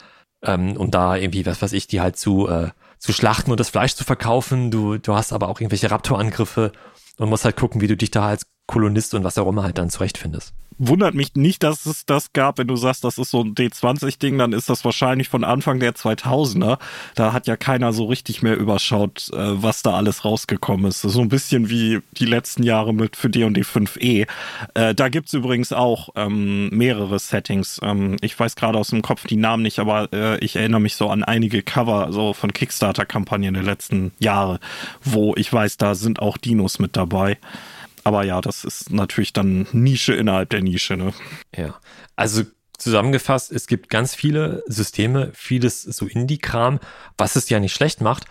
ähm, 0.42 0.76
und 0.76 0.94
da 0.94 1.16
irgendwie, 1.16 1.44
was 1.44 1.60
weiß 1.60 1.72
ich, 1.72 1.88
die 1.88 2.00
halt 2.00 2.16
zu, 2.16 2.48
äh, 2.48 2.70
zu 2.98 3.12
schlachten 3.12 3.50
und 3.50 3.58
das 3.58 3.70
Fleisch 3.70 3.96
zu 3.96 4.04
verkaufen. 4.04 4.70
Du, 4.70 4.96
du 4.98 5.14
hast 5.14 5.32
aber 5.32 5.48
auch 5.48 5.60
irgendwelche 5.60 5.90
Raptorangriffe 5.90 6.70
und 7.18 7.28
musst 7.28 7.44
halt 7.44 7.56
gucken, 7.56 7.80
wie 7.80 7.88
du 7.88 7.96
dich 7.96 8.12
da 8.12 8.28
als 8.28 8.46
Kolonist 8.66 9.14
und 9.14 9.24
was 9.24 9.38
auch 9.38 9.48
immer 9.48 9.62
halt 9.62 9.78
dann 9.78 9.90
zurechtfindest 9.90 10.54
wundert 10.78 11.14
mich 11.14 11.34
nicht, 11.34 11.62
dass 11.62 11.86
es 11.86 12.04
das 12.06 12.32
gab. 12.32 12.58
Wenn 12.58 12.68
du 12.68 12.76
sagst, 12.76 13.04
das 13.04 13.18
ist 13.18 13.30
so 13.30 13.42
ein 13.42 13.54
D20-Ding, 13.54 14.38
dann 14.38 14.52
ist 14.52 14.68
das 14.68 14.84
wahrscheinlich 14.84 15.28
von 15.28 15.44
Anfang 15.44 15.80
der 15.80 15.94
2000er. 15.94 16.78
Da 17.14 17.32
hat 17.32 17.46
ja 17.46 17.56
keiner 17.56 17.92
so 17.92 18.06
richtig 18.06 18.42
mehr 18.42 18.56
überschaut, 18.56 19.30
äh, 19.32 19.62
was 19.62 19.82
da 19.82 19.94
alles 19.94 20.24
rausgekommen 20.24 20.86
ist. 20.86 21.02
So 21.02 21.20
ein 21.20 21.28
bisschen 21.28 21.70
wie 21.70 22.00
die 22.12 22.26
letzten 22.26 22.62
Jahre 22.62 22.92
mit 22.92 23.16
für 23.16 23.30
D&D 23.30 23.62
5e. 23.62 24.26
Äh, 24.74 24.94
da 24.94 25.08
gibt's 25.08 25.32
übrigens 25.32 25.72
auch 25.72 26.10
ähm, 26.14 26.68
mehrere 26.70 27.18
Settings. 27.18 27.80
Ähm, 27.82 28.16
ich 28.20 28.38
weiß 28.38 28.56
gerade 28.56 28.78
aus 28.78 28.88
dem 28.88 29.02
Kopf 29.02 29.26
die 29.26 29.36
Namen 29.36 29.62
nicht, 29.62 29.78
aber 29.78 30.12
äh, 30.12 30.38
ich 30.44 30.56
erinnere 30.56 30.80
mich 30.80 30.96
so 30.96 31.08
an 31.08 31.24
einige 31.24 31.62
Cover 31.62 32.12
so 32.12 32.32
von 32.32 32.52
Kickstarter-Kampagnen 32.52 33.54
der 33.54 33.62
letzten 33.62 34.12
Jahre, 34.18 34.60
wo 35.02 35.34
ich 35.36 35.52
weiß, 35.52 35.78
da 35.78 35.94
sind 35.94 36.20
auch 36.20 36.36
Dinos 36.36 36.78
mit 36.78 36.96
dabei. 36.96 37.38
Aber 38.06 38.22
ja, 38.22 38.40
das 38.40 38.62
ist 38.62 38.92
natürlich 38.92 39.32
dann 39.32 39.66
Nische 39.72 40.14
innerhalb 40.14 40.50
der 40.50 40.62
Nische. 40.62 40.96
Ne? 40.96 41.12
Ja, 41.56 41.74
also 42.14 42.44
zusammengefasst, 42.78 43.50
es 43.50 43.66
gibt 43.66 43.90
ganz 43.90 44.14
viele 44.14 44.62
Systeme, 44.68 45.32
vieles 45.34 45.82
so 45.82 46.06
Indie-Kram, 46.06 46.78
was 47.18 47.34
es 47.34 47.48
ja 47.48 47.58
nicht 47.58 47.74
schlecht 47.74 48.00
macht, 48.00 48.26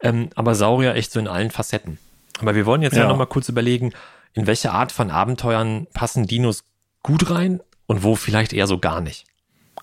ähm, 0.00 0.30
aber 0.36 0.54
Saurier 0.54 0.94
echt 0.94 1.10
so 1.10 1.18
in 1.18 1.26
allen 1.26 1.50
Facetten. 1.50 1.98
Aber 2.38 2.54
wir 2.54 2.66
wollen 2.66 2.82
jetzt 2.82 2.94
ja, 2.94 3.02
ja 3.02 3.08
nochmal 3.08 3.26
kurz 3.26 3.48
überlegen, 3.48 3.94
in 4.32 4.46
welche 4.46 4.70
Art 4.70 4.92
von 4.92 5.10
Abenteuern 5.10 5.88
passen 5.92 6.28
Dinos 6.28 6.62
gut 7.02 7.28
rein 7.28 7.60
und 7.86 8.04
wo 8.04 8.14
vielleicht 8.14 8.52
eher 8.52 8.68
so 8.68 8.78
gar 8.78 9.00
nicht. 9.00 9.24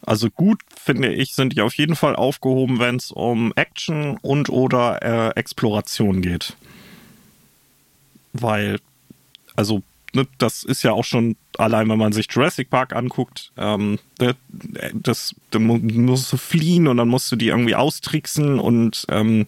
Also 0.06 0.30
gut, 0.30 0.62
finde 0.74 1.12
ich, 1.12 1.36
sind 1.36 1.52
die 1.52 1.62
auf 1.62 1.74
jeden 1.74 1.98
Fall 1.98 2.16
aufgehoben, 2.16 2.80
wenn 2.80 2.96
es 2.96 3.12
um 3.12 3.52
Action 3.58 4.16
und 4.22 4.48
oder 4.48 5.02
äh, 5.02 5.38
Exploration 5.38 6.22
geht. 6.22 6.56
Weil 8.32 8.80
also 9.56 9.84
ne, 10.14 10.28
das 10.38 10.64
ist 10.64 10.84
ja 10.84 10.92
auch 10.92 11.04
schon 11.04 11.36
allein, 11.58 11.90
wenn 11.90 11.98
man 11.98 12.14
sich 12.14 12.28
Jurassic 12.32 12.70
Park 12.70 12.96
anguckt, 12.96 13.52
ähm, 13.58 14.00
das, 14.94 15.36
da 15.52 15.60
musst 15.60 16.32
du 16.32 16.38
fliehen 16.38 16.88
und 16.88 16.98
dann 16.98 17.10
musst 17.10 17.32
du 17.32 17.36
die 17.36 17.48
irgendwie 17.48 17.76
austricksen 17.76 18.60
und 18.60 19.06
ähm, 19.10 19.46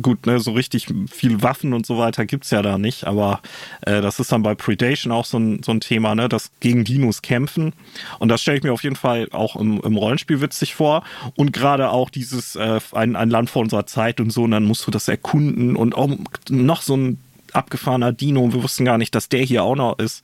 gut, 0.00 0.26
ne, 0.26 0.40
so 0.40 0.52
richtig 0.52 0.86
viel 1.10 1.42
Waffen 1.42 1.72
und 1.72 1.86
so 1.86 1.98
weiter 1.98 2.26
gibt's 2.26 2.50
ja 2.50 2.62
da 2.62 2.78
nicht, 2.78 3.04
aber 3.04 3.40
äh, 3.82 4.00
das 4.00 4.18
ist 4.18 4.32
dann 4.32 4.42
bei 4.42 4.54
Predation 4.54 5.12
auch 5.12 5.24
so 5.24 5.38
ein, 5.38 5.62
so 5.62 5.72
ein 5.72 5.80
Thema, 5.80 6.14
ne, 6.14 6.28
das 6.28 6.50
gegen 6.60 6.84
Dinos 6.84 7.22
kämpfen. 7.22 7.72
Und 8.18 8.28
das 8.28 8.42
stelle 8.42 8.58
ich 8.58 8.62
mir 8.64 8.72
auf 8.72 8.82
jeden 8.82 8.96
Fall 8.96 9.28
auch 9.32 9.56
im, 9.56 9.80
im 9.82 9.96
Rollenspiel 9.96 10.40
witzig 10.40 10.74
vor. 10.74 11.04
Und 11.36 11.52
gerade 11.52 11.90
auch 11.90 12.10
dieses 12.10 12.56
äh, 12.56 12.80
ein, 12.92 13.16
ein 13.16 13.30
Land 13.30 13.50
vor 13.50 13.62
unserer 13.62 13.86
Zeit 13.86 14.20
und 14.20 14.30
so 14.30 14.44
und 14.44 14.52
dann 14.52 14.64
musst 14.64 14.86
du 14.86 14.90
das 14.90 15.08
erkunden 15.08 15.76
und 15.76 15.94
auch 15.94 16.08
noch 16.48 16.82
so 16.82 16.96
ein 16.96 17.18
abgefahrener 17.54 18.12
Dino. 18.12 18.52
Wir 18.52 18.62
wussten 18.62 18.84
gar 18.84 18.98
nicht, 18.98 19.14
dass 19.14 19.28
der 19.28 19.42
hier 19.42 19.62
auch 19.62 19.76
noch 19.76 19.98
ist. 19.98 20.22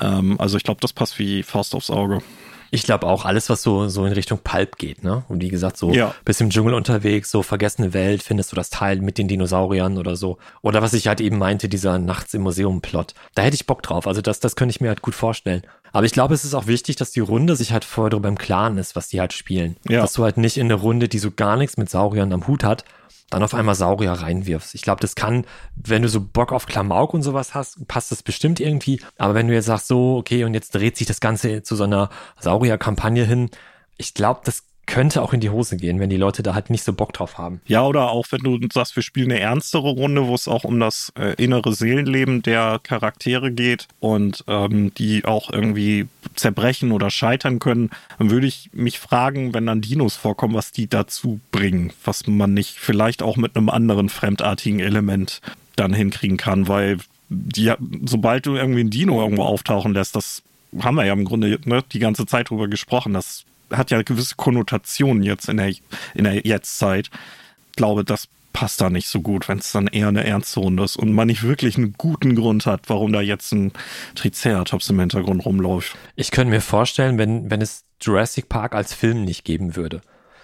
Ähm, 0.00 0.40
also 0.40 0.56
ich 0.56 0.64
glaube, 0.64 0.80
das 0.80 0.92
passt 0.92 1.18
wie 1.18 1.42
Faust 1.42 1.74
aufs 1.74 1.90
Auge. 1.90 2.22
Ich 2.70 2.82
glaube 2.82 3.06
auch 3.06 3.24
alles, 3.24 3.48
was 3.48 3.62
so, 3.62 3.88
so 3.88 4.04
in 4.04 4.12
Richtung 4.12 4.40
Pulp 4.44 4.76
geht, 4.76 5.02
ne? 5.02 5.24
Und 5.28 5.40
wie 5.40 5.48
gesagt, 5.48 5.78
so 5.78 5.90
ja. 5.90 6.14
bist 6.24 6.40
im 6.42 6.50
Dschungel 6.50 6.74
unterwegs, 6.74 7.30
so 7.30 7.42
vergessene 7.42 7.94
Welt, 7.94 8.22
findest 8.22 8.52
du 8.52 8.56
das 8.56 8.68
Teil 8.68 9.00
mit 9.00 9.16
den 9.16 9.26
Dinosauriern 9.26 9.96
oder 9.96 10.16
so. 10.16 10.36
Oder 10.60 10.82
was 10.82 10.92
ich 10.92 11.08
halt 11.08 11.22
eben 11.22 11.38
meinte, 11.38 11.70
dieser 11.70 11.98
Nachts 11.98 12.34
im 12.34 12.42
Museum-Plot. 12.42 13.14
Da 13.34 13.42
hätte 13.42 13.54
ich 13.54 13.66
Bock 13.66 13.82
drauf. 13.82 14.06
Also 14.06 14.20
das, 14.20 14.40
das 14.40 14.54
könnte 14.54 14.72
ich 14.74 14.80
mir 14.82 14.88
halt 14.88 15.00
gut 15.00 15.14
vorstellen. 15.14 15.62
Aber 15.92 16.04
ich 16.04 16.12
glaube, 16.12 16.34
es 16.34 16.44
ist 16.44 16.54
auch 16.54 16.66
wichtig, 16.66 16.96
dass 16.96 17.10
die 17.10 17.20
Runde 17.20 17.56
sich 17.56 17.72
halt 17.72 17.84
vorher 17.84 18.10
darüber 18.10 18.28
im 18.28 18.36
Klaren 18.36 18.76
ist, 18.76 18.94
was 18.94 19.08
die 19.08 19.20
halt 19.20 19.32
spielen. 19.32 19.76
Ja. 19.88 20.02
Dass 20.02 20.12
du 20.12 20.24
halt 20.24 20.36
nicht 20.36 20.58
in 20.58 20.66
eine 20.66 20.74
Runde, 20.74 21.08
die 21.08 21.18
so 21.18 21.30
gar 21.30 21.56
nichts 21.56 21.78
mit 21.78 21.88
Sauriern 21.88 22.32
am 22.32 22.46
Hut 22.46 22.64
hat, 22.64 22.84
dann 23.30 23.42
auf 23.42 23.54
einmal 23.54 23.74
Saurier 23.74 24.12
reinwirfst. 24.12 24.74
Ich 24.74 24.82
glaube, 24.82 25.00
das 25.00 25.14
kann, 25.14 25.44
wenn 25.74 26.02
du 26.02 26.08
so 26.08 26.20
Bock 26.20 26.52
auf 26.52 26.66
Klamauk 26.66 27.12
und 27.12 27.22
sowas 27.22 27.54
hast, 27.54 27.86
passt 27.86 28.10
das 28.10 28.22
bestimmt 28.22 28.60
irgendwie. 28.60 29.00
Aber 29.18 29.34
wenn 29.34 29.48
du 29.48 29.54
jetzt 29.54 29.66
sagst, 29.66 29.88
so, 29.88 30.16
okay, 30.16 30.44
und 30.44 30.54
jetzt 30.54 30.74
dreht 30.74 30.96
sich 30.96 31.06
das 31.06 31.20
Ganze 31.20 31.62
zu 31.62 31.76
so 31.76 31.84
einer 31.84 32.08
Saurier-Kampagne 32.40 33.24
hin, 33.24 33.50
ich 33.98 34.14
glaube, 34.14 34.40
das 34.44 34.62
könnte 34.88 35.22
auch 35.22 35.34
in 35.34 35.40
die 35.40 35.50
Hose 35.50 35.76
gehen, 35.76 36.00
wenn 36.00 36.08
die 36.08 36.16
Leute 36.16 36.42
da 36.42 36.54
halt 36.54 36.70
nicht 36.70 36.82
so 36.82 36.94
Bock 36.94 37.12
drauf 37.12 37.36
haben. 37.36 37.60
Ja, 37.66 37.84
oder 37.84 38.10
auch 38.10 38.26
wenn 38.30 38.40
du 38.40 38.58
sagst, 38.72 38.96
wir 38.96 39.02
spielen 39.02 39.30
eine 39.30 39.38
ernstere 39.38 39.90
Runde, 39.90 40.26
wo 40.26 40.34
es 40.34 40.48
auch 40.48 40.64
um 40.64 40.80
das 40.80 41.12
äh, 41.16 41.34
innere 41.34 41.74
Seelenleben 41.74 42.42
der 42.42 42.80
Charaktere 42.82 43.52
geht 43.52 43.86
und 44.00 44.44
ähm, 44.48 44.92
die 44.94 45.26
auch 45.26 45.52
irgendwie 45.52 46.08
zerbrechen 46.34 46.90
oder 46.90 47.10
scheitern 47.10 47.58
können, 47.58 47.90
dann 48.18 48.30
würde 48.30 48.46
ich 48.46 48.70
mich 48.72 48.98
fragen, 48.98 49.52
wenn 49.52 49.66
dann 49.66 49.82
Dinos 49.82 50.16
vorkommen, 50.16 50.54
was 50.54 50.72
die 50.72 50.88
dazu 50.88 51.38
bringen, 51.52 51.92
was 52.02 52.26
man 52.26 52.54
nicht 52.54 52.78
vielleicht 52.78 53.22
auch 53.22 53.36
mit 53.36 53.56
einem 53.56 53.68
anderen 53.68 54.08
fremdartigen 54.08 54.80
Element 54.80 55.42
dann 55.76 55.92
hinkriegen 55.92 56.38
kann, 56.38 56.66
weil 56.66 56.96
die, 57.28 57.72
sobald 58.06 58.46
du 58.46 58.56
irgendwie 58.56 58.80
ein 58.80 58.90
Dino 58.90 59.20
irgendwo 59.20 59.42
auftauchen 59.42 59.92
lässt, 59.92 60.16
das 60.16 60.42
haben 60.80 60.94
wir 60.94 61.04
ja 61.04 61.12
im 61.12 61.26
Grunde 61.26 61.58
ne, 61.66 61.84
die 61.92 61.98
ganze 61.98 62.24
Zeit 62.24 62.48
drüber 62.48 62.68
gesprochen, 62.68 63.12
das 63.12 63.44
hat 63.72 63.90
ja 63.90 64.02
gewisse 64.02 64.36
Konnotationen 64.36 65.22
jetzt 65.22 65.48
in 65.48 65.58
der, 65.58 65.72
in 66.14 66.24
der 66.24 66.46
Jetztzeit. 66.46 67.10
Ich 67.70 67.76
glaube, 67.76 68.04
das 68.04 68.28
passt 68.52 68.80
da 68.80 68.90
nicht 68.90 69.06
so 69.06 69.20
gut, 69.20 69.48
wenn 69.48 69.58
es 69.58 69.70
dann 69.70 69.86
eher 69.86 70.08
eine 70.08 70.24
ernste 70.24 70.60
ist 70.82 70.96
und 70.96 71.12
man 71.12 71.28
nicht 71.28 71.44
wirklich 71.44 71.76
einen 71.76 71.94
guten 71.96 72.34
Grund 72.34 72.66
hat, 72.66 72.88
warum 72.88 73.12
da 73.12 73.20
jetzt 73.20 73.52
ein 73.52 73.72
Triceratops 74.16 74.90
im 74.90 74.98
Hintergrund 74.98 75.44
rumläuft. 75.44 75.96
Ich 76.16 76.30
könnte 76.30 76.50
mir 76.50 76.60
vorstellen, 76.60 77.18
wenn, 77.18 77.50
wenn 77.50 77.60
es 77.60 77.84
Jurassic 78.00 78.48
Park 78.48 78.74
als 78.74 78.92
Film 78.92 79.24
nicht 79.24 79.44
geben 79.44 79.76
würde 79.76 80.00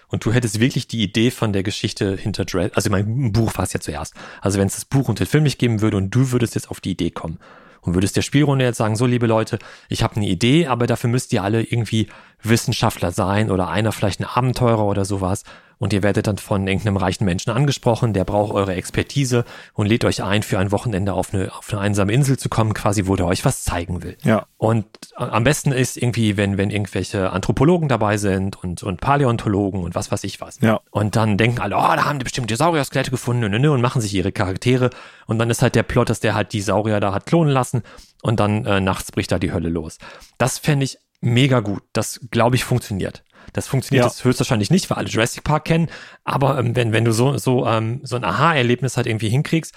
und 0.09 0.25
du 0.25 0.33
hättest 0.33 0.61
wirklich 0.61 0.87
die 0.87 1.03
Idee 1.03 1.33
von 1.33 1.53
der 1.53 1.65
Geschichte 1.65 2.17
hinter 2.17 2.45
Jurassic, 2.47 2.77
also 2.77 2.91
mein 2.91 3.33
Buch 3.33 3.57
war 3.57 3.65
es 3.65 3.73
ja 3.73 3.81
zuerst. 3.81 4.15
Also 4.41 4.61
wenn 4.61 4.69
es 4.69 4.77
das 4.77 4.85
Buch 4.85 5.09
und 5.09 5.19
den 5.19 5.27
Film 5.27 5.43
nicht 5.43 5.59
geben 5.59 5.81
würde 5.81 5.97
und 5.97 6.11
du 6.11 6.31
würdest 6.31 6.55
jetzt 6.55 6.71
auf 6.71 6.81
die 6.81 6.93
Idee 6.93 7.11
kommen 7.11 7.39
und 7.85 7.95
würdest 7.95 8.17
der 8.17 8.23
Spielrunde 8.23 8.65
jetzt 8.65 8.79
sagen, 8.79 8.97
so 8.97 9.07
liebe 9.07 9.27
Leute, 9.27 9.59
ich 9.89 10.03
habe 10.03 10.17
eine 10.17 10.27
Idee, 10.27 10.67
aber 10.67 10.87
dafür 10.87 11.11
müsst 11.11 11.33
ihr 11.33 11.43
alle 11.43 11.63
irgendwie 11.63 12.09
Wissenschaftler 12.43 13.13
sein 13.13 13.51
oder 13.51 13.69
einer 13.69 13.93
vielleicht 13.93 14.21
ein 14.21 14.27
Abenteurer 14.27 14.85
oder 14.85 15.05
sowas 15.05 15.45
und 15.79 15.93
ihr 15.93 16.03
werdet 16.03 16.27
dann 16.27 16.39
von 16.39 16.67
irgendeinem 16.67 16.97
reichen 16.97 17.25
Menschen 17.25 17.51
angesprochen, 17.51 18.13
der 18.13 18.25
braucht 18.25 18.53
eure 18.53 18.75
Expertise 18.75 19.45
und 19.75 19.87
lädt 19.87 20.05
euch 20.05 20.23
ein, 20.23 20.43
für 20.43 20.59
ein 20.59 20.73
Wochenende 20.73 21.13
auf 21.13 21.35
eine, 21.35 21.53
auf 21.55 21.73
eine 21.73 21.81
einsame 21.81 22.13
Insel 22.13 22.39
zu 22.39 22.49
kommen, 22.49 22.75
quasi, 22.75 23.07
wo 23.07 23.17
der 23.17 23.27
euch 23.27 23.45
was 23.45 23.65
zeigen 23.65 24.03
will. 24.03 24.17
Ja. 24.23 24.47
Und 24.57 24.87
am 25.17 25.45
besten 25.45 25.73
ist 25.73 25.97
irgendwie, 25.97 26.37
wenn, 26.37 26.59
wenn 26.59 26.71
irgendwelche 26.71 27.31
Anthropologen 27.31 27.89
dabei 27.89 28.17
sind 28.17 28.63
und, 28.63 28.83
und 28.83 29.01
Paläontologen 29.01 29.83
und 29.83 29.95
was 29.95 30.11
weiß 30.11 30.25
ich 30.25 30.41
was. 30.41 30.61
Ja. 30.61 30.81
Und 30.91 31.17
dann 31.17 31.37
denken 31.37 31.61
alle, 31.61 31.77
oh, 31.77 31.81
da 31.81 32.05
haben 32.05 32.19
die 32.19 32.25
bestimmt 32.25 32.51
die 32.51 32.57
Saurier-Skelette 32.57 33.11
gefunden 33.11 33.45
und, 33.45 33.67
und 33.67 33.81
machen 33.81 34.01
sich 34.01 34.15
ihre 34.15 34.33
Charaktere. 34.33 34.91
Und 35.27 35.39
dann 35.39 35.51
ist 35.51 35.63
halt 35.63 35.75
der 35.75 35.83
Plot, 35.83 36.11
dass 36.11 36.21
der 36.21 36.35
halt 36.35 36.53
die 36.53 36.61
Saurier 36.61 37.01
da 37.01 37.13
hat 37.13 37.27
klonen 37.27 37.53
lassen 37.53 37.83
und 38.23 38.41
dann 38.41 38.65
äh, 38.65 38.81
nachts 38.81 39.13
bricht 39.13 39.33
da 39.33 39.39
die 39.39 39.53
Hölle 39.53 39.69
los. 39.69 39.99
Das 40.39 40.59
fände 40.59 40.85
ich 40.85 40.99
mega 41.21 41.61
gut. 41.61 41.83
Das, 41.93 42.21
glaube 42.31 42.57
ich, 42.57 42.65
funktioniert. 42.65 43.23
Das 43.53 43.69
funktioniert 43.69 44.05
ja. 44.05 44.09
jetzt 44.09 44.25
höchstwahrscheinlich 44.25 44.71
nicht, 44.71 44.91
weil 44.91 44.99
alle 44.99 45.09
Jurassic 45.09 45.45
Park 45.45 45.67
kennen. 45.67 45.89
Aber 46.25 46.59
ähm, 46.59 46.75
wenn, 46.75 46.93
wenn 46.93 47.05
du 47.05 47.13
so, 47.13 47.37
so, 47.39 47.67
ähm, 47.67 48.01
so 48.03 48.17
ein 48.17 48.25
Aha-Erlebnis 48.25 48.97
halt 48.97 49.07
irgendwie 49.07 49.29
hinkriegst, 49.29 49.75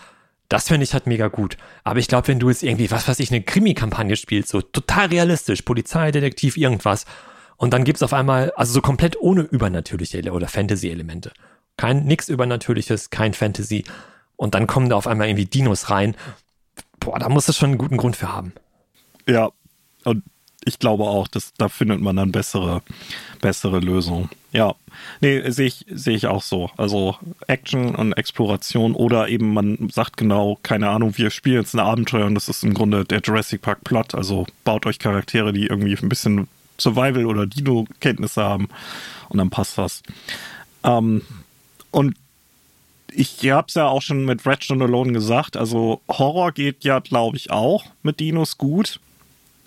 das 0.50 0.68
fände 0.68 0.84
ich 0.84 0.94
halt 0.94 1.08
mega 1.08 1.28
gut. 1.28 1.58
Aber 1.84 2.00
ich 2.00 2.08
glaube, 2.08 2.30
wenn 2.30 2.40
du 2.40 2.50
jetzt 2.50 2.64
irgendwie, 2.64 2.90
was 2.90 3.08
weiß 3.08 3.20
ich, 3.20 3.32
eine 3.32 3.42
Krimi-Kampagne 3.42 4.16
spielst, 4.16 4.50
so 4.50 4.62
total 4.62 5.08
realistisch, 5.08 5.62
Polizei, 5.62 6.12
Detektiv, 6.12 6.58
irgendwas, 6.58 7.06
und 7.58 7.74
dann 7.74 7.84
gibt's 7.84 8.04
auf 8.04 8.14
einmal, 8.14 8.52
also 8.56 8.72
so 8.72 8.82
komplett 8.82 9.20
ohne 9.20 9.42
übernatürliche 9.42 10.32
oder 10.32 10.48
Fantasy-Elemente. 10.48 11.32
Kein, 11.76 12.06
nix 12.06 12.30
Übernatürliches, 12.30 13.10
kein 13.10 13.34
Fantasy. 13.34 13.84
Und 14.36 14.54
dann 14.54 14.68
kommen 14.68 14.90
da 14.90 14.96
auf 14.96 15.08
einmal 15.08 15.28
irgendwie 15.28 15.46
Dinos 15.46 15.90
rein. 15.90 16.16
Boah, 17.00 17.20
da 17.20 17.30
muss 17.30 17.50
es 17.50 17.58
schon 17.58 17.72
einen 17.72 17.78
guten 17.80 17.98
Grund 17.98 18.16
für 18.16 18.32
haben. 18.32 18.54
Ja, 19.28 19.50
und 20.04 20.24
ich 20.68 20.80
glaube 20.80 21.06
auch, 21.06 21.28
dass 21.28 21.54
da 21.58 21.70
findet 21.70 22.02
man 22.02 22.18
dann 22.18 22.32
bessere, 22.32 22.82
bessere 23.42 23.80
Lösungen. 23.80 24.30
Ja, 24.52 24.76
nee, 25.22 25.50
sehe 25.50 25.68
ich, 25.68 25.86
sehe 25.90 26.16
ich 26.16 26.28
auch 26.28 26.42
so. 26.42 26.70
Also 26.78 27.16
Action 27.48 27.96
und 27.96 28.14
Exploration 28.14 28.94
oder 28.94 29.30
eben 29.30 29.54
man 29.54 29.90
sagt 29.92 30.18
genau, 30.18 30.60
keine 30.64 30.90
Ahnung, 30.90 31.18
wir 31.18 31.30
spielen 31.30 31.62
jetzt 31.62 31.74
ein 31.74 31.80
Abenteuer 31.80 32.26
und 32.26 32.36
das 32.36 32.50
ist 32.50 32.64
im 32.64 32.74
Grunde 32.74 33.06
der 33.06 33.22
Jurassic 33.22 33.62
Park 33.62 33.84
Plot. 33.84 34.14
Also 34.14 34.46
baut 34.64 34.86
euch 34.86 35.00
Charaktere, 35.00 35.54
die 35.54 35.68
irgendwie 35.68 35.96
ein 35.96 36.10
bisschen 36.10 36.48
Survival 36.80 37.26
oder 37.26 37.48
Dino-Kenntnisse 37.48 38.44
haben 38.44 38.68
und 39.30 39.38
dann 39.38 39.50
passt 39.50 39.78
das. 39.78 40.04
Ähm, 40.84 41.22
und 41.92 42.16
ich 43.12 43.50
habe 43.50 43.68
es 43.68 43.74
ja 43.74 43.88
auch 43.88 44.02
schon 44.02 44.26
mit 44.26 44.46
Ratchet 44.46 44.82
Alone 44.82 45.14
gesagt, 45.14 45.58
also 45.58 46.02
Horror 46.08 46.52
geht 46.52 46.84
ja, 46.84 47.00
glaube 47.00 47.38
ich, 47.38 47.52
auch 47.52 47.86
mit 48.04 48.20
Dinos 48.20 48.58
gut. 48.58 49.00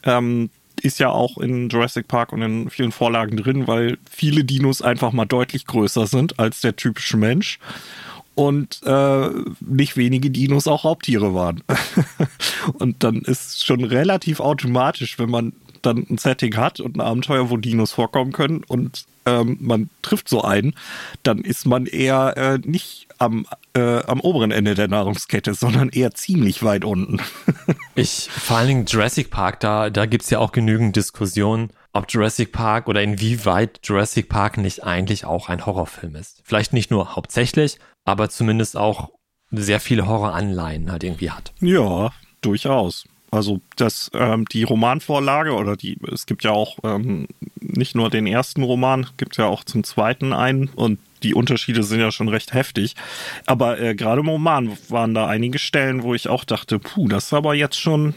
Ähm, 0.04 0.50
ist 0.80 0.98
ja 0.98 1.10
auch 1.10 1.38
in 1.38 1.68
Jurassic 1.68 2.08
Park 2.08 2.32
und 2.32 2.42
in 2.42 2.70
vielen 2.70 2.92
Vorlagen 2.92 3.36
drin, 3.36 3.66
weil 3.66 3.98
viele 4.10 4.44
Dinos 4.44 4.82
einfach 4.82 5.12
mal 5.12 5.24
deutlich 5.24 5.66
größer 5.66 6.06
sind 6.06 6.38
als 6.38 6.60
der 6.60 6.76
typische 6.76 7.16
Mensch. 7.16 7.58
Und 8.36 8.80
äh, 8.84 9.28
nicht 9.60 9.96
wenige 9.96 10.30
Dinos 10.30 10.66
auch 10.66 10.84
Raubtiere 10.84 11.34
waren. 11.34 11.62
und 12.74 13.02
dann 13.02 13.16
ist 13.22 13.66
schon 13.66 13.84
relativ 13.84 14.40
automatisch, 14.40 15.18
wenn 15.18 15.30
man 15.30 15.52
dann 15.82 16.06
ein 16.08 16.18
Setting 16.18 16.56
hat 16.56 16.80
und 16.80 16.96
ein 16.96 17.00
Abenteuer, 17.00 17.50
wo 17.50 17.56
Dinos 17.56 17.92
vorkommen 17.92 18.32
können 18.32 18.64
und 18.64 19.04
ähm, 19.26 19.58
man 19.60 19.90
trifft 20.02 20.28
so 20.28 20.42
einen, 20.42 20.74
dann 21.22 21.38
ist 21.40 21.66
man 21.66 21.86
eher 21.86 22.36
äh, 22.36 22.58
nicht 22.58 23.08
am, 23.18 23.46
äh, 23.74 24.02
am 24.04 24.20
oberen 24.20 24.50
Ende 24.50 24.74
der 24.74 24.88
Nahrungskette, 24.88 25.54
sondern 25.54 25.88
eher 25.88 26.12
ziemlich 26.12 26.62
weit 26.62 26.84
unten. 26.84 27.20
ich, 27.94 28.28
vor 28.30 28.58
allen 28.58 28.68
Dingen 28.68 28.86
Jurassic 28.86 29.30
Park, 29.30 29.60
da, 29.60 29.90
da 29.90 30.06
gibt's 30.06 30.30
ja 30.30 30.38
auch 30.38 30.52
genügend 30.52 30.96
Diskussionen, 30.96 31.72
ob 31.92 32.06
Jurassic 32.08 32.52
Park 32.52 32.88
oder 32.88 33.02
inwieweit 33.02 33.80
Jurassic 33.84 34.28
Park 34.28 34.56
nicht 34.58 34.84
eigentlich 34.84 35.24
auch 35.24 35.48
ein 35.48 35.66
Horrorfilm 35.66 36.14
ist. 36.16 36.42
Vielleicht 36.44 36.72
nicht 36.72 36.90
nur 36.90 37.16
hauptsächlich, 37.16 37.78
aber 38.04 38.28
zumindest 38.28 38.76
auch 38.76 39.10
sehr 39.50 39.80
viele 39.80 40.06
Horroranleihen 40.06 40.90
halt 40.90 41.04
irgendwie 41.04 41.30
hat. 41.30 41.52
Ja, 41.60 42.12
durchaus. 42.40 43.04
Also 43.30 43.60
das, 43.76 44.10
ähm, 44.14 44.44
die 44.46 44.64
Romanvorlage 44.64 45.54
oder 45.54 45.76
die, 45.76 45.98
es 46.12 46.26
gibt 46.26 46.42
ja 46.42 46.50
auch 46.50 46.78
ähm, 46.82 47.28
nicht 47.60 47.94
nur 47.94 48.10
den 48.10 48.26
ersten 48.26 48.62
Roman, 48.62 49.06
gibt 49.16 49.36
ja 49.36 49.46
auch 49.46 49.62
zum 49.62 49.84
zweiten 49.84 50.32
einen 50.32 50.68
und 50.68 50.98
die 51.22 51.34
Unterschiede 51.34 51.82
sind 51.82 52.00
ja 52.00 52.10
schon 52.10 52.28
recht 52.28 52.54
heftig. 52.54 52.96
Aber 53.46 53.78
äh, 53.78 53.94
gerade 53.94 54.20
im 54.20 54.28
Roman 54.28 54.76
waren 54.88 55.14
da 55.14 55.26
einige 55.26 55.58
Stellen, 55.58 56.02
wo 56.02 56.14
ich 56.14 56.28
auch 56.28 56.44
dachte, 56.44 56.78
puh, 56.78 57.08
das 57.08 57.26
ist 57.26 57.32
aber 57.32 57.54
jetzt 57.54 57.78
schon 57.78 58.14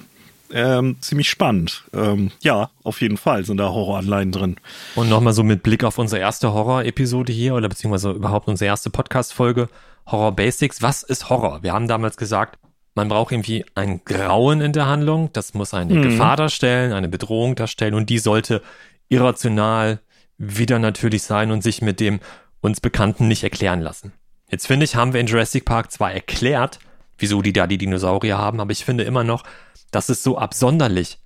ähm, 0.51 0.97
ziemlich 1.01 1.29
spannend. 1.29 1.83
Ähm, 1.93 2.31
ja, 2.41 2.69
auf 2.83 3.01
jeden 3.01 3.17
Fall 3.17 3.43
sind 3.45 3.57
da 3.57 3.69
Horroranleihen 3.69 4.31
drin. 4.31 4.55
Und 4.95 5.09
nochmal 5.09 5.33
so 5.33 5.43
mit 5.43 5.63
Blick 5.63 5.83
auf 5.83 5.97
unsere 5.97 6.21
erste 6.21 6.53
Horror-Episode 6.53 7.33
hier 7.33 7.55
oder 7.55 7.69
beziehungsweise 7.69 8.11
überhaupt 8.11 8.47
unsere 8.47 8.67
erste 8.67 8.89
Podcast-Folge, 8.89 9.67
Horror 10.07 10.35
Basics. 10.35 10.81
Was 10.81 11.03
ist 11.03 11.29
Horror? 11.29 11.63
Wir 11.63 11.73
haben 11.73 11.87
damals 11.87 12.17
gesagt, 12.17 12.57
man 12.95 13.07
braucht 13.07 13.31
irgendwie 13.31 13.65
ein 13.75 14.01
Grauen 14.05 14.61
in 14.61 14.73
der 14.73 14.85
Handlung. 14.85 15.31
Das 15.33 15.53
muss 15.53 15.73
eine 15.73 15.93
mhm. 15.93 16.01
Gefahr 16.03 16.37
darstellen, 16.37 16.93
eine 16.93 17.09
Bedrohung 17.09 17.55
darstellen 17.55 17.93
und 17.93 18.09
die 18.09 18.19
sollte 18.19 18.61
irrational, 19.09 19.99
wieder 20.37 20.79
natürlich 20.79 21.23
sein 21.23 21.51
und 21.51 21.61
sich 21.61 21.81
mit 21.81 21.99
dem 21.99 22.19
uns 22.61 22.81
Bekannten 22.81 23.27
nicht 23.27 23.43
erklären 23.43 23.81
lassen. 23.81 24.13
Jetzt 24.49 24.67
finde 24.67 24.83
ich, 24.85 24.95
haben 24.95 25.13
wir 25.13 25.19
in 25.19 25.27
Jurassic 25.27 25.65
Park 25.65 25.91
zwar 25.91 26.11
erklärt, 26.11 26.79
wieso 27.17 27.41
die 27.41 27.53
da 27.53 27.67
die 27.67 27.77
Dinosaurier 27.77 28.37
haben, 28.37 28.59
aber 28.59 28.71
ich 28.71 28.85
finde 28.85 29.03
immer 29.03 29.23
noch, 29.23 29.43
dass 29.91 30.09
es 30.09 30.23
so 30.23 30.37
absonderlich 30.37 31.19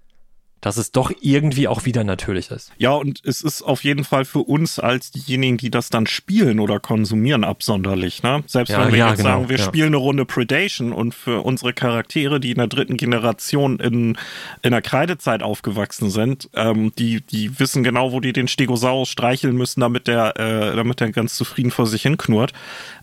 dass 0.62 0.78
es 0.78 0.92
doch 0.92 1.12
irgendwie 1.22 1.68
auch 1.68 1.86
wieder 1.86 2.04
natürlich 2.04 2.52
ist. 2.52 2.72
Ja, 2.78 2.92
und 2.92 3.22
es 3.24 3.42
ist 3.42 3.62
auf 3.62 3.84
jeden 3.84 4.04
Fall 4.04 4.26
für 4.26 4.40
uns 4.40 4.80
als 4.80 5.12
diejenigen, 5.12 5.58
die 5.58 5.70
das 5.70 5.90
dann 5.90 6.08
spielen 6.08 6.60
oder 6.60 6.80
konsumieren, 6.80 7.44
absonderlich. 7.44 8.24
Ne? 8.24 8.44
Selbst 8.48 8.72
ja, 8.72 8.84
wenn 8.84 8.92
wir 8.92 9.00
ja, 9.00 9.10
jetzt 9.10 9.18
genau, 9.18 9.30
sagen, 9.30 9.50
wir 9.50 9.58
ja. 9.58 9.64
spielen 9.64 9.88
eine 9.88 9.98
Runde 9.98 10.26
Predation 10.26 10.94
und 10.94 11.14
für 11.14 11.42
unsere 11.46 11.74
Charaktere, 11.74 12.40
die 12.40 12.52
in 12.52 12.58
der 12.58 12.68
dritten 12.68 12.98
Generation 12.98 13.80
in, 13.80 14.18
in 14.64 14.72
der 14.72 14.82
Kreidezeit 14.82 15.44
aufgewachsen 15.44 16.10
sind, 16.10 16.50
ähm, 16.56 16.92
die, 16.98 17.22
die 17.22 17.60
wissen 17.60 17.84
genau, 17.84 18.12
wo 18.12 18.20
die 18.20 18.34
den 18.34 18.48
Stegosaurus 18.48 19.10
streicheln 19.10 19.56
müssen, 19.56 19.82
damit 19.82 20.08
der, 20.08 20.38
äh, 20.38 20.76
damit 20.76 21.00
der 21.00 21.12
ganz 21.12 21.36
zufrieden 21.36 21.72
vor 21.72 21.86
sich 21.86 22.02
hin 22.02 22.18
knurrt 22.18 22.54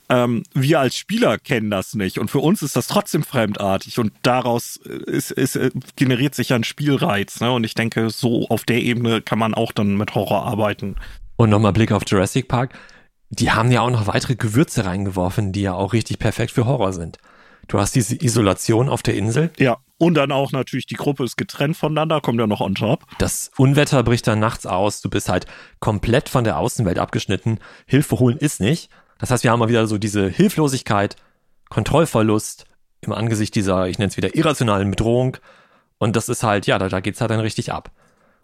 ähm, 0.08 0.42
wir 0.52 0.80
als 0.80 0.96
Spieler 0.96 1.38
kennen 1.38 1.70
das 1.70 1.94
nicht 1.94 2.18
und 2.18 2.30
für 2.30 2.40
uns 2.40 2.62
ist 2.62 2.76
das 2.76 2.86
trotzdem 2.86 3.22
fremdartig 3.22 3.98
und 3.98 4.12
daraus 4.22 4.76
ist, 4.76 5.30
ist, 5.30 5.56
äh, 5.56 5.70
generiert 5.96 6.34
sich 6.34 6.50
ja 6.50 6.56
ein 6.56 6.64
Spielreiz. 6.64 7.40
Ne? 7.40 7.50
Und 7.52 7.64
ich 7.64 7.74
denke, 7.74 8.10
so 8.10 8.46
auf 8.48 8.64
der 8.64 8.82
Ebene 8.82 9.22
kann 9.22 9.38
man 9.38 9.54
auch 9.54 9.72
dann 9.72 9.96
mit 9.96 10.14
Horror 10.14 10.44
arbeiten. 10.44 10.96
Und 11.36 11.50
nochmal 11.50 11.72
Blick 11.72 11.92
auf 11.92 12.02
Jurassic 12.06 12.48
Park. 12.48 12.74
Die 13.30 13.50
haben 13.50 13.72
ja 13.72 13.80
auch 13.80 13.90
noch 13.90 14.06
weitere 14.06 14.36
Gewürze 14.36 14.84
reingeworfen, 14.84 15.52
die 15.52 15.62
ja 15.62 15.74
auch 15.74 15.92
richtig 15.92 16.18
perfekt 16.18 16.52
für 16.52 16.66
Horror 16.66 16.92
sind. 16.92 17.18
Du 17.68 17.80
hast 17.80 17.94
diese 17.94 18.22
Isolation 18.22 18.88
auf 18.88 19.02
der 19.02 19.14
Insel. 19.14 19.50
Ja. 19.58 19.78
Und 19.96 20.14
dann 20.14 20.32
auch 20.32 20.52
natürlich, 20.52 20.86
die 20.86 20.96
Gruppe 20.96 21.24
ist 21.24 21.36
getrennt 21.36 21.76
voneinander, 21.76 22.20
kommt 22.20 22.38
ja 22.38 22.46
noch 22.46 22.60
on 22.60 22.74
top. 22.74 23.04
Das 23.18 23.50
Unwetter 23.56 24.02
bricht 24.02 24.26
dann 24.26 24.40
nachts 24.40 24.66
aus, 24.66 25.00
du 25.00 25.08
bist 25.08 25.28
halt 25.28 25.46
komplett 25.78 26.28
von 26.28 26.44
der 26.44 26.58
Außenwelt 26.58 26.98
abgeschnitten. 26.98 27.58
Hilfe 27.86 28.18
holen 28.18 28.36
ist 28.36 28.60
nicht. 28.60 28.90
Das 29.24 29.30
heißt, 29.30 29.42
wir 29.42 29.52
haben 29.52 29.60
mal 29.60 29.70
wieder 29.70 29.86
so 29.86 29.96
diese 29.96 30.28
Hilflosigkeit, 30.28 31.16
Kontrollverlust 31.70 32.66
im 33.00 33.10
Angesicht 33.10 33.54
dieser, 33.54 33.88
ich 33.88 33.98
nenne 33.98 34.10
es 34.10 34.18
wieder, 34.18 34.34
irrationalen 34.34 34.90
Bedrohung. 34.90 35.38
Und 35.96 36.14
das 36.14 36.28
ist 36.28 36.42
halt, 36.42 36.66
ja, 36.66 36.78
da, 36.78 36.90
da 36.90 37.00
geht's 37.00 37.22
halt 37.22 37.30
dann 37.30 37.40
richtig 37.40 37.72
ab. 37.72 37.90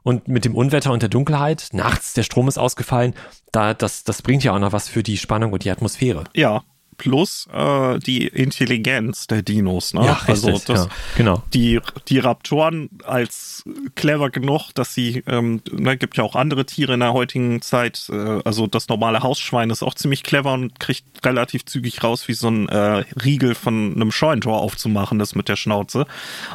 Und 0.05 0.27
mit 0.27 0.47
dem 0.47 0.55
Unwetter 0.55 0.91
und 0.91 1.03
der 1.03 1.11
Dunkelheit, 1.11 1.69
nachts 1.73 2.15
der 2.15 2.23
Strom 2.23 2.49
ist 2.49 2.57
ausgefallen, 2.57 3.13
da, 3.53 3.75
das, 3.75 4.05
das 4.05 4.23
bringt 4.23 4.43
ja 4.43 4.55
auch 4.55 4.59
noch 4.59 4.73
was 4.73 4.89
für 4.89 5.03
die 5.03 5.19
Spannung 5.19 5.53
und 5.53 5.65
die 5.65 5.71
Atmosphäre. 5.71 6.25
Ja, 6.35 6.63
plus 7.01 7.49
äh, 7.51 7.99
die 7.99 8.27
Intelligenz 8.27 9.27
der 9.27 9.41
Dinos. 9.41 9.95
Ne? 9.95 10.05
Ja, 10.05 10.21
also 10.27 10.49
richtig, 10.49 10.67
das, 10.67 10.85
ja, 10.85 10.91
genau. 11.17 11.43
Die, 11.55 11.81
die 12.09 12.19
Raptoren 12.19 12.91
als 13.05 13.65
clever 13.95 14.29
genug, 14.29 14.73
dass 14.75 14.93
sie, 14.93 15.25
ähm, 15.27 15.63
ne, 15.73 15.97
gibt 15.97 16.19
ja 16.19 16.25
auch 16.25 16.37
andere 16.37 16.67
Tiere 16.67 16.93
in 16.93 17.01
der 17.01 17.15
heutigen 17.15 17.63
Zeit, 17.63 18.11
äh, 18.13 18.41
also 18.45 18.67
das 18.67 18.89
normale 18.89 19.23
Hausschwein 19.23 19.71
ist 19.71 19.83
auch 19.83 19.95
ziemlich 19.95 20.23
clever 20.23 20.53
und 20.53 20.79
kriegt 20.79 21.05
relativ 21.25 21.65
zügig 21.65 22.05
raus, 22.05 22.29
wie 22.29 22.35
so 22.35 22.49
ein 22.49 22.69
äh, 22.69 23.05
Riegel 23.25 23.55
von 23.55 23.95
einem 23.95 24.13
Scheunentor 24.13 24.61
aufzumachen 24.61 25.19
das 25.19 25.35
mit 25.35 25.49
der 25.49 25.57
Schnauze. 25.57 26.07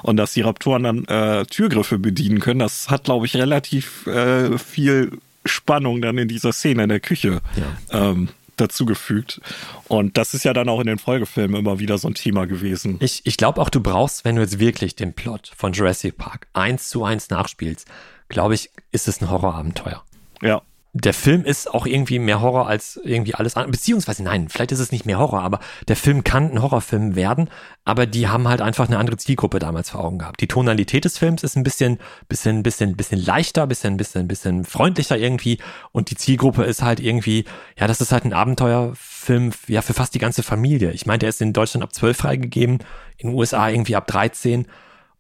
Und 0.03 0.17
dass 0.17 0.33
die 0.33 0.41
Raptoren 0.41 0.83
dann 0.83 1.05
äh, 1.05 1.45
Türgriffe 1.47 1.97
bedienen 1.97 2.39
können, 2.39 2.59
das 2.59 2.91
hat, 2.91 3.05
glaube 3.05 3.25
ich, 3.25 3.35
relativ 3.35 4.05
äh, 4.05 4.59
viel 4.59 5.11
Spannung 5.43 6.03
dann 6.03 6.19
in 6.19 6.27
dieser 6.27 6.53
Szene 6.53 6.83
in 6.83 6.89
der 6.89 6.99
Küche. 6.99 7.41
Ja. 7.55 8.11
Ähm, 8.11 8.29
dazugefügt. 8.57 9.41
Und 9.87 10.17
das 10.17 10.33
ist 10.33 10.45
ja 10.45 10.53
dann 10.53 10.69
auch 10.69 10.79
in 10.79 10.87
den 10.87 10.99
Folgefilmen 10.99 11.59
immer 11.59 11.79
wieder 11.79 11.97
so 11.97 12.07
ein 12.07 12.13
Thema 12.13 12.45
gewesen. 12.45 12.97
Ich, 12.99 13.25
ich 13.25 13.37
glaube 13.37 13.61
auch, 13.61 13.69
du 13.69 13.81
brauchst, 13.81 14.25
wenn 14.25 14.35
du 14.35 14.41
jetzt 14.41 14.59
wirklich 14.59 14.95
den 14.95 15.13
Plot 15.13 15.51
von 15.55 15.73
Jurassic 15.73 16.17
Park 16.17 16.47
eins 16.53 16.89
zu 16.89 17.03
eins 17.03 17.29
nachspielst, 17.29 17.87
glaube 18.29 18.55
ich, 18.55 18.71
ist 18.91 19.07
es 19.07 19.21
ein 19.21 19.29
Horrorabenteuer. 19.29 20.03
Ja, 20.41 20.61
der 20.97 21.13
Film 21.13 21.43
ist 21.43 21.69
auch 21.73 21.85
irgendwie 21.85 22.19
mehr 22.19 22.39
Horror 22.39 22.69
als 22.69 22.97
irgendwie 23.03 23.35
alles 23.35 23.57
andere. 23.57 23.71
Beziehungsweise 23.71 24.23
nein, 24.23 24.47
vielleicht 24.47 24.71
ist 24.71 24.79
es 24.79 24.93
nicht 24.93 25.05
mehr 25.05 25.19
Horror, 25.19 25.41
aber 25.41 25.59
der 25.89 25.97
Film 25.97 26.23
kann 26.23 26.51
ein 26.51 26.61
Horrorfilm 26.61 27.17
werden, 27.17 27.49
aber 27.83 28.05
die 28.05 28.29
haben 28.29 28.47
halt 28.47 28.61
einfach 28.61 28.87
eine 28.87 28.97
andere 28.97 29.17
Zielgruppe 29.17 29.59
damals 29.59 29.89
vor 29.89 30.05
Augen 30.05 30.19
gehabt. 30.19 30.39
Die 30.39 30.47
Tonalität 30.47 31.03
des 31.03 31.17
Films 31.17 31.43
ist 31.43 31.57
ein 31.57 31.63
bisschen, 31.63 31.99
bisschen, 32.29 32.63
bisschen, 32.63 32.95
bisschen 32.95 33.19
leichter, 33.19 33.67
bisschen, 33.67 33.97
bisschen, 33.97 34.29
bisschen 34.29 34.63
freundlicher 34.63 35.17
irgendwie 35.17 35.57
und 35.91 36.11
die 36.11 36.15
Zielgruppe 36.15 36.63
ist 36.63 36.81
halt 36.81 37.01
irgendwie, 37.01 37.43
ja, 37.77 37.87
das 37.87 37.99
ist 37.99 38.13
halt 38.13 38.23
ein 38.23 38.31
Abenteuerfilm, 38.31 39.51
ja, 39.67 39.81
für 39.81 39.93
fast 39.93 40.15
die 40.15 40.19
ganze 40.19 40.43
Familie. 40.43 40.91
Ich 40.91 41.05
meine, 41.05 41.19
der 41.19 41.29
ist 41.29 41.41
in 41.41 41.51
Deutschland 41.51 41.83
ab 41.83 41.93
12 41.93 42.15
freigegeben, 42.15 42.79
in 43.17 43.31
den 43.31 43.35
USA 43.35 43.67
irgendwie 43.67 43.97
ab 43.97 44.07
13 44.07 44.65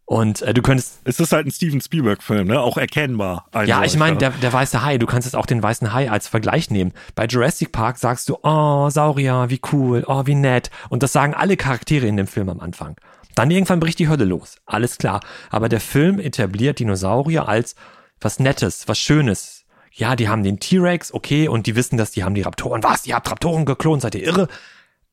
und 0.05 0.43
äh, 0.43 0.53
du 0.53 0.61
könntest. 0.61 0.99
Es 1.03 1.19
ist 1.19 1.31
halt 1.31 1.47
ein 1.47 1.51
Steven 1.51 1.81
Spielberg-Film, 1.81 2.47
ne? 2.47 2.61
Auch 2.61 2.77
erkennbar. 2.77 3.47
Also, 3.51 3.69
ja, 3.69 3.83
ich 3.83 3.97
meine, 3.97 4.17
der, 4.17 4.29
der 4.29 4.53
weiße 4.53 4.83
Hai, 4.83 4.99
du 4.99 5.07
kannst 5.07 5.25
jetzt 5.25 5.35
auch 5.35 5.47
den 5.47 5.63
weißen 5.63 5.93
Hai 5.93 6.11
als 6.11 6.27
Vergleich 6.27 6.69
nehmen. 6.69 6.93
Bei 7.15 7.25
Jurassic 7.25 7.71
Park 7.71 7.97
sagst 7.97 8.29
du, 8.29 8.37
oh, 8.43 8.89
Saurier, 8.89 9.45
wie 9.49 9.59
cool, 9.71 10.03
oh, 10.07 10.23
wie 10.25 10.35
nett. 10.35 10.69
Und 10.89 11.01
das 11.01 11.11
sagen 11.11 11.33
alle 11.33 11.57
Charaktere 11.57 12.05
in 12.05 12.17
dem 12.17 12.27
Film 12.27 12.49
am 12.49 12.59
Anfang. 12.59 12.95
Dann 13.33 13.49
irgendwann 13.49 13.79
bricht 13.79 13.99
die 13.99 14.07
Hölle 14.07 14.25
los. 14.25 14.57
Alles 14.65 14.97
klar. 14.97 15.21
Aber 15.49 15.69
der 15.69 15.81
Film 15.81 16.19
etabliert 16.19 16.79
Dinosaurier 16.79 17.49
als 17.49 17.75
was 18.21 18.39
Nettes, 18.39 18.87
was 18.87 18.99
Schönes. 18.99 19.65
Ja, 19.91 20.15
die 20.15 20.29
haben 20.29 20.43
den 20.43 20.59
T-Rex, 20.59 21.13
okay, 21.13 21.47
und 21.47 21.67
die 21.67 21.75
wissen, 21.75 21.97
dass 21.97 22.11
die 22.11 22.23
haben 22.23 22.35
die 22.35 22.41
Raptoren. 22.41 22.83
Was? 22.83 23.07
Ihr 23.07 23.15
habt 23.15 23.31
Raptoren 23.31 23.65
geklont, 23.65 24.01
seid 24.01 24.15
ihr 24.15 24.23
irre? 24.23 24.49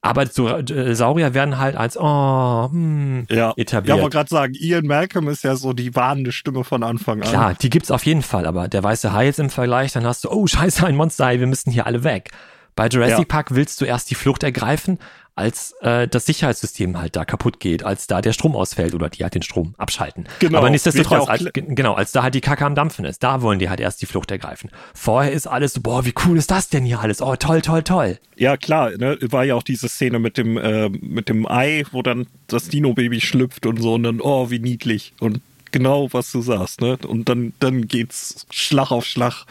Aber 0.04 0.26
so, 0.26 0.48
äh, 0.48 0.94
Saurier 0.96 1.32
werden 1.32 1.58
halt 1.58 1.76
als 1.76 1.96
oh, 1.96 2.68
hm, 2.70 3.26
ja. 3.30 3.54
etabliert. 3.56 3.96
Ja, 3.96 4.02
aber 4.02 4.10
gerade 4.10 4.28
sagen, 4.28 4.54
Ian 4.58 4.84
Malcolm 4.84 5.28
ist 5.28 5.44
ja 5.44 5.54
so 5.54 5.72
die 5.72 5.94
warnende 5.94 6.32
Stimme 6.32 6.64
von 6.64 6.82
Anfang 6.82 7.22
an. 7.22 7.28
Klar, 7.28 7.54
die 7.54 7.70
gibt's 7.70 7.92
auf 7.92 8.04
jeden 8.04 8.22
Fall, 8.22 8.46
aber 8.46 8.66
der 8.66 8.82
weiße 8.82 9.12
Hai 9.12 9.26
jetzt 9.26 9.38
im 9.38 9.48
Vergleich, 9.48 9.92
dann 9.92 10.04
hast 10.04 10.24
du, 10.24 10.30
oh, 10.30 10.46
scheiße, 10.48 10.84
ein 10.84 10.96
Monster, 10.96 11.30
wir 11.38 11.46
müssen 11.46 11.70
hier 11.70 11.86
alle 11.86 12.02
weg. 12.02 12.32
Bei 12.74 12.88
Jurassic 12.88 13.18
ja. 13.18 13.24
Park 13.24 13.54
willst 13.54 13.80
du 13.80 13.84
erst 13.84 14.10
die 14.10 14.14
Flucht 14.14 14.42
ergreifen, 14.42 14.98
als 15.34 15.74
äh, 15.80 16.06
das 16.08 16.26
Sicherheitssystem 16.26 16.98
halt 16.98 17.16
da 17.16 17.24
kaputt 17.24 17.58
geht, 17.58 17.84
als 17.84 18.06
da 18.06 18.20
der 18.20 18.32
Strom 18.32 18.54
ausfällt 18.54 18.94
oder 18.94 19.08
die 19.08 19.22
halt 19.22 19.34
den 19.34 19.42
Strom 19.42 19.74
abschalten. 19.78 20.26
Genau, 20.40 20.58
Aber 20.58 20.68
nichtsdestotrotz, 20.68 21.28
als, 21.28 21.44
genau, 21.52 21.94
als 21.94 22.12
da 22.12 22.22
halt 22.22 22.34
die 22.34 22.42
Kacke 22.42 22.66
am 22.66 22.74
Dampfen 22.74 23.04
ist, 23.04 23.22
da 23.22 23.40
wollen 23.40 23.58
die 23.58 23.70
halt 23.70 23.80
erst 23.80 24.02
die 24.02 24.06
Flucht 24.06 24.30
ergreifen. 24.30 24.70
Vorher 24.94 25.32
ist 25.32 25.46
alles 25.46 25.72
so, 25.72 25.80
boah, 25.80 26.04
wie 26.04 26.12
cool 26.26 26.36
ist 26.36 26.50
das 26.50 26.68
denn 26.68 26.84
hier 26.84 27.00
alles? 27.00 27.22
Oh, 27.22 27.34
toll, 27.36 27.62
toll, 27.62 27.82
toll. 27.82 28.18
Ja, 28.36 28.56
klar, 28.56 28.90
ne, 28.90 29.16
war 29.22 29.44
ja 29.44 29.54
auch 29.54 29.62
diese 29.62 29.88
Szene 29.88 30.18
mit 30.18 30.36
dem, 30.36 30.58
äh, 30.58 30.90
mit 30.90 31.28
dem 31.28 31.46
Ei, 31.46 31.84
wo 31.92 32.02
dann 32.02 32.26
das 32.46 32.68
Dino-Baby 32.68 33.20
schlüpft 33.20 33.64
und 33.64 33.80
so 33.80 33.94
und 33.94 34.02
dann, 34.02 34.20
oh, 34.20 34.50
wie 34.50 34.58
niedlich. 34.58 35.14
Und 35.18 35.40
genau, 35.70 36.08
was 36.12 36.30
du 36.30 36.42
sagst, 36.42 36.80
ne? 36.82 36.98
Und 37.06 37.28
dann, 37.28 37.54
dann 37.58 37.88
geht's 37.88 38.46
Schlag 38.50 38.90
auf 38.90 39.06
Schlag 39.06 39.46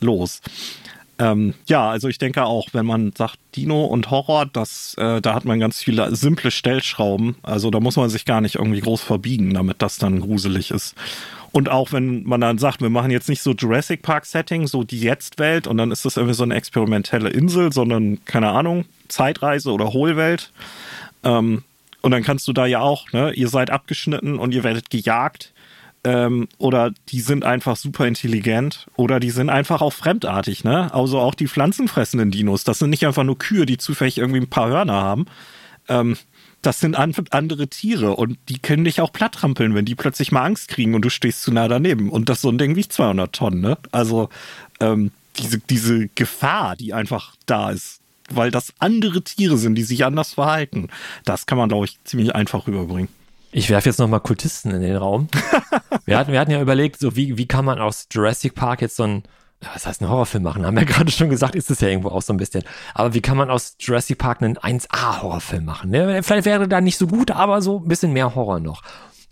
los. 0.00 0.40
Ähm, 1.22 1.54
ja, 1.68 1.88
also 1.88 2.08
ich 2.08 2.18
denke 2.18 2.44
auch, 2.44 2.66
wenn 2.72 2.84
man 2.84 3.12
sagt 3.16 3.38
Dino 3.54 3.84
und 3.84 4.10
Horror, 4.10 4.44
das, 4.44 4.94
äh, 4.98 5.20
da 5.20 5.34
hat 5.34 5.44
man 5.44 5.60
ganz 5.60 5.80
viele 5.80 6.16
simple 6.16 6.50
Stellschrauben. 6.50 7.36
Also 7.42 7.70
da 7.70 7.78
muss 7.78 7.94
man 7.94 8.10
sich 8.10 8.24
gar 8.24 8.40
nicht 8.40 8.56
irgendwie 8.56 8.80
groß 8.80 9.02
verbiegen, 9.02 9.54
damit 9.54 9.82
das 9.82 9.98
dann 9.98 10.20
gruselig 10.20 10.72
ist. 10.72 10.96
Und 11.52 11.68
auch 11.68 11.92
wenn 11.92 12.24
man 12.24 12.40
dann 12.40 12.58
sagt, 12.58 12.80
wir 12.80 12.90
machen 12.90 13.12
jetzt 13.12 13.28
nicht 13.28 13.40
so 13.42 13.52
Jurassic 13.52 14.02
Park 14.02 14.26
Setting, 14.26 14.66
so 14.66 14.82
die 14.82 15.00
Jetzt-Welt 15.00 15.68
und 15.68 15.76
dann 15.76 15.92
ist 15.92 16.04
das 16.04 16.16
irgendwie 16.16 16.34
so 16.34 16.42
eine 16.42 16.56
experimentelle 16.56 17.28
Insel, 17.28 17.72
sondern 17.72 18.24
keine 18.24 18.50
Ahnung, 18.50 18.86
Zeitreise 19.06 19.70
oder 19.70 19.92
Hohlwelt. 19.92 20.50
Ähm, 21.22 21.62
und 22.00 22.10
dann 22.10 22.24
kannst 22.24 22.48
du 22.48 22.52
da 22.52 22.66
ja 22.66 22.80
auch, 22.80 23.12
ne, 23.12 23.32
ihr 23.34 23.48
seid 23.48 23.70
abgeschnitten 23.70 24.40
und 24.40 24.52
ihr 24.52 24.64
werdet 24.64 24.90
gejagt 24.90 25.51
ähm, 26.04 26.48
oder 26.58 26.92
die 27.08 27.20
sind 27.20 27.44
einfach 27.44 27.76
super 27.76 28.06
intelligent 28.06 28.88
oder 28.96 29.20
die 29.20 29.30
sind 29.30 29.50
einfach 29.50 29.80
auch 29.82 29.92
fremdartig, 29.92 30.64
ne? 30.64 30.92
Also 30.92 31.18
auch 31.20 31.34
die 31.34 31.48
pflanzenfressenden 31.48 32.30
Dinos, 32.30 32.64
das 32.64 32.80
sind 32.80 32.90
nicht 32.90 33.06
einfach 33.06 33.24
nur 33.24 33.38
Kühe, 33.38 33.66
die 33.66 33.78
zufällig 33.78 34.18
irgendwie 34.18 34.40
ein 34.40 34.50
paar 34.50 34.68
Hörner 34.68 34.94
haben. 34.94 35.26
Ähm, 35.88 36.16
das 36.60 36.78
sind 36.78 36.96
an 36.96 37.12
andere 37.30 37.66
Tiere 37.68 38.14
und 38.14 38.38
die 38.48 38.58
können 38.58 38.84
dich 38.84 39.00
auch 39.00 39.12
plattrampeln, 39.12 39.74
wenn 39.74 39.84
die 39.84 39.96
plötzlich 39.96 40.30
mal 40.30 40.44
Angst 40.44 40.68
kriegen 40.68 40.94
und 40.94 41.04
du 41.04 41.10
stehst 41.10 41.42
zu 41.42 41.52
nah 41.52 41.66
daneben. 41.66 42.08
Und 42.08 42.28
das 42.28 42.40
so 42.40 42.50
ein 42.50 42.58
Ding 42.58 42.76
wiegt 42.76 42.92
200 42.92 43.32
Tonnen, 43.32 43.60
ne? 43.60 43.78
Also 43.90 44.28
ähm, 44.80 45.10
diese, 45.38 45.58
diese 45.58 46.08
Gefahr, 46.14 46.76
die 46.76 46.94
einfach 46.94 47.34
da 47.46 47.70
ist, 47.70 48.00
weil 48.30 48.50
das 48.50 48.72
andere 48.78 49.22
Tiere 49.22 49.56
sind, 49.56 49.74
die 49.74 49.82
sich 49.82 50.04
anders 50.04 50.34
verhalten, 50.34 50.88
das 51.24 51.46
kann 51.46 51.58
man, 51.58 51.68
glaube 51.68 51.86
ich, 51.86 51.98
ziemlich 52.04 52.34
einfach 52.34 52.66
rüberbringen. 52.66 53.08
Ich 53.52 53.68
werfe 53.68 53.90
jetzt 53.90 53.98
nochmal 53.98 54.20
Kultisten 54.20 54.72
in 54.72 54.80
den 54.80 54.96
Raum. 54.96 55.28
wir, 56.06 56.18
hatten, 56.18 56.32
wir 56.32 56.40
hatten 56.40 56.50
ja 56.50 56.60
überlegt, 56.60 56.98
so 56.98 57.14
wie, 57.16 57.36
wie 57.36 57.46
kann 57.46 57.66
man 57.66 57.78
aus 57.78 58.08
Jurassic 58.10 58.54
Park 58.54 58.80
jetzt 58.80 58.96
so 58.96 59.02
ein, 59.04 59.22
was 59.60 59.86
heißt 59.86 60.00
ein 60.00 60.08
Horrorfilm 60.08 60.42
machen? 60.42 60.64
Haben 60.64 60.76
wir 60.76 60.84
gerade 60.86 61.12
schon 61.12 61.28
gesagt, 61.28 61.54
ist 61.54 61.70
es 61.70 61.80
ja 61.80 61.88
irgendwo 61.88 62.08
auch 62.08 62.22
so 62.22 62.32
ein 62.32 62.38
bisschen. 62.38 62.64
Aber 62.94 63.12
wie 63.12 63.20
kann 63.20 63.36
man 63.36 63.50
aus 63.50 63.76
Jurassic 63.78 64.16
Park 64.16 64.42
einen 64.42 64.56
1A-Horrorfilm 64.56 65.66
machen? 65.66 65.90
Ne? 65.90 66.22
Vielleicht 66.22 66.46
wäre 66.46 66.66
da 66.66 66.80
nicht 66.80 66.96
so 66.96 67.06
gut, 67.06 67.30
aber 67.30 67.60
so 67.60 67.80
ein 67.80 67.88
bisschen 67.88 68.14
mehr 68.14 68.34
Horror 68.34 68.58
noch. 68.58 68.82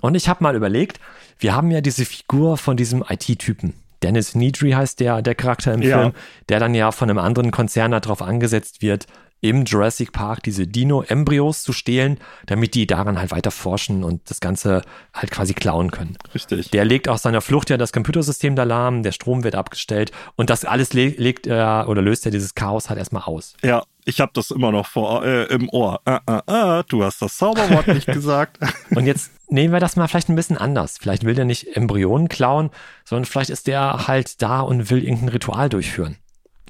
Und 0.03 0.15
ich 0.15 0.29
habe 0.29 0.45
mal 0.45 0.55
überlegt, 0.55 1.01
wir 1.39 1.55
haben 1.55 1.71
ja 1.71 1.81
diese 1.81 2.05
Figur 2.05 2.59
von 2.59 2.77
diesem 2.77 3.03
IT-Typen. 3.09 3.73
Dennis 4.03 4.35
Nedry 4.35 4.73
heißt 4.73 5.01
der, 5.01 5.23
der 5.23 5.35
Charakter 5.35 5.73
im 5.73 5.83
ja. 5.83 5.99
Film, 5.99 6.13
der 6.49 6.61
dann 6.61 6.75
ja 6.75 6.93
von 6.93 7.09
einem 7.09 7.19
anderen 7.19 7.51
Konzern 7.51 7.91
darauf 7.91 8.23
angesetzt 8.23 8.83
wird, 8.83 9.07
im 9.41 9.65
Jurassic 9.65 10.13
Park 10.13 10.43
diese 10.43 10.67
Dino-Embryos 10.67 11.63
zu 11.63 11.73
stehlen, 11.73 12.19
damit 12.47 12.75
die 12.75 12.87
daran 12.87 13.19
halt 13.19 13.31
weiter 13.31 13.51
forschen 13.51 14.05
und 14.05 14.29
das 14.31 14.41
Ganze 14.41 14.83
halt 15.15 15.31
quasi 15.31 15.55
klauen 15.55 15.91
können. 15.91 16.17
Richtig. 16.35 16.71
Der 16.71 16.85
legt 16.85 17.09
aus 17.09 17.23
seiner 17.23 17.41
Flucht 17.41 17.71
ja 17.71 17.77
das 17.77 17.93
Computersystem 17.93 18.55
da 18.55 18.65
lahm, 18.65 19.03
der 19.03 19.13
Strom 19.13 19.45
wird 19.45 19.55
abgestellt 19.55 20.13
und 20.37 20.51
das 20.51 20.65
alles 20.65 20.93
le 20.93 21.09
legt 21.09 21.47
er 21.47 21.87
oder 21.89 22.03
löst 22.03 22.27
er 22.27 22.33
dieses 22.33 22.55
Chaos 22.55 22.89
halt 22.89 22.99
erstmal 22.99 23.23
aus. 23.23 23.55
Ja, 23.63 23.83
ich 24.05 24.21
habe 24.21 24.33
das 24.35 24.51
immer 24.51 24.73
noch 24.73 24.87
vor, 24.87 25.25
äh, 25.25 25.45
im 25.45 25.69
Ohr. 25.71 26.01
Äh, 26.05 26.19
äh, 26.27 26.81
äh, 26.81 26.85
du 26.89 27.05
hast 27.05 27.23
das 27.23 27.37
Zauberwort 27.37 27.89
nicht 27.89 28.07
gesagt. 28.13 28.59
Und 28.91 29.07
jetzt 29.07 29.31
nehmen 29.49 29.73
wir 29.73 29.81
das 29.81 29.97
mal 29.97 30.09
vielleicht 30.09 30.29
ein 30.29 30.37
bisschen 30.37 30.59
anders. 30.59 30.99
Vielleicht 30.99 31.25
will 31.25 31.35
der 31.35 31.45
nicht 31.45 31.77
Embryonen 31.77 32.29
klauen, 32.29 32.71
sondern 33.05 33.25
vielleicht 33.25 33.51
ist 33.51 33.67
der 33.67 34.07
halt 34.07 34.43
da 34.43 34.61
und 34.61 34.91
will 34.91 35.05
irgendein 35.05 35.29
Ritual 35.31 35.69
durchführen. 35.69 36.17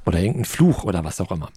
Oder 0.06 0.18
irgendeinen 0.18 0.44
Fluch 0.44 0.84
oder 0.84 1.04
was 1.04 1.20
auch 1.20 1.30
immer 1.30 1.50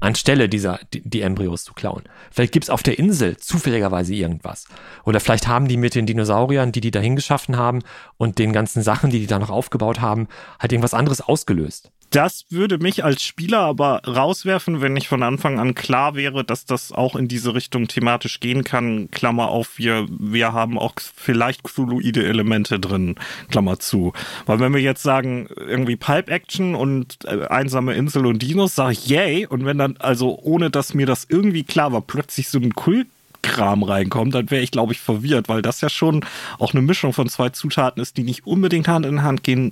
anstelle 0.00 0.48
dieser, 0.48 0.80
die, 0.92 1.02
die 1.02 1.20
Embryos 1.20 1.64
zu 1.64 1.74
klauen. 1.74 2.02
Vielleicht 2.30 2.52
gibt's 2.52 2.70
auf 2.70 2.82
der 2.82 2.98
Insel 2.98 3.36
zufälligerweise 3.36 4.14
irgendwas. 4.14 4.66
Oder 5.04 5.20
vielleicht 5.20 5.46
haben 5.46 5.68
die 5.68 5.76
mit 5.76 5.94
den 5.94 6.06
Dinosauriern, 6.06 6.72
die 6.72 6.80
die 6.80 6.90
dahin 6.90 7.16
geschaffen 7.16 7.56
haben 7.56 7.80
und 8.16 8.38
den 8.38 8.52
ganzen 8.52 8.82
Sachen, 8.82 9.10
die 9.10 9.20
die 9.20 9.26
da 9.26 9.38
noch 9.38 9.50
aufgebaut 9.50 10.00
haben, 10.00 10.28
halt 10.58 10.72
irgendwas 10.72 10.94
anderes 10.94 11.20
ausgelöst. 11.20 11.90
Das 12.10 12.44
würde 12.50 12.78
mich 12.78 13.04
als 13.04 13.22
Spieler 13.22 13.60
aber 13.60 14.02
rauswerfen, 14.04 14.80
wenn 14.80 14.94
nicht 14.94 15.06
von 15.06 15.22
Anfang 15.22 15.60
an 15.60 15.76
klar 15.76 16.16
wäre, 16.16 16.42
dass 16.42 16.64
das 16.64 16.90
auch 16.90 17.14
in 17.14 17.28
diese 17.28 17.54
Richtung 17.54 17.86
thematisch 17.86 18.40
gehen 18.40 18.64
kann. 18.64 19.12
Klammer 19.12 19.48
auf, 19.48 19.78
wir, 19.78 20.08
wir 20.08 20.52
haben 20.52 20.76
auch 20.76 20.94
vielleicht 20.98 21.68
fluide 21.68 22.26
Elemente 22.26 22.80
drin, 22.80 23.14
Klammer 23.48 23.78
zu. 23.78 24.12
Weil 24.46 24.58
wenn 24.58 24.74
wir 24.74 24.80
jetzt 24.80 25.04
sagen, 25.04 25.48
irgendwie 25.56 25.94
Pipe 25.94 26.32
Action 26.32 26.74
und 26.74 27.18
äh, 27.26 27.46
einsame 27.46 27.94
Insel 27.94 28.26
und 28.26 28.42
Dinos, 28.42 28.74
sage 28.74 28.94
ich 28.94 29.06
yay. 29.06 29.46
Und 29.46 29.64
wenn 29.64 29.78
dann, 29.78 29.96
also 29.98 30.36
ohne 30.42 30.68
dass 30.68 30.94
mir 30.94 31.06
das 31.06 31.26
irgendwie 31.28 31.62
klar 31.62 31.92
war, 31.92 32.00
plötzlich 32.00 32.48
so 32.48 32.58
ein 32.58 32.74
Kult 32.74 33.06
Kram 33.42 33.82
reinkommt, 33.84 34.34
dann 34.34 34.50
wäre 34.50 34.62
ich, 34.62 34.70
glaube 34.70 34.92
ich, 34.92 35.00
verwirrt, 35.00 35.48
weil 35.48 35.62
das 35.62 35.80
ja 35.80 35.88
schon 35.88 36.24
auch 36.58 36.74
eine 36.74 36.82
Mischung 36.82 37.12
von 37.12 37.28
zwei 37.28 37.48
Zutaten 37.48 38.02
ist, 38.02 38.16
die 38.16 38.22
nicht 38.22 38.46
unbedingt 38.46 38.86
Hand 38.86 39.06
in 39.06 39.22
Hand 39.22 39.44
gehen 39.44 39.70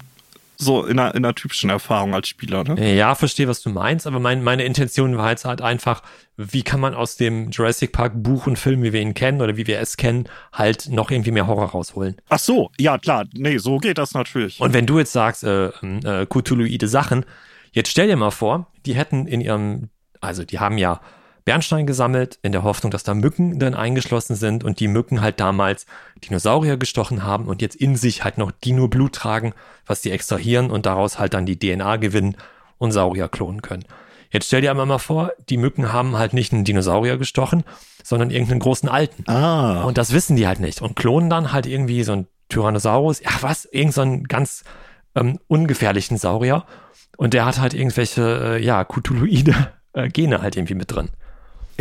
so 0.60 0.84
in 0.84 0.98
einer, 0.98 1.14
in 1.14 1.24
einer 1.24 1.34
typischen 1.34 1.70
Erfahrung 1.70 2.14
als 2.14 2.28
Spieler. 2.28 2.64
Ne? 2.64 2.96
Ja, 2.96 3.14
verstehe, 3.14 3.46
was 3.46 3.62
du 3.62 3.70
meinst, 3.70 4.06
aber 4.06 4.18
mein, 4.18 4.42
meine 4.42 4.64
Intention 4.64 5.16
war 5.16 5.30
jetzt 5.30 5.44
halt 5.44 5.62
einfach, 5.62 6.02
wie 6.36 6.62
kann 6.62 6.80
man 6.80 6.94
aus 6.94 7.16
dem 7.16 7.50
Jurassic 7.50 7.92
Park 7.92 8.12
Buch 8.16 8.46
und 8.46 8.58
Film, 8.58 8.82
wie 8.82 8.92
wir 8.92 9.00
ihn 9.00 9.14
kennen 9.14 9.40
oder 9.40 9.56
wie 9.56 9.68
wir 9.68 9.78
es 9.78 9.96
kennen, 9.96 10.28
halt 10.52 10.88
noch 10.88 11.12
irgendwie 11.12 11.30
mehr 11.30 11.46
Horror 11.46 11.70
rausholen. 11.70 12.16
Ach 12.28 12.40
so, 12.40 12.70
ja 12.78 12.98
klar, 12.98 13.26
nee, 13.34 13.58
so 13.58 13.78
geht 13.78 13.98
das 13.98 14.14
natürlich. 14.14 14.60
Und 14.60 14.74
wenn 14.74 14.86
du 14.86 14.98
jetzt 14.98 15.12
sagst, 15.12 15.44
äh, 15.44 15.68
äh, 15.68 16.26
Cthulhuide 16.26 16.88
Sachen, 16.88 17.24
jetzt 17.70 17.90
stell 17.90 18.08
dir 18.08 18.16
mal 18.16 18.32
vor, 18.32 18.72
die 18.84 18.96
hätten 18.96 19.26
in 19.26 19.40
ihrem, 19.40 19.90
also 20.20 20.44
die 20.44 20.58
haben 20.58 20.76
ja 20.76 21.00
Bernstein 21.48 21.86
gesammelt, 21.86 22.38
in 22.42 22.52
der 22.52 22.62
Hoffnung, 22.62 22.90
dass 22.90 23.04
da 23.04 23.14
Mücken 23.14 23.58
dann 23.58 23.72
eingeschlossen 23.72 24.36
sind 24.36 24.64
und 24.64 24.80
die 24.80 24.86
Mücken 24.86 25.22
halt 25.22 25.40
damals 25.40 25.86
Dinosaurier 26.22 26.76
gestochen 26.76 27.24
haben 27.24 27.46
und 27.46 27.62
jetzt 27.62 27.74
in 27.74 27.96
sich 27.96 28.22
halt 28.22 28.36
noch 28.36 28.50
Dino-Blut 28.50 29.14
tragen, 29.14 29.54
was 29.86 30.02
die 30.02 30.10
extrahieren 30.10 30.70
und 30.70 30.84
daraus 30.84 31.18
halt 31.18 31.32
dann 31.32 31.46
die 31.46 31.58
DNA 31.58 31.96
gewinnen 31.96 32.36
und 32.76 32.92
Saurier 32.92 33.28
klonen 33.28 33.62
können. 33.62 33.86
Jetzt 34.30 34.48
stell 34.48 34.60
dir 34.60 34.70
einmal 34.70 34.84
mal 34.84 34.98
vor, 34.98 35.32
die 35.48 35.56
Mücken 35.56 35.90
haben 35.90 36.18
halt 36.18 36.34
nicht 36.34 36.52
einen 36.52 36.64
Dinosaurier 36.64 37.16
gestochen, 37.16 37.64
sondern 38.04 38.30
irgendeinen 38.30 38.60
großen 38.60 38.90
Alten. 38.90 39.24
Ah. 39.26 39.84
Und 39.84 39.96
das 39.96 40.12
wissen 40.12 40.36
die 40.36 40.46
halt 40.46 40.60
nicht 40.60 40.82
und 40.82 40.96
klonen 40.96 41.30
dann 41.30 41.50
halt 41.50 41.64
irgendwie 41.64 42.02
so 42.02 42.12
einen 42.12 42.26
Tyrannosaurus, 42.50 43.20
ja 43.20 43.30
was, 43.40 43.64
irgendeinen 43.64 44.18
so 44.18 44.24
ganz 44.28 44.64
ähm, 45.14 45.38
ungefährlichen 45.46 46.18
Saurier 46.18 46.66
und 47.16 47.32
der 47.32 47.46
hat 47.46 47.58
halt 47.58 47.72
irgendwelche, 47.72 48.58
äh, 48.58 48.62
ja, 48.62 48.84
Cthulhuide 48.84 49.54
äh, 49.94 50.10
Gene 50.10 50.42
halt 50.42 50.54
irgendwie 50.54 50.74
mit 50.74 50.92
drin. 50.92 51.08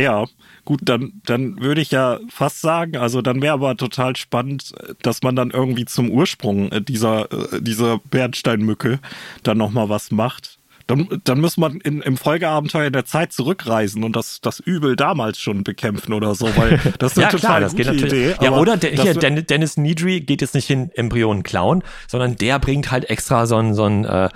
Ja, 0.00 0.26
gut, 0.64 0.80
dann, 0.84 1.20
dann 1.24 1.60
würde 1.60 1.80
ich 1.80 1.90
ja 1.90 2.20
fast 2.30 2.60
sagen, 2.60 2.96
also 2.96 3.20
dann 3.20 3.42
wäre 3.42 3.54
aber 3.54 3.76
total 3.76 4.14
spannend, 4.14 4.72
dass 5.02 5.22
man 5.22 5.34
dann 5.34 5.50
irgendwie 5.50 5.86
zum 5.86 6.10
Ursprung 6.10 6.70
dieser, 6.84 7.28
dieser 7.60 7.98
Bernsteinmücke 8.10 9.00
dann 9.42 9.58
nochmal 9.58 9.88
was 9.88 10.12
macht. 10.12 10.58
Dann, 10.86 11.06
dann 11.24 11.42
muss 11.42 11.58
man 11.58 11.80
in, 11.82 12.00
im 12.00 12.16
Folgeabenteuer 12.16 12.86
in 12.86 12.92
der 12.94 13.04
Zeit 13.04 13.30
zurückreisen 13.32 14.04
und 14.04 14.16
das, 14.16 14.40
das 14.40 14.58
Übel 14.58 14.96
damals 14.96 15.38
schon 15.38 15.62
bekämpfen 15.62 16.14
oder 16.14 16.34
so, 16.34 16.46
weil 16.56 16.80
das 16.98 17.12
ist 17.12 17.18
eine 17.18 17.26
ja, 17.26 17.30
total 17.30 17.38
klar, 17.38 17.60
das 17.60 17.76
gute 17.76 17.92
geht 17.92 18.06
Idee. 18.06 18.34
Ja, 18.40 18.52
oder 18.52 18.78
der, 18.78 18.92
hier, 18.92 19.12
Dennis 19.14 19.76
Needry 19.76 20.20
geht 20.20 20.40
jetzt 20.40 20.54
nicht 20.54 20.66
hin 20.66 20.90
Embryonen 20.94 21.42
klauen, 21.42 21.84
sondern 22.06 22.36
der 22.36 22.58
bringt 22.58 22.90
halt 22.90 23.10
extra 23.10 23.46
so 23.46 23.56
ein, 23.56 23.74
so 23.74 23.84
ein, 23.84 24.06
äh, 24.06 24.30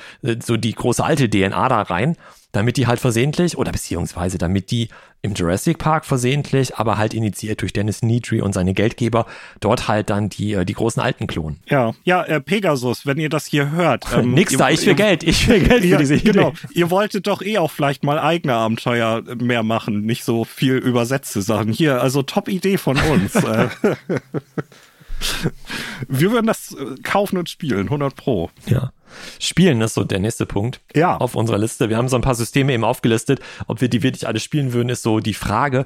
so 0.45 0.59
die 0.59 0.75
große 0.75 1.03
alte 1.03 1.31
DNA 1.31 1.69
da 1.71 1.83
rein 1.83 2.17
damit 2.53 2.77
die 2.77 2.87
halt 2.87 3.01
versehentlich 3.01 3.57
oder 3.57 3.73
beziehungsweise 3.73 4.39
damit 4.39 4.71
die 4.71 4.89
im 5.23 5.35
Jurassic 5.35 5.79
Park 5.79 6.05
versehentlich, 6.05 6.77
aber 6.77 6.99
halt 6.99 7.15
initiiert 7.15 7.63
durch 7.63 7.73
Dennis 7.73 8.03
Nedry 8.03 8.41
und 8.41 8.53
seine 8.53 8.75
Geldgeber, 8.75 9.27
dort 9.61 9.87
halt 9.89 10.11
dann 10.11 10.29
die, 10.29 10.53
äh, 10.53 10.65
die 10.65 10.75
großen 10.75 11.01
Alten 11.01 11.29
klonen. 11.29 11.61
Ja, 11.67 11.93
ja, 12.05 12.25
äh, 12.25 12.41
Pegasus, 12.41 13.07
wenn 13.07 13.19
ihr 13.19 13.29
das 13.29 13.47
hier 13.47 13.71
hört. 13.71 14.07
Ähm, 14.13 14.35
Nix 14.35 14.53
ihr, 14.53 14.59
da, 14.59 14.69
ich 14.69 14.83
will 14.83 14.89
ihr, 14.89 14.95
Geld, 14.95 15.23
ich 15.23 15.49
will 15.49 15.61
Geld 15.67 15.85
ja, 15.85 15.97
für 15.97 16.03
diese 16.03 16.17
Idee. 16.17 16.33
Genau, 16.33 16.53
ihr 16.75 16.91
wolltet 16.91 17.27
doch 17.27 17.41
eh 17.41 17.57
auch 17.57 17.71
vielleicht 17.71 18.05
mal 18.05 18.19
eigene 18.19 18.53
Abenteuer 18.53 19.23
mehr 19.37 19.63
machen, 19.63 20.03
nicht 20.03 20.25
so 20.25 20.45
viel 20.45 20.75
übersetzte 20.75 21.41
Sachen. 21.41 21.73
Hier, 21.73 22.03
also 22.03 22.23
Top-Idee 22.23 22.77
von 22.77 22.99
uns. 22.99 23.35
Äh. 23.37 23.69
Wir 26.09 26.31
würden 26.33 26.47
das 26.47 26.73
äh, 26.73 27.01
kaufen 27.03 27.39
und 27.39 27.49
spielen, 27.49 27.85
100 27.85 28.15
Pro. 28.17 28.51
Ja. 28.67 28.93
Spielen 29.39 29.81
ist 29.81 29.95
so 29.95 30.05
der 30.05 30.19
nächste 30.19 30.47
Punkt 30.47 30.81
ja. 30.95 31.17
auf 31.17 31.35
unserer 31.35 31.59
Liste. 31.59 31.89
Wir 31.89 31.97
haben 31.97 32.09
so 32.09 32.17
ein 32.17 32.23
paar 32.23 32.35
Systeme 32.35 32.73
eben 32.73 32.85
aufgelistet. 32.85 33.41
Ob 33.67 33.81
wir 33.81 33.89
die 33.89 34.03
wirklich 34.03 34.27
alle 34.27 34.41
spielen 34.41 34.73
würden, 34.73 34.89
ist 34.89 35.03
so 35.03 35.21
die 35.21 35.35
Frage. 35.35 35.85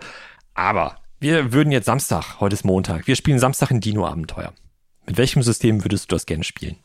Aber 0.55 0.97
wir 1.21 1.53
würden 1.53 1.73
jetzt 1.73 1.87
Samstag, 1.87 2.41
heute 2.41 2.55
ist 2.55 2.65
Montag, 2.65 3.07
wir 3.07 3.17
spielen 3.17 3.39
Samstag 3.39 3.71
ein 3.71 3.81
Dino-Abenteuer. 3.81 4.53
Mit 5.07 5.17
welchem 5.17 5.43
System 5.43 5.85
würdest 5.85 6.11
du 6.11 6.15
das 6.15 6.27
gerne 6.27 6.45
spielen? 6.45 6.77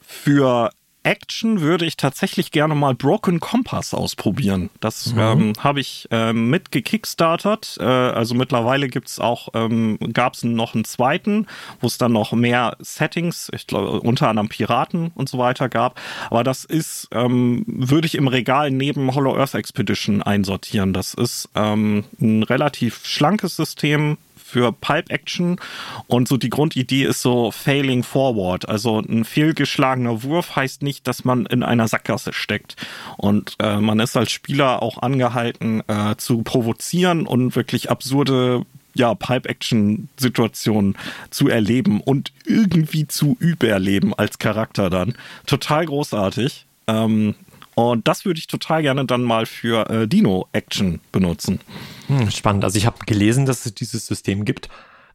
Für 0.00 0.70
Action 1.08 1.62
würde 1.62 1.86
ich 1.86 1.96
tatsächlich 1.96 2.50
gerne 2.50 2.74
mal 2.74 2.94
Broken 2.94 3.40
Compass 3.40 3.94
ausprobieren. 3.94 4.68
Das 4.80 5.14
mhm. 5.14 5.18
ähm, 5.18 5.52
habe 5.58 5.80
ich 5.80 6.06
äh, 6.10 6.34
mit 6.34 6.70
gekickstartert. 6.70 7.78
Äh, 7.80 7.84
also 7.84 8.34
mittlerweile 8.34 8.88
gibt's 8.88 9.18
auch, 9.18 9.48
ähm, 9.54 9.98
gab 10.12 10.34
es 10.34 10.44
noch 10.44 10.74
einen 10.74 10.84
zweiten, 10.84 11.46
wo 11.80 11.86
es 11.86 11.96
dann 11.96 12.12
noch 12.12 12.32
mehr 12.32 12.76
Settings, 12.80 13.50
ich 13.54 13.66
glaube 13.66 14.00
unter 14.00 14.28
anderem 14.28 14.50
Piraten 14.50 15.10
und 15.14 15.30
so 15.30 15.38
weiter 15.38 15.70
gab. 15.70 15.98
Aber 16.28 16.44
das 16.44 16.66
ist, 16.66 17.08
ähm, 17.12 17.64
würde 17.66 18.06
ich 18.06 18.14
im 18.14 18.28
Regal 18.28 18.70
neben 18.70 19.14
Hollow 19.14 19.34
Earth 19.34 19.54
Expedition 19.54 20.22
einsortieren. 20.22 20.92
Das 20.92 21.14
ist 21.14 21.48
ähm, 21.54 22.04
ein 22.20 22.42
relativ 22.42 23.06
schlankes 23.06 23.56
System, 23.56 24.18
für 24.48 24.72
Pipe 24.72 25.10
Action 25.10 25.60
und 26.06 26.26
so 26.26 26.38
die 26.38 26.48
Grundidee 26.48 27.04
ist 27.04 27.20
so 27.20 27.50
Failing 27.50 28.02
Forward. 28.02 28.66
Also 28.66 28.98
ein 28.98 29.24
fehlgeschlagener 29.24 30.22
Wurf 30.22 30.56
heißt 30.56 30.82
nicht, 30.82 31.06
dass 31.06 31.24
man 31.24 31.44
in 31.44 31.62
einer 31.62 31.86
Sackgasse 31.86 32.32
steckt. 32.32 32.76
Und 33.18 33.56
äh, 33.58 33.78
man 33.78 34.00
ist 34.00 34.16
als 34.16 34.32
Spieler 34.32 34.82
auch 34.82 35.02
angehalten 35.02 35.82
äh, 35.86 36.16
zu 36.16 36.42
provozieren 36.42 37.26
und 37.26 37.56
wirklich 37.56 37.90
absurde 37.90 38.64
ja, 38.94 39.14
Pipe-Action-Situationen 39.14 40.96
zu 41.30 41.48
erleben 41.48 42.00
und 42.00 42.32
irgendwie 42.46 43.06
zu 43.06 43.36
überleben 43.38 44.14
als 44.14 44.38
Charakter 44.38 44.88
dann. 44.88 45.14
Total 45.46 45.84
großartig. 45.84 46.64
Ähm, 46.86 47.34
und 47.78 48.08
das 48.08 48.24
würde 48.24 48.40
ich 48.40 48.48
total 48.48 48.82
gerne 48.82 49.04
dann 49.04 49.22
mal 49.22 49.46
für 49.46 49.88
äh, 49.88 50.08
Dino-Action 50.08 50.98
benutzen. 51.12 51.60
Hm, 52.08 52.28
spannend. 52.32 52.64
Also 52.64 52.76
ich 52.76 52.86
habe 52.86 52.96
gelesen, 53.06 53.46
dass 53.46 53.66
es 53.66 53.72
dieses 53.72 54.04
System 54.04 54.44
gibt. 54.44 54.68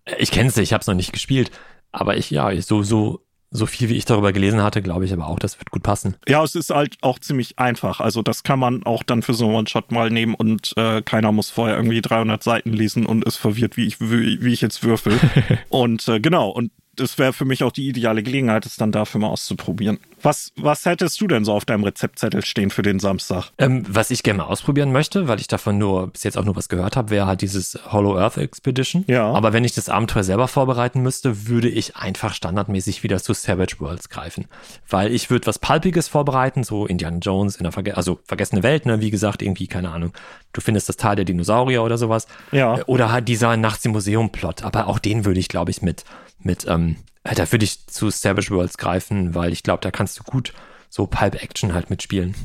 Äh, 0.05 0.15
ich 0.19 0.31
kenne 0.31 0.47
es, 0.47 0.55
ich 0.55 0.71
habe 0.71 0.79
es 0.79 0.87
noch 0.87 0.93
nicht 0.93 1.11
gespielt. 1.11 1.51
Aber 1.91 2.15
ich, 2.15 2.31
ja, 2.31 2.55
so, 2.61 2.81
so, 2.81 3.19
so 3.51 3.65
viel 3.65 3.89
wie 3.89 3.97
ich 3.97 4.05
darüber 4.05 4.31
gelesen 4.31 4.63
hatte, 4.63 4.81
glaube 4.81 5.03
ich 5.03 5.11
aber 5.11 5.27
auch, 5.27 5.39
das 5.39 5.59
wird 5.59 5.71
gut 5.71 5.83
passen. 5.83 6.15
Ja, 6.25 6.41
es 6.41 6.55
ist 6.55 6.69
halt 6.69 6.95
auch 7.01 7.19
ziemlich 7.19 7.59
einfach. 7.59 7.99
Also 7.99 8.21
das 8.21 8.43
kann 8.43 8.59
man 8.59 8.83
auch 8.85 9.03
dann 9.03 9.23
für 9.23 9.33
so 9.33 9.43
einen 9.43 9.55
One-Shot 9.55 9.91
mal 9.91 10.09
nehmen 10.09 10.33
und 10.33 10.71
äh, 10.77 11.01
keiner 11.01 11.33
muss 11.33 11.49
vorher 11.49 11.75
irgendwie 11.75 11.99
300 11.99 12.41
Seiten 12.41 12.71
lesen 12.71 13.05
und 13.05 13.25
ist 13.25 13.35
verwirrt, 13.35 13.75
wie 13.75 13.87
ich, 13.87 13.99
wie, 13.99 14.41
wie 14.41 14.53
ich 14.53 14.61
jetzt 14.61 14.83
würfel. 14.83 15.19
und 15.67 16.07
äh, 16.07 16.21
genau, 16.21 16.47
und 16.47 16.71
das 16.95 17.17
wäre 17.17 17.33
für 17.33 17.45
mich 17.45 17.63
auch 17.63 17.71
die 17.71 17.87
ideale 17.87 18.21
Gelegenheit, 18.23 18.65
es 18.65 18.77
dann 18.77 18.91
dafür 18.91 19.21
mal 19.21 19.27
auszuprobieren. 19.27 19.99
Was, 20.21 20.51
was 20.55 20.85
hättest 20.85 21.19
du 21.19 21.27
denn 21.27 21.43
so 21.43 21.53
auf 21.53 21.65
deinem 21.65 21.83
Rezeptzettel 21.83 22.45
stehen 22.45 22.69
für 22.69 22.81
den 22.81 22.99
Samstag? 22.99 23.51
Ähm, 23.57 23.83
was 23.89 24.11
ich 24.11 24.23
gerne 24.23 24.37
mal 24.37 24.45
ausprobieren 24.45 24.91
möchte, 24.91 25.27
weil 25.27 25.39
ich 25.39 25.47
davon 25.47 25.77
nur 25.77 26.07
bis 26.07 26.23
jetzt 26.23 26.37
auch 26.37 26.45
nur 26.45 26.55
was 26.55 26.69
gehört 26.69 26.95
habe, 26.95 27.09
wäre 27.09 27.25
halt 27.25 27.41
dieses 27.41 27.79
Hollow 27.91 28.17
Earth 28.17 28.37
Expedition. 28.37 29.03
Ja. 29.07 29.25
Aber 29.31 29.53
wenn 29.53 29.63
ich 29.63 29.73
das 29.73 29.89
Abenteuer 29.89 30.23
selber 30.23 30.47
vorbereiten 30.47 31.01
müsste, 31.01 31.47
würde 31.47 31.67
ich 31.67 31.97
einfach 31.97 32.33
standardmäßig 32.33 33.03
wieder 33.03 33.21
zu 33.21 33.33
Savage 33.33 33.75
Worlds 33.79 34.09
greifen. 34.09 34.45
Weil 34.87 35.11
ich 35.11 35.29
würde 35.29 35.47
was 35.47 35.59
Palpiges 35.59 36.07
vorbereiten, 36.07 36.63
so 36.63 36.85
Indiana 36.85 37.17
Jones 37.17 37.55
in 37.55 37.63
der 37.63 37.71
Verge 37.71 37.97
also 37.97 38.19
vergessene 38.23 38.63
Welt, 38.63 38.85
ne? 38.85 39.01
Wie 39.01 39.11
gesagt, 39.11 39.41
irgendwie, 39.41 39.67
keine 39.67 39.91
Ahnung. 39.91 40.13
Du 40.53 40.61
findest 40.61 40.87
das 40.87 40.97
Tal 40.97 41.15
der 41.15 41.25
Dinosaurier 41.25 41.83
oder 41.83 41.97
sowas. 41.97 42.27
Ja. 42.51 42.79
Oder 42.85 43.11
halt 43.11 43.27
dieser 43.27 43.57
Nachts 43.57 43.83
im 43.85 43.91
Museum-Plot. 43.91 44.63
Aber 44.63 44.87
auch 44.87 44.99
den 44.99 45.25
würde 45.25 45.39
ich, 45.39 45.49
glaube 45.49 45.71
ich, 45.71 45.81
mit, 45.81 46.05
mit 46.45 46.65
ähm, 46.67 46.97
äh, 47.23 47.35
da 47.35 47.51
würde 47.51 47.65
ich 47.65 47.87
zu 47.87 48.09
Savage 48.09 48.49
Worlds 48.51 48.77
greifen, 48.77 49.35
weil 49.35 49.53
ich 49.53 49.63
glaube, 49.63 49.81
da 49.81 49.91
kannst 49.91 50.19
du 50.19 50.23
gut 50.23 50.53
so 50.89 51.07
Pulp 51.07 51.41
Action 51.41 51.73
halt 51.73 51.89
mitspielen. 51.89 52.35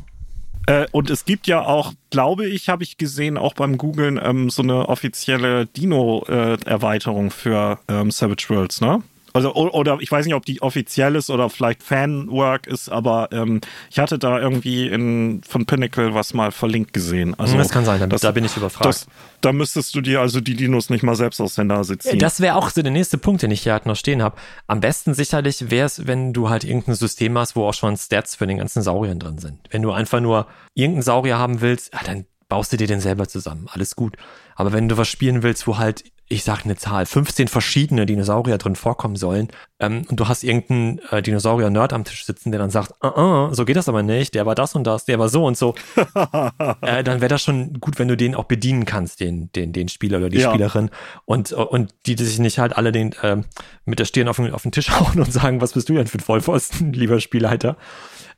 Äh, 0.66 0.86
und 0.92 1.10
es 1.10 1.24
gibt 1.24 1.46
ja 1.46 1.62
auch, 1.62 1.94
glaube 2.10 2.46
ich, 2.46 2.68
habe 2.68 2.82
ich 2.82 2.98
gesehen, 2.98 3.38
auch 3.38 3.54
beim 3.54 3.78
Googlen 3.78 4.20
ähm, 4.22 4.50
so 4.50 4.62
eine 4.62 4.88
offizielle 4.88 5.66
Dino-Erweiterung 5.66 7.28
äh, 7.28 7.30
für 7.30 7.78
ähm, 7.88 8.10
Savage 8.10 8.46
Worlds, 8.48 8.80
ne? 8.80 9.02
Also, 9.38 9.54
oder 9.54 9.98
ich 10.00 10.10
weiß 10.10 10.26
nicht, 10.26 10.34
ob 10.34 10.44
die 10.44 10.62
offiziell 10.62 11.14
ist 11.14 11.30
oder 11.30 11.48
vielleicht 11.48 11.82
Fanwork 11.82 12.66
ist, 12.66 12.88
aber 12.88 13.28
ähm, 13.30 13.60
ich 13.88 13.98
hatte 14.00 14.18
da 14.18 14.40
irgendwie 14.40 14.88
in, 14.88 15.42
von 15.46 15.64
Pinnacle 15.64 16.12
was 16.14 16.34
mal 16.34 16.50
verlinkt 16.50 16.92
gesehen. 16.92 17.38
Also, 17.38 17.56
das 17.56 17.70
kann 17.70 17.84
sein, 17.84 18.10
das, 18.10 18.22
da 18.22 18.32
bin 18.32 18.44
ich 18.44 18.56
überfragt. 18.56 18.86
Das, 18.86 19.06
da 19.40 19.52
müsstest 19.52 19.94
du 19.94 20.00
dir 20.00 20.20
also 20.20 20.40
die 20.40 20.54
Dinos 20.54 20.90
nicht 20.90 21.04
mal 21.04 21.14
selbst 21.14 21.40
aus 21.40 21.54
der 21.54 21.64
Nase 21.64 21.98
ziehen. 21.98 22.18
Das 22.18 22.40
wäre 22.40 22.56
auch 22.56 22.70
so 22.70 22.82
der 22.82 22.90
nächste 22.90 23.16
Punkt, 23.16 23.42
den 23.42 23.52
ich 23.52 23.62
hier 23.62 23.72
halt 23.72 23.86
noch 23.86 23.96
stehen 23.96 24.22
habe. 24.22 24.36
Am 24.66 24.80
besten 24.80 25.14
sicherlich 25.14 25.70
wäre 25.70 25.86
es, 25.86 26.06
wenn 26.06 26.32
du 26.32 26.50
halt 26.50 26.64
irgendein 26.64 26.96
System 26.96 27.38
hast, 27.38 27.54
wo 27.54 27.64
auch 27.64 27.74
schon 27.74 27.96
Stats 27.96 28.34
für 28.34 28.46
den 28.46 28.58
ganzen 28.58 28.82
Sauriern 28.82 29.20
drin 29.20 29.38
sind. 29.38 29.60
Wenn 29.70 29.82
du 29.82 29.92
einfach 29.92 30.20
nur 30.20 30.48
irgendeinen 30.74 31.02
Saurier 31.02 31.38
haben 31.38 31.60
willst, 31.60 31.92
ja, 31.94 32.00
dann 32.04 32.26
baust 32.48 32.72
du 32.72 32.76
dir 32.76 32.86
den 32.86 33.00
selber 33.00 33.28
zusammen. 33.28 33.68
Alles 33.70 33.94
gut. 33.94 34.16
Aber 34.56 34.72
wenn 34.72 34.88
du 34.88 34.96
was 34.96 35.08
spielen 35.08 35.42
willst, 35.42 35.66
wo 35.66 35.78
halt 35.78 36.04
ich 36.28 36.44
sag 36.44 36.64
eine 36.64 36.76
Zahl, 36.76 37.06
15 37.06 37.48
verschiedene 37.48 38.04
Dinosaurier 38.04 38.58
drin 38.58 38.76
vorkommen 38.76 39.16
sollen 39.16 39.48
ähm, 39.80 40.04
und 40.08 40.20
du 40.20 40.28
hast 40.28 40.44
irgendeinen 40.44 41.00
äh, 41.10 41.22
Dinosaurier-Nerd 41.22 41.92
am 41.92 42.04
Tisch 42.04 42.26
sitzen, 42.26 42.52
der 42.52 42.60
dann 42.60 42.70
sagt, 42.70 42.92
uh 43.02 43.08
-uh, 43.08 43.54
so 43.54 43.64
geht 43.64 43.76
das 43.76 43.88
aber 43.88 44.02
nicht, 44.02 44.34
der 44.34 44.44
war 44.44 44.54
das 44.54 44.74
und 44.74 44.84
das, 44.84 45.06
der 45.06 45.18
war 45.18 45.28
so 45.28 45.46
und 45.46 45.56
so, 45.56 45.74
äh, 46.82 47.02
dann 47.02 47.20
wäre 47.20 47.28
das 47.28 47.42
schon 47.42 47.80
gut, 47.80 47.98
wenn 47.98 48.08
du 48.08 48.16
den 48.16 48.34
auch 48.34 48.44
bedienen 48.44 48.84
kannst, 48.84 49.20
den, 49.20 49.50
den, 49.52 49.72
den 49.72 49.88
Spieler 49.88 50.18
oder 50.18 50.28
die 50.28 50.38
ja. 50.38 50.50
Spielerin 50.50 50.90
und, 51.24 51.52
und 51.52 51.94
die, 52.06 52.14
die 52.14 52.24
sich 52.24 52.38
nicht 52.38 52.58
halt 52.58 52.76
alle 52.76 52.92
den 52.92 53.12
äh, 53.22 53.38
mit 53.86 53.98
der 53.98 54.04
Stirn 54.04 54.28
auf 54.28 54.36
den, 54.36 54.52
auf 54.52 54.62
den 54.62 54.72
Tisch 54.72 54.90
hauen 55.00 55.20
und 55.20 55.32
sagen, 55.32 55.60
was 55.60 55.72
bist 55.72 55.88
du 55.88 55.94
denn 55.94 56.06
für 56.06 56.18
ein 56.18 56.22
Vollpfosten, 56.22 56.92
lieber 56.92 57.20
Spielleiter. 57.20 57.76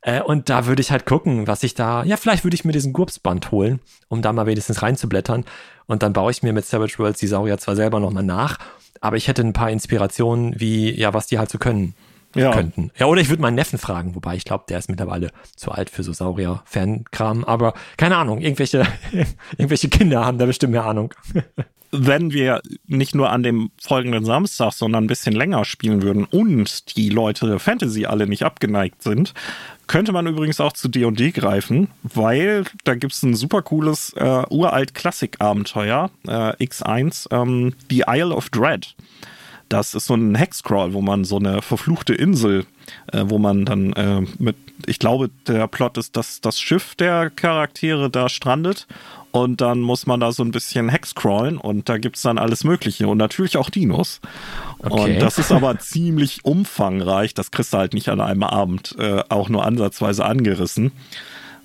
Äh, 0.03 0.22
und 0.22 0.48
da 0.48 0.66
würde 0.66 0.80
ich 0.80 0.90
halt 0.90 1.07
gucken, 1.07 1.46
was 1.46 1.62
ich 1.62 1.74
da, 1.74 2.05
ja, 2.05 2.16
vielleicht 2.16 2.44
würde 2.44 2.55
ich 2.55 2.64
mir 2.64 2.72
diesen 2.72 2.92
Gurpsband 2.92 3.51
holen, 3.51 3.80
um 4.09 4.22
da 4.22 4.32
mal 4.32 4.46
wenigstens 4.46 4.82
reinzublättern. 4.82 5.44
Und 5.86 6.03
dann 6.03 6.12
baue 6.12 6.30
ich 6.30 6.42
mir 6.42 6.53
mit 6.53 6.64
Savage 6.64 6.98
Worlds 6.98 7.20
die 7.20 7.26
Saurier 7.26 7.59
zwar 7.59 7.76
selber 7.76 8.01
nochmal 8.01 8.22
nach, 8.22 8.59
aber 9.01 9.16
ich 9.16 9.28
hätte 9.28 9.42
ein 9.42 9.53
paar 9.53 9.70
Inspirationen, 9.70 10.59
wie, 10.59 10.90
ja, 10.98 11.12
was 11.12 11.26
die 11.26 11.38
halt 11.38 11.51
so 11.51 11.59
können. 11.59 11.94
ja. 12.34 12.53
könnten. 12.53 12.92
Ja, 12.96 13.07
oder 13.07 13.20
ich 13.20 13.28
würde 13.28 13.42
meinen 13.42 13.57
Neffen 13.57 13.78
fragen, 13.78 14.14
wobei 14.14 14.36
ich 14.36 14.44
glaube, 14.44 14.64
der 14.68 14.78
ist 14.78 14.88
mittlerweile 14.88 15.32
zu 15.57 15.72
alt 15.72 15.90
für 15.90 16.05
so 16.05 16.12
Saurier-Fankram, 16.12 17.44
aber 17.44 17.74
keine 17.96 18.16
Ahnung, 18.16 18.40
irgendwelche, 18.40 18.86
irgendwelche 19.59 19.88
Kinder 19.88 20.24
haben 20.24 20.38
da 20.38 20.46
bestimmt 20.46 20.72
mehr 20.72 20.84
Ahnung. 20.84 21.12
Wenn 21.93 22.32
wir 22.32 22.62
nicht 22.86 23.14
nur 23.14 23.30
an 23.30 23.43
dem 23.43 23.70
folgenden 23.82 24.24
Samstag, 24.24 24.72
sondern 24.72 25.05
ein 25.05 25.09
bisschen 25.09 25.34
länger 25.34 25.64
spielen 25.64 26.03
würden 26.03 26.24
und 26.24 26.97
die 26.97 27.09
Leute 27.09 27.59
Fantasy 27.59 28.07
alle 28.07 28.28
nicht 28.28 28.45
abgeneigt 28.45 29.03
sind, 29.03 29.34
könnte 29.91 30.12
man 30.12 30.28
übrigens 30.28 30.61
auch 30.61 30.72
zu 30.72 30.88
D&D 30.88 31.32
greifen, 31.32 31.88
weil 32.05 32.62
da 32.84 32.95
gibt 32.95 33.12
es 33.12 33.24
ein 33.24 33.34
super 33.34 33.62
cooles 33.62 34.12
äh, 34.16 34.45
uralt 34.49 34.95
Klassik-Abenteuer, 34.95 36.11
äh, 36.28 36.64
X1, 36.64 37.26
ähm, 37.32 37.74
The 37.91 38.05
Isle 38.07 38.32
of 38.34 38.51
Dread. 38.51 38.95
Das 39.68 39.95
ist 39.95 40.07
so 40.07 40.14
ein 40.14 40.36
Hexcrawl, 40.36 40.93
wo 40.95 41.01
man 41.01 41.24
so 41.24 41.38
eine 41.38 41.62
verfluchte 41.62 42.14
Insel, 42.14 42.66
äh, 43.12 43.24
wo 43.26 43.38
man 43.38 43.64
dann 43.64 43.93
äh, 43.95 44.22
mit, 44.38 44.57
ich 44.86 45.01
glaube, 45.01 45.30
der 45.49 45.66
Plot 45.66 45.97
ist, 45.97 46.16
dass 46.16 46.41
das 46.41 46.61
Schiff 46.61 46.95
der 46.95 47.30
Charaktere 47.30 48.11
da 48.11 48.28
strandet 48.28 48.86
und 49.33 49.61
dann 49.61 49.81
muss 49.81 50.07
man 50.07 50.20
da 50.20 50.33
so 50.33 50.43
ein 50.43 50.51
bisschen 50.51 50.89
Hexcrawlen 50.89 51.57
und 51.57 51.89
da 51.89 51.99
gibt 51.99 52.16
es 52.16 52.22
dann 52.22 52.39
alles 52.39 52.64
Mögliche 52.64 53.07
und 53.09 53.18
natürlich 53.18 53.57
auch 53.57 53.70
Dinos. 53.70 54.20
Okay. 54.78 55.14
Und 55.14 55.22
das 55.22 55.39
ist 55.39 55.53
aber 55.53 55.78
ziemlich 55.81 56.45
umfangreich. 56.45 57.35
Das 57.35 57.51
kriegst 57.51 57.72
du 57.72 57.78
halt 57.78 57.95
nicht 57.95 58.09
an 58.09 58.20
einem 58.20 58.43
Abend 58.43 58.97
äh, 58.99 59.22
auch 59.28 59.49
nur 59.49 59.64
ansatzweise 59.64 60.24
angerissen. 60.24 60.93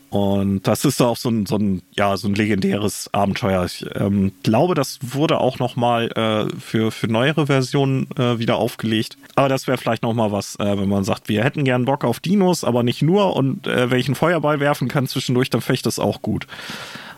Und 0.09 0.65
das 0.65 0.85
ist 0.85 1.01
auch 1.01 1.17
so 1.17 1.27
ein, 1.27 1.45
so 1.45 1.57
ein, 1.57 1.81
ja, 1.97 2.15
so 2.15 2.29
ein 2.29 2.35
legendäres 2.35 3.09
Abenteuer. 3.13 3.65
Ich 3.65 3.85
ähm, 3.95 4.31
glaube, 4.43 4.73
das 4.73 4.99
wurde 5.01 5.39
auch 5.41 5.59
nochmal 5.59 6.09
äh, 6.11 6.55
für, 6.57 6.91
für 6.91 7.07
neuere 7.07 7.47
Versionen 7.47 8.07
äh, 8.17 8.39
wieder 8.39 8.55
aufgelegt. 8.55 9.17
Aber 9.35 9.49
das 9.49 9.67
wäre 9.67 9.77
vielleicht 9.77 10.03
nochmal 10.03 10.31
was, 10.31 10.55
äh, 10.57 10.77
wenn 10.77 10.87
man 10.87 11.03
sagt, 11.03 11.27
wir 11.27 11.43
hätten 11.43 11.65
gern 11.65 11.83
Bock 11.83 12.05
auf 12.05 12.21
Dinos, 12.21 12.63
aber 12.63 12.83
nicht 12.83 13.01
nur. 13.01 13.35
Und 13.35 13.67
äh, 13.67 13.91
wenn 13.91 13.99
ich 13.99 14.07
einen 14.07 14.15
Feuerball 14.15 14.61
werfen 14.61 14.87
kann 14.87 15.05
zwischendurch, 15.07 15.49
dann 15.49 15.59
fecht 15.61 15.85
das 15.85 15.99
auch 15.99 16.21
gut. 16.21 16.47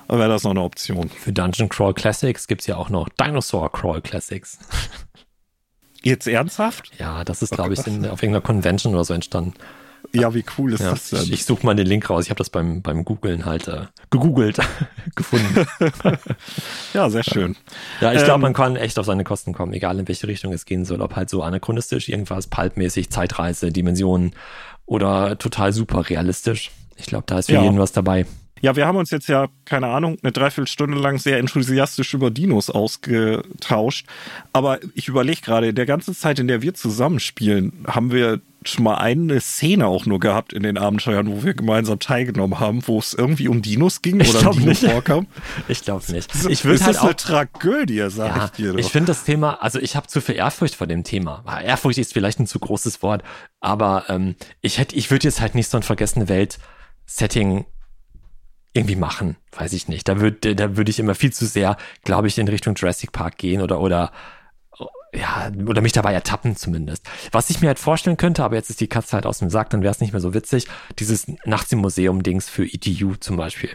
Wäre 0.09 0.29
das 0.29 0.43
noch 0.43 0.51
eine 0.51 0.61
Option. 0.61 1.09
Für 1.09 1.33
Dungeon 1.33 1.69
Crawl 1.69 1.93
Classics 1.93 2.47
gibt 2.47 2.61
es 2.61 2.67
ja 2.67 2.77
auch 2.77 2.89
noch 2.89 3.09
Dinosaur 3.09 3.71
Crawl 3.71 4.01
Classics. 4.01 4.57
Jetzt 6.01 6.27
ernsthaft? 6.27 6.91
Ja, 6.99 7.23
das 7.25 7.41
ist, 7.41 7.51
glaube 7.51 7.73
ich, 7.73 7.85
in, 7.85 8.05
auf 8.05 8.23
irgendeiner 8.23 8.41
Convention 8.41 8.93
oder 8.93 9.03
so 9.03 9.13
entstanden. 9.13 9.53
Ja, 10.13 10.33
wie 10.33 10.45
cool 10.57 10.73
ist 10.73 10.79
ja, 10.79 10.91
das 10.91 11.09
denn? 11.09 11.23
Ich, 11.23 11.33
ich 11.33 11.45
suche 11.45 11.65
mal 11.65 11.75
den 11.75 11.87
Link 11.87 12.09
raus. 12.09 12.25
Ich 12.25 12.29
habe 12.29 12.37
das 12.37 12.49
beim, 12.49 12.81
beim 12.81 13.03
Googlen 13.03 13.45
halt 13.45 13.67
äh, 13.67 13.87
gegoogelt, 14.09 14.57
gefunden. 15.15 15.65
ja, 16.93 17.09
sehr 17.09 17.23
schön. 17.23 17.57
Ja, 17.99 18.13
ich 18.13 18.23
glaube, 18.23 18.35
ähm, 18.35 18.41
man 18.41 18.53
kann 18.53 18.75
echt 18.75 18.97
auf 18.99 19.05
seine 19.05 19.23
Kosten 19.23 19.53
kommen, 19.53 19.73
egal 19.73 19.99
in 19.99 20.07
welche 20.07 20.27
Richtung 20.27 20.53
es 20.53 20.65
gehen 20.65 20.85
soll. 20.85 21.01
Ob 21.01 21.15
halt 21.15 21.29
so 21.29 21.43
anachronistisch, 21.43 22.07
irgendwas 22.09 22.47
pulpmäßig, 22.47 23.09
Zeitreise, 23.09 23.71
Dimensionen 23.71 24.33
oder 24.85 25.37
total 25.37 25.73
super 25.73 26.09
realistisch. 26.09 26.71
Ich 26.95 27.07
glaube, 27.07 27.25
da 27.27 27.39
ist 27.39 27.47
für 27.47 27.53
ja. 27.53 27.63
jeden 27.63 27.79
was 27.79 27.91
dabei. 27.91 28.25
Ja, 28.61 28.75
wir 28.75 28.85
haben 28.85 28.97
uns 28.97 29.11
jetzt 29.11 29.27
ja, 29.27 29.47
keine 29.65 29.87
Ahnung, 29.87 30.17
eine 30.21 30.31
Dreiviertelstunde 30.31 30.97
lang 30.97 31.17
sehr 31.17 31.37
enthusiastisch 31.39 32.13
über 32.13 32.31
Dinos 32.31 32.69
ausgetauscht. 32.69 34.07
Aber 34.53 34.79
ich 34.93 35.07
überlege 35.07 35.41
gerade, 35.41 35.69
in 35.69 35.75
der 35.75 35.85
ganzen 35.85 36.15
Zeit, 36.15 36.39
in 36.39 36.47
der 36.47 36.61
wir 36.61 36.73
zusammenspielen, 36.73 37.85
haben 37.87 38.11
wir 38.11 38.41
schon 38.63 38.83
mal 38.83 38.95
eine 38.95 39.39
Szene 39.39 39.87
auch 39.87 40.05
nur 40.05 40.19
gehabt 40.19 40.53
in 40.53 40.63
den 40.63 40.77
Abenteuern, 40.77 41.29
wo 41.29 41.43
wir 41.43 41.53
gemeinsam 41.53 41.99
teilgenommen 41.99 42.59
haben, 42.59 42.85
wo 42.87 42.99
es 42.99 43.13
irgendwie 43.13 43.47
um 43.47 43.61
Dinos 43.61 44.01
ging 44.01 44.19
ich 44.19 44.35
oder 44.35 44.47
ein 44.47 44.57
Dino 44.57 44.65
nicht. 44.67 44.83
vorkam. 44.83 45.27
Ich 45.67 45.83
glaube 45.83 46.11
nicht. 46.11 46.33
Ich 46.49 46.65
würde 46.65 46.83
halt 46.83 46.95
ist 46.95 47.01
eine 47.01 47.15
Tragödie, 47.15 48.05
sag 48.09 48.35
ja, 48.35 48.45
ich 48.45 48.51
dir. 48.51 48.71
Doch. 48.73 48.79
Ich 48.79 48.87
finde 48.87 49.07
das 49.07 49.23
Thema, 49.23 49.61
also 49.61 49.79
ich 49.79 49.95
habe 49.95 50.07
zu 50.07 50.21
viel 50.21 50.35
Ehrfurcht 50.35 50.75
vor 50.75 50.87
dem 50.87 51.03
Thema. 51.03 51.43
Ehrfurcht 51.63 51.97
ist 51.97 52.13
vielleicht 52.13 52.39
ein 52.39 52.47
zu 52.47 52.59
großes 52.59 53.01
Wort, 53.01 53.23
aber 53.59 54.05
ähm, 54.09 54.35
ich 54.61 54.77
hätte, 54.77 54.95
ich 54.95 55.11
würde 55.11 55.27
jetzt 55.27 55.41
halt 55.41 55.55
nicht 55.55 55.69
so 55.69 55.77
ein 55.77 55.83
vergessene 55.83 56.29
Welt 56.29 56.57
Setting 57.05 57.65
irgendwie 58.77 58.95
machen, 58.95 59.35
weiß 59.57 59.73
ich 59.73 59.87
nicht. 59.87 60.07
Da 60.07 60.19
würde 60.19 60.55
da 60.55 60.77
würde 60.77 60.89
ich 60.89 60.99
immer 60.99 61.15
viel 61.15 61.33
zu 61.33 61.45
sehr, 61.45 61.77
glaube 62.03 62.27
ich, 62.27 62.37
in 62.37 62.47
Richtung 62.47 62.75
Jurassic 62.75 63.11
Park 63.11 63.37
gehen 63.37 63.61
oder 63.61 63.81
oder 63.81 64.11
ja, 65.13 65.51
oder 65.65 65.81
mich 65.81 65.93
dabei 65.93 66.13
ertappen 66.13 66.55
zumindest. 66.55 67.05
Was 67.31 67.49
ich 67.49 67.61
mir 67.61 67.67
halt 67.67 67.79
vorstellen 67.79 68.17
könnte, 68.17 68.43
aber 68.43 68.55
jetzt 68.55 68.69
ist 68.69 68.81
die 68.81 68.87
Katze 68.87 69.13
halt 69.13 69.25
aus 69.25 69.39
dem 69.39 69.49
Sack, 69.49 69.69
dann 69.69 69.81
wäre 69.81 69.91
es 69.91 69.99
nicht 69.99 70.11
mehr 70.11 70.21
so 70.21 70.33
witzig, 70.33 70.67
dieses 70.99 71.27
Nachts 71.45 71.71
im 71.71 71.79
Museum-Dings 71.79 72.49
für 72.49 72.65
ETU 72.65 73.15
zum 73.15 73.37
Beispiel. 73.37 73.71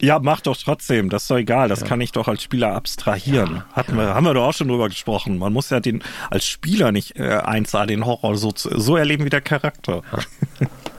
Ja, 0.00 0.18
mach 0.18 0.40
doch 0.40 0.56
trotzdem, 0.56 1.10
das 1.10 1.22
ist 1.22 1.30
doch 1.30 1.36
egal, 1.36 1.68
das 1.68 1.80
ja. 1.80 1.86
kann 1.86 2.00
ich 2.00 2.12
doch 2.12 2.26
als 2.26 2.42
Spieler 2.42 2.74
abstrahieren. 2.74 3.56
Ja, 3.56 3.66
Hatten 3.72 3.96
ja. 3.96 3.98
Wir, 3.98 4.14
haben 4.14 4.24
wir 4.24 4.32
doch 4.32 4.48
auch 4.48 4.54
schon 4.54 4.68
drüber 4.68 4.88
gesprochen. 4.88 5.36
Man 5.36 5.52
muss 5.52 5.68
ja 5.68 5.80
den 5.80 6.02
als 6.30 6.46
Spieler 6.46 6.90
nicht 6.90 7.16
äh, 7.16 7.38
1A 7.38 7.84
den 7.86 8.06
Horror 8.06 8.36
so, 8.36 8.52
so 8.54 8.96
erleben 8.96 9.24
wie 9.24 9.30
der 9.30 9.42
Charakter. 9.42 10.02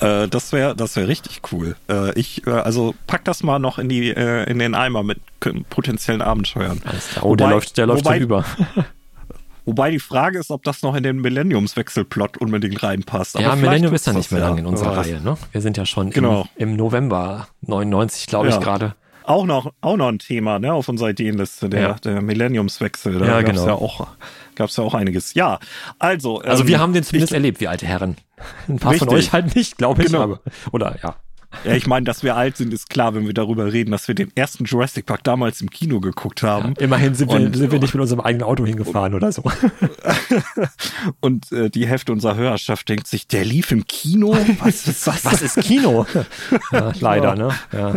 Ja. 0.00 0.24
Äh, 0.24 0.28
das 0.28 0.52
wäre 0.52 0.76
das 0.76 0.96
wäre 0.96 1.08
richtig 1.08 1.40
cool. 1.52 1.76
Äh, 1.88 2.18
ich, 2.18 2.46
äh, 2.46 2.50
also 2.50 2.94
pack 3.06 3.24
das 3.24 3.42
mal 3.42 3.58
noch 3.58 3.78
in, 3.78 3.88
die, 3.88 4.10
äh, 4.10 4.50
in 4.50 4.58
den 4.58 4.74
Eimer 4.74 5.02
mit 5.02 5.18
potenziellen 5.70 6.22
Abenteuern. 6.22 6.80
Oh, 7.20 7.30
wobei, 7.30 7.36
der 7.36 7.48
läuft, 7.48 7.78
der 7.78 7.86
läuft 7.86 8.04
wobei, 8.04 8.18
über. 8.18 8.44
Wobei 9.68 9.90
die 9.90 9.98
Frage 9.98 10.38
ist, 10.38 10.50
ob 10.50 10.62
das 10.62 10.80
noch 10.80 10.94
in 10.94 11.02
den 11.02 11.18
Millenniumswechselplot 11.20 12.38
unbedingt 12.38 12.82
reinpasst. 12.82 13.36
Aber 13.36 13.44
ja, 13.44 13.54
Millennium 13.54 13.92
ist 13.92 14.06
ja 14.06 14.14
nicht 14.14 14.32
mehr 14.32 14.40
lange 14.40 14.60
in 14.60 14.66
unserer 14.66 14.96
Reihe. 14.96 15.20
Ne? 15.20 15.36
Wir 15.52 15.60
sind 15.60 15.76
ja 15.76 15.84
schon 15.84 16.08
genau. 16.08 16.48
im, 16.56 16.70
im 16.70 16.76
November 16.76 17.48
99, 17.66 18.28
glaube 18.28 18.48
ja. 18.48 18.54
ich, 18.54 18.62
gerade. 18.62 18.94
Auch 19.24 19.44
noch, 19.44 19.74
auch 19.82 19.98
noch 19.98 20.08
ein 20.08 20.20
Thema 20.20 20.58
ne, 20.58 20.72
auf 20.72 20.88
unserer 20.88 21.10
Ideenliste, 21.10 21.68
der, 21.68 21.80
ja. 21.82 21.92
der 22.02 22.22
Millenniumswechsel. 22.22 23.18
Da 23.18 23.26
ja, 23.26 23.42
genau. 23.42 23.66
ja 23.66 23.74
auch 23.74 24.06
gab 24.58 24.70
es 24.70 24.76
ja 24.76 24.84
auch 24.84 24.94
einiges. 24.94 25.34
Ja, 25.34 25.58
also. 25.98 26.40
Also 26.40 26.62
ähm, 26.62 26.68
wir 26.68 26.78
haben 26.80 26.92
den 26.92 27.04
zumindest 27.04 27.32
ich, 27.32 27.36
erlebt, 27.36 27.60
wie 27.60 27.68
alte 27.68 27.86
Herren. 27.86 28.16
Ein 28.68 28.78
paar 28.78 28.92
richtig. 28.92 29.08
von 29.08 29.16
euch 29.16 29.32
halt 29.32 29.54
nicht, 29.54 29.78
glaube 29.78 30.02
ich. 30.02 30.08
Genau. 30.08 30.22
Aber, 30.22 30.40
oder 30.72 30.96
ja. 31.02 31.16
Ja, 31.64 31.72
ich 31.72 31.86
meine, 31.86 32.04
dass 32.04 32.22
wir 32.22 32.36
alt 32.36 32.58
sind, 32.58 32.74
ist 32.74 32.90
klar, 32.90 33.14
wenn 33.14 33.26
wir 33.26 33.32
darüber 33.32 33.72
reden, 33.72 33.90
dass 33.90 34.06
wir 34.06 34.14
den 34.14 34.30
ersten 34.36 34.64
Jurassic 34.64 35.06
Park 35.06 35.24
damals 35.24 35.62
im 35.62 35.70
Kino 35.70 35.98
geguckt 35.98 36.42
haben. 36.42 36.74
Ja, 36.78 36.84
immerhin 36.84 37.14
sind, 37.14 37.30
und, 37.30 37.52
wir, 37.52 37.58
sind 37.58 37.72
wir 37.72 37.80
nicht 37.80 37.94
mit 37.94 38.02
unserem 38.02 38.20
eigenen 38.20 38.44
Auto 38.44 38.66
hingefahren 38.66 39.14
und, 39.14 39.22
oder 39.22 39.32
so. 39.32 39.42
und 41.20 41.50
äh, 41.50 41.70
die 41.70 41.86
Hälfte 41.86 42.12
unserer 42.12 42.36
Hörerschaft 42.36 42.88
denkt 42.88 43.06
sich, 43.06 43.26
der 43.28 43.46
lief 43.46 43.72
im 43.72 43.86
Kino? 43.86 44.36
Was 44.60 44.86
ist 44.86 45.06
das? 45.06 45.24
Was 45.24 45.40
ist 45.42 45.58
Kino? 45.60 46.06
ja, 46.72 46.92
leider, 47.00 47.34
ne? 47.34 47.54
Ja. 47.72 47.94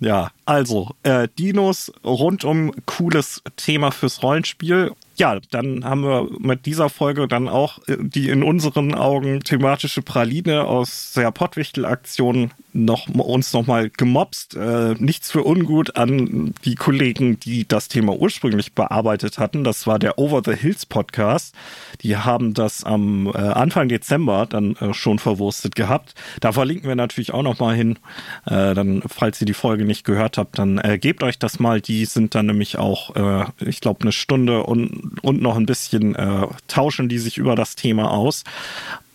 Ja, 0.00 0.30
also 0.44 0.90
äh, 1.02 1.28
Dinos 1.38 1.92
rundum 2.04 2.72
cooles 2.84 3.42
Thema 3.56 3.90
fürs 3.90 4.22
Rollenspiel 4.22 4.92
ja, 5.16 5.38
dann 5.50 5.84
haben 5.84 6.02
wir 6.02 6.28
mit 6.38 6.66
dieser 6.66 6.88
Folge 6.88 7.28
dann 7.28 7.48
auch 7.48 7.78
äh, 7.86 7.96
die 8.00 8.28
in 8.28 8.42
unseren 8.42 8.94
Augen 8.94 9.40
thematische 9.40 10.02
Praline 10.02 10.64
aus 10.64 11.12
der 11.14 11.30
Pottwichtel-Aktion 11.30 12.50
noch, 12.72 13.08
uns 13.08 13.52
nochmal 13.52 13.90
gemobst. 13.90 14.56
Äh, 14.56 14.94
nichts 14.98 15.30
für 15.30 15.44
ungut 15.44 15.96
an 15.96 16.54
die 16.64 16.74
Kollegen, 16.74 17.38
die 17.38 17.66
das 17.66 17.88
Thema 17.88 18.16
ursprünglich 18.18 18.72
bearbeitet 18.72 19.38
hatten. 19.38 19.62
Das 19.62 19.86
war 19.86 19.98
der 19.98 20.18
Over 20.18 20.42
the 20.44 20.56
Hills 20.56 20.84
Podcast. 20.84 21.54
Die 22.00 22.16
haben 22.16 22.52
das 22.52 22.82
am 22.82 23.28
äh, 23.28 23.38
Anfang 23.38 23.88
Dezember 23.88 24.46
dann 24.46 24.74
äh, 24.76 24.92
schon 24.92 25.20
verwurstet 25.20 25.76
gehabt. 25.76 26.14
Da 26.40 26.52
verlinken 26.52 26.88
wir 26.88 26.96
natürlich 26.96 27.32
auch 27.32 27.42
nochmal 27.42 27.76
hin. 27.76 27.98
Äh, 28.46 28.74
dann, 28.74 29.02
falls 29.06 29.40
ihr 29.40 29.46
die 29.46 29.54
Folge 29.54 29.84
nicht 29.84 30.04
gehört 30.04 30.36
habt, 30.38 30.58
dann 30.58 30.78
äh, 30.78 30.98
gebt 30.98 31.22
euch 31.22 31.38
das 31.38 31.60
mal. 31.60 31.80
Die 31.80 32.04
sind 32.04 32.34
dann 32.34 32.46
nämlich 32.46 32.78
auch, 32.78 33.14
ich 33.60 33.80
glaube, 33.80 34.02
eine 34.02 34.12
Stunde 34.12 34.62
und 34.64 35.03
und 35.22 35.42
noch 35.42 35.56
ein 35.56 35.66
bisschen 35.66 36.14
äh, 36.14 36.46
tauschen 36.68 37.08
die 37.08 37.18
sich 37.18 37.38
über 37.38 37.54
das 37.56 37.76
Thema 37.76 38.10
aus. 38.10 38.44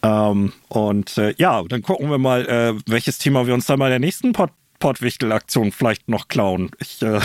Ähm, 0.02 0.54
und 0.70 1.18
äh, 1.18 1.34
ja, 1.38 1.64
dann 1.64 1.82
gucken 1.82 2.10
wir 2.10 2.18
mal, 2.18 2.46
äh, 2.48 2.74
welches 2.86 3.18
Thema 3.18 3.48
wir 3.48 3.54
uns 3.54 3.66
dann 3.66 3.80
bei 3.80 3.90
der 3.90 4.00
nächsten 4.00 4.34
Pod 4.34 4.52
Pottwichtel-Aktion 4.80 5.74
vielleicht 5.74 6.08
noch 6.08 6.30
klauen. 6.30 6.72
Ich, 6.80 7.02
äh 7.02 7.20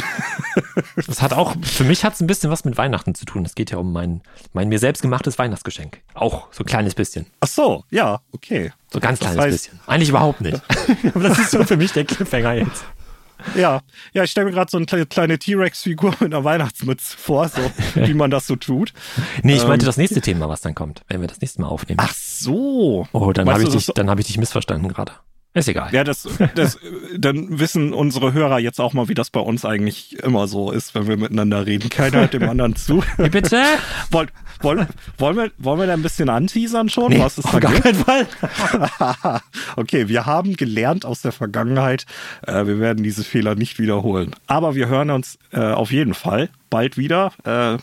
das 1.07 1.23
hat 1.23 1.33
auch, 1.33 1.55
für 1.63 1.85
mich 1.85 2.05
hat 2.05 2.15
es 2.15 2.21
ein 2.21 2.27
bisschen 2.27 2.51
was 2.51 2.65
mit 2.65 2.77
Weihnachten 2.77 3.15
zu 3.15 3.25
tun. 3.25 3.45
Es 3.45 3.55
geht 3.55 3.71
ja 3.71 3.79
um 3.79 3.93
mein, 3.93 4.23
mein 4.53 4.69
mir 4.69 4.81
selbst 4.81 5.03
gemachtes 5.03 5.39
Weihnachtsgeschenk. 5.39 6.01
Auch 6.15 6.49
so 6.51 6.65
ein 6.65 6.67
kleines 6.67 6.95
bisschen. 6.95 7.27
Ach 7.41 7.47
so, 7.47 7.85
ja, 7.91 8.21
okay. 8.33 8.73
So 8.93 9.01
ganz 9.01 9.21
kleines 9.21 9.41
heißt, 9.41 9.53
bisschen. 9.53 9.81
Eigentlich 9.87 10.09
überhaupt 10.09 10.41
nicht. 10.41 10.61
Aber 11.15 11.29
das 11.29 11.39
ist 11.39 11.53
so 11.53 11.63
für 11.65 11.77
mich 11.77 11.93
der 11.93 12.05
Cliffhanger 12.05 12.55
jetzt. 12.55 12.85
Ja, 13.57 13.81
ja, 14.13 14.25
ich 14.25 14.31
stelle 14.31 14.47
mir 14.47 14.53
gerade 14.53 14.71
so 14.71 14.79
eine 14.79 15.07
kleine 15.07 15.39
T-Rex-Figur 15.39 16.11
mit 16.21 16.35
einer 16.35 16.45
Weihnachtsmütze 16.45 17.17
vor, 17.17 17.49
so 17.49 17.61
wie 17.95 18.15
man 18.15 18.31
das 18.31 18.47
so 18.47 18.57
tut. 18.57 18.93
Nee, 19.43 19.57
ich 19.57 19.63
ähm, 19.63 19.69
meinte 19.69 19.87
das 19.87 19.97
nächste 19.97 20.21
Thema, 20.21 20.49
was 20.49 20.61
dann 20.61 20.75
kommt, 20.75 21.03
wenn 21.09 21.21
wir 21.21 21.29
das 21.29 21.41
nächste 21.41 21.61
Mal 21.61 21.69
aufnehmen. 21.69 21.99
Ach 22.01 22.15
so. 22.15 23.07
Oh, 23.13 23.33
dann 23.33 23.49
habe 23.49 23.63
ich, 23.63 23.69
dich, 23.69 23.87
dann 23.95 24.09
hab 24.09 24.19
ich 24.19 24.27
dich 24.27 24.39
missverstanden 24.39 24.89
gerade. 24.89 25.13
Ist 25.57 25.69
egal. 25.69 25.89
Ja, 25.93 26.03
das, 26.03 26.29
das, 26.57 26.81
dann 27.17 27.61
wissen 27.61 27.93
unsere 27.93 28.33
Hörer 28.33 28.59
jetzt 28.59 28.81
auch 28.81 28.93
mal, 28.93 29.09
wie 29.09 29.15
das 29.15 29.31
bei 29.31 29.39
uns 29.39 29.65
eigentlich 29.65 30.19
immer 30.19 30.49
so 30.49 30.73
ist, 30.73 30.97
wenn 30.97 31.07
wir 31.07 31.17
miteinander 31.17 31.65
reden. 31.65 31.91
Keiner 31.91 32.19
hört 32.23 32.35
dem 32.35 32.49
anderen 32.49 32.75
zu. 32.75 33.05
Wie 33.19 33.29
bitte? 33.29 33.63
Wollt, 34.11 34.31
wollen, 34.63 34.89
wollen, 35.17 35.37
wir, 35.37 35.53
wollen 35.59 35.79
wir 35.79 35.87
da 35.87 35.93
ein 35.93 36.03
bisschen 36.03 36.29
anteasern 36.29 36.89
schon? 36.89 37.13
Nee, 37.13 37.21
was 37.21 37.39
ist 37.39 37.45
auf 37.45 37.61
gar 37.61 37.73
keinen 37.73 37.95
Fall. 37.95 38.27
okay, 39.77 40.09
wir 40.09 40.27
haben 40.27 40.57
gelernt 40.57 41.05
aus 41.05 41.23
der 41.23 41.31
Vergangenheit. 41.31 42.05
Äh, 42.45 42.67
wir 42.67 42.81
werden 42.81 43.05
diese 43.05 43.23
Fehler 43.23 43.55
nicht 43.55 43.79
wiederholen. 43.79 44.35
Aber 44.49 44.75
wir 44.75 44.89
hören 44.89 45.11
uns 45.11 45.39
äh, 45.53 45.61
auf 45.61 45.93
jeden 45.93 46.15
Fall 46.15 46.49
bald 46.69 46.99
wieder. 46.99 47.33
Äh, 47.45 47.79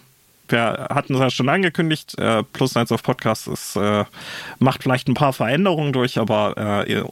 wir 0.51 0.87
hatten 0.89 1.13
es 1.15 1.19
ja 1.19 1.29
schon 1.29 1.49
angekündigt, 1.49 2.17
äh, 2.17 2.43
Plus 2.43 2.75
eins 2.75 2.91
auf 2.91 3.03
Podcast 3.03 3.47
ist, 3.47 3.75
äh, 3.75 4.05
macht 4.59 4.83
vielleicht 4.83 5.07
ein 5.07 5.13
paar 5.13 5.33
Veränderungen 5.33 5.93
durch, 5.93 6.17
aber 6.17 6.85
äh, 6.87 7.03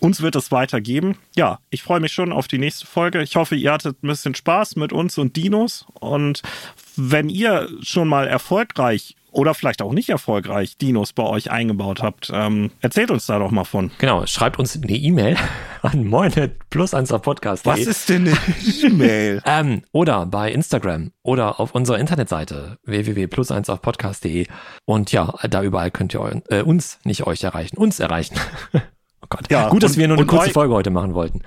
uns 0.00 0.22
wird 0.22 0.36
es 0.36 0.50
weitergeben. 0.50 1.16
Ja, 1.36 1.58
ich 1.70 1.82
freue 1.82 2.00
mich 2.00 2.12
schon 2.12 2.32
auf 2.32 2.48
die 2.48 2.58
nächste 2.58 2.86
Folge. 2.86 3.22
Ich 3.22 3.36
hoffe, 3.36 3.56
ihr 3.56 3.72
hattet 3.72 4.02
ein 4.02 4.08
bisschen 4.08 4.34
Spaß 4.34 4.76
mit 4.76 4.92
uns 4.92 5.18
und 5.18 5.36
Dinos. 5.36 5.86
Und 5.94 6.42
wenn 6.96 7.28
ihr 7.28 7.68
schon 7.82 8.08
mal 8.08 8.26
erfolgreich 8.26 9.14
oder 9.30 9.54
vielleicht 9.54 9.82
auch 9.82 9.92
nicht 9.92 10.08
erfolgreich 10.08 10.76
Dinos 10.78 11.12
bei 11.12 11.22
euch 11.22 11.50
eingebaut 11.50 12.02
habt. 12.02 12.30
Ähm, 12.32 12.70
erzählt 12.80 13.10
uns 13.10 13.26
da 13.26 13.38
doch 13.38 13.50
mal 13.50 13.64
von. 13.64 13.90
Genau, 13.98 14.26
schreibt 14.26 14.58
uns 14.58 14.76
eine 14.76 14.92
E-Mail 14.92 15.36
an 15.82 16.06
moin 16.06 16.32
plus 16.70 16.94
1 16.94 17.10
Podcast. 17.22 17.66
Was 17.66 17.80
ist 17.80 18.08
denn 18.08 18.28
eine 18.28 18.38
E-Mail? 18.82 19.42
ähm, 19.46 19.82
oder 19.92 20.26
bei 20.26 20.50
Instagram 20.50 21.12
oder 21.22 21.60
auf 21.60 21.74
unserer 21.74 21.98
Internetseite 21.98 22.78
www.plus1 22.84 23.70
auf 23.70 23.82
podcast.de 23.82 24.46
und 24.84 25.12
ja, 25.12 25.34
da 25.48 25.62
überall 25.62 25.90
könnt 25.90 26.14
ihr 26.14 26.42
äh, 26.48 26.62
uns, 26.62 26.98
nicht 27.04 27.26
euch 27.26 27.44
erreichen, 27.44 27.76
uns 27.76 28.00
erreichen. 28.00 28.36
Oh 29.30 29.36
Gott. 29.36 29.50
Ja, 29.50 29.68
Gut, 29.68 29.82
dass 29.82 29.92
und, 29.92 29.98
wir 29.98 30.08
nur 30.08 30.16
eine 30.16 30.26
kurze 30.26 30.50
Folge 30.50 30.72
heute 30.72 30.90
machen 30.90 31.12
wollten. 31.12 31.42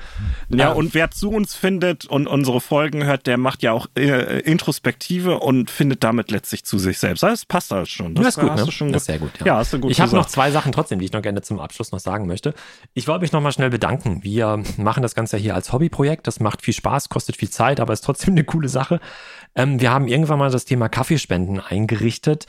Ja, 0.49 0.71
ähm. 0.71 0.77
und 0.77 0.93
wer 0.93 1.09
zu 1.09 1.31
uns 1.31 1.55
findet 1.55 2.05
und 2.05 2.27
unsere 2.27 2.61
Folgen 2.61 3.03
hört, 3.05 3.25
der 3.25 3.37
macht 3.37 3.63
ja 3.63 3.71
auch 3.71 3.87
äh, 3.97 4.39
Introspektive 4.41 5.39
und 5.39 5.71
findet 5.71 6.03
damit 6.03 6.29
letztlich 6.29 6.63
zu 6.63 6.77
sich 6.77 6.99
selbst. 6.99 7.23
Das 7.23 7.45
passt 7.45 7.73
alles 7.73 7.89
schon. 7.89 8.13
Das, 8.13 8.23
das 8.25 8.37
ist 8.37 8.41
gut, 8.41 8.55
ne? 8.55 8.71
Schon 8.71 8.91
das 8.91 9.03
ist 9.03 9.05
sehr 9.07 9.19
gut. 9.19 9.31
Ja, 9.39 9.45
ja 9.47 9.55
hast 9.57 9.73
du 9.73 9.79
gut 9.79 9.91
Ich 9.91 9.99
habe 9.99 10.15
noch 10.15 10.27
zwei 10.27 10.51
Sachen 10.51 10.71
trotzdem, 10.71 10.99
die 10.99 11.05
ich 11.05 11.11
noch 11.11 11.23
gerne 11.23 11.41
zum 11.41 11.59
Abschluss 11.59 11.91
noch 11.91 11.99
sagen 11.99 12.27
möchte. 12.27 12.53
Ich 12.93 13.07
wollte 13.07 13.21
mich 13.21 13.31
noch 13.31 13.41
mal 13.41 13.51
schnell 13.51 13.71
bedanken. 13.71 14.19
Wir 14.23 14.61
machen 14.77 15.01
das 15.01 15.15
Ganze 15.15 15.37
hier 15.37 15.55
als 15.55 15.73
Hobbyprojekt. 15.73 16.27
Das 16.27 16.39
macht 16.39 16.61
viel 16.61 16.75
Spaß, 16.75 17.09
kostet 17.09 17.37
viel 17.37 17.49
Zeit, 17.49 17.79
aber 17.79 17.93
ist 17.93 18.03
trotzdem 18.03 18.35
eine 18.35 18.43
coole 18.43 18.69
Sache. 18.69 18.99
Ähm, 19.55 19.81
wir 19.81 19.91
haben 19.91 20.07
irgendwann 20.07 20.37
mal 20.37 20.51
das 20.51 20.65
Thema 20.65 20.87
Kaffeespenden 20.87 21.59
eingerichtet 21.59 22.45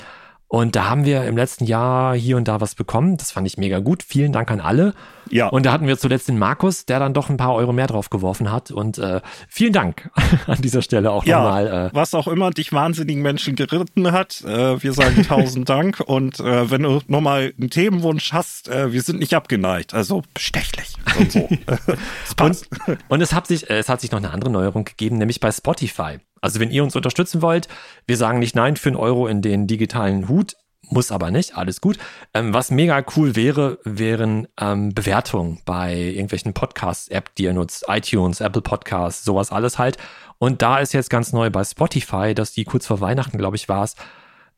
und 0.53 0.77
da 0.77 0.91
haben 0.91 1.07
wir 1.07 1.25
im 1.25 1.35
letzten 1.35 1.65
Jahr 1.65 2.15
hier 2.15 2.37
und 2.37 2.47
da 2.47 2.61
was 2.61 2.75
bekommen. 2.75 3.17
Das 3.17 3.33
fand 3.33 3.47
ich 3.47 3.57
mega 3.57 3.79
gut. 3.79 4.03
Vielen 4.03 4.33
Dank 4.33 4.51
an 4.51 4.61
alle. 4.61 4.93
Ja. 5.31 5.47
Und 5.47 5.65
da 5.65 5.73
hatten 5.73 5.87
wir 5.87 5.97
zuletzt 5.97 6.29
den 6.29 6.39
Markus, 6.39 6.85
der 6.85 6.99
dann 6.99 7.15
doch 7.15 7.31
ein 7.31 7.39
paar 7.39 7.55
Euro 7.55 7.73
mehr 7.73 7.87
drauf 7.87 8.11
geworfen 8.11 8.53
hat. 8.53 8.71
Und 8.71 8.99
äh, 8.99 9.23
vielen 9.49 9.73
Dank 9.73 10.11
an 10.47 10.61
dieser 10.61 10.83
Stelle 10.83 11.11
auch 11.11 11.25
ja, 11.25 11.43
nochmal. 11.43 11.87
Äh, 11.87 11.95
was 11.95 12.13
auch 12.13 12.29
immer 12.29 12.51
dich 12.51 12.71
wahnsinnigen 12.71 13.23
Menschen 13.23 13.57
geritten 13.57 14.13
hat. 14.13 14.43
Äh, 14.43 14.83
wir 14.83 14.93
sagen 14.93 15.23
tausend 15.27 15.71
Dank. 15.71 16.01
Und 16.01 16.39
äh, 16.39 16.71
wenn 16.71 16.83
du 16.83 17.01
nochmal 17.07 17.55
einen 17.59 17.71
Themenwunsch 17.71 18.35
hast, 18.35 18.69
äh, 18.69 18.93
wir 18.93 19.01
sind 19.01 19.21
nicht 19.21 19.33
abgeneigt. 19.33 19.95
Also 19.95 20.23
bestechlich 20.35 20.97
und 21.19 21.33
so. 21.33 21.49
es 22.27 22.35
passt. 22.35 22.69
Und, 22.87 22.99
und 23.09 23.21
es 23.23 23.33
hat 23.33 23.47
sich, 23.47 23.71
äh, 23.71 23.79
es 23.79 23.89
hat 23.89 24.03
sich 24.03 24.11
noch 24.11 24.19
eine 24.19 24.33
andere 24.33 24.51
Neuerung 24.51 24.85
gegeben, 24.85 25.17
nämlich 25.17 25.41
bei 25.41 25.51
Spotify. 25.51 26.19
Also 26.43 26.61
wenn 26.61 26.71
ihr 26.71 26.85
uns 26.85 26.95
unterstützen 26.95 27.41
wollt, 27.41 27.69
wir 28.07 28.19
sagen 28.19 28.41
nicht 28.41 28.55
nein 28.55 28.77
für 28.77 28.91
einen 28.91 28.97
Euro 28.97 29.27
in 29.27 29.41
den 29.41 29.67
digitalen 29.67 30.29
Hut, 30.29 30.57
muss 30.91 31.11
aber 31.11 31.31
nicht, 31.31 31.57
alles 31.57 31.81
gut. 31.81 31.99
Ähm, 32.35 32.53
was 32.53 32.71
mega 32.71 33.03
cool 33.17 33.35
wäre, 33.35 33.79
wären 33.85 34.49
ähm, 34.61 34.93
Bewertungen 34.93 35.61
bei 35.65 35.97
irgendwelchen 35.97 36.53
Podcast-App, 36.53 37.35
die 37.37 37.45
ihr 37.45 37.55
nutzt, 37.55 37.85
iTunes, 37.89 38.41
Apple 38.41 38.61
Podcasts, 38.61 39.25
sowas 39.25 39.53
alles 39.53 39.79
halt. 39.79 39.97
Und 40.39 40.61
da 40.61 40.79
ist 40.79 40.93
jetzt 40.93 41.09
ganz 41.09 41.33
neu 41.33 41.51
bei 41.51 41.65
Spotify, 41.65 42.35
dass 42.35 42.53
die 42.53 42.65
kurz 42.65 42.87
vor 42.87 43.01
Weihnachten, 43.01 43.39
glaube 43.39 43.57
ich, 43.57 43.69
war 43.69 43.85
es, 43.85 43.97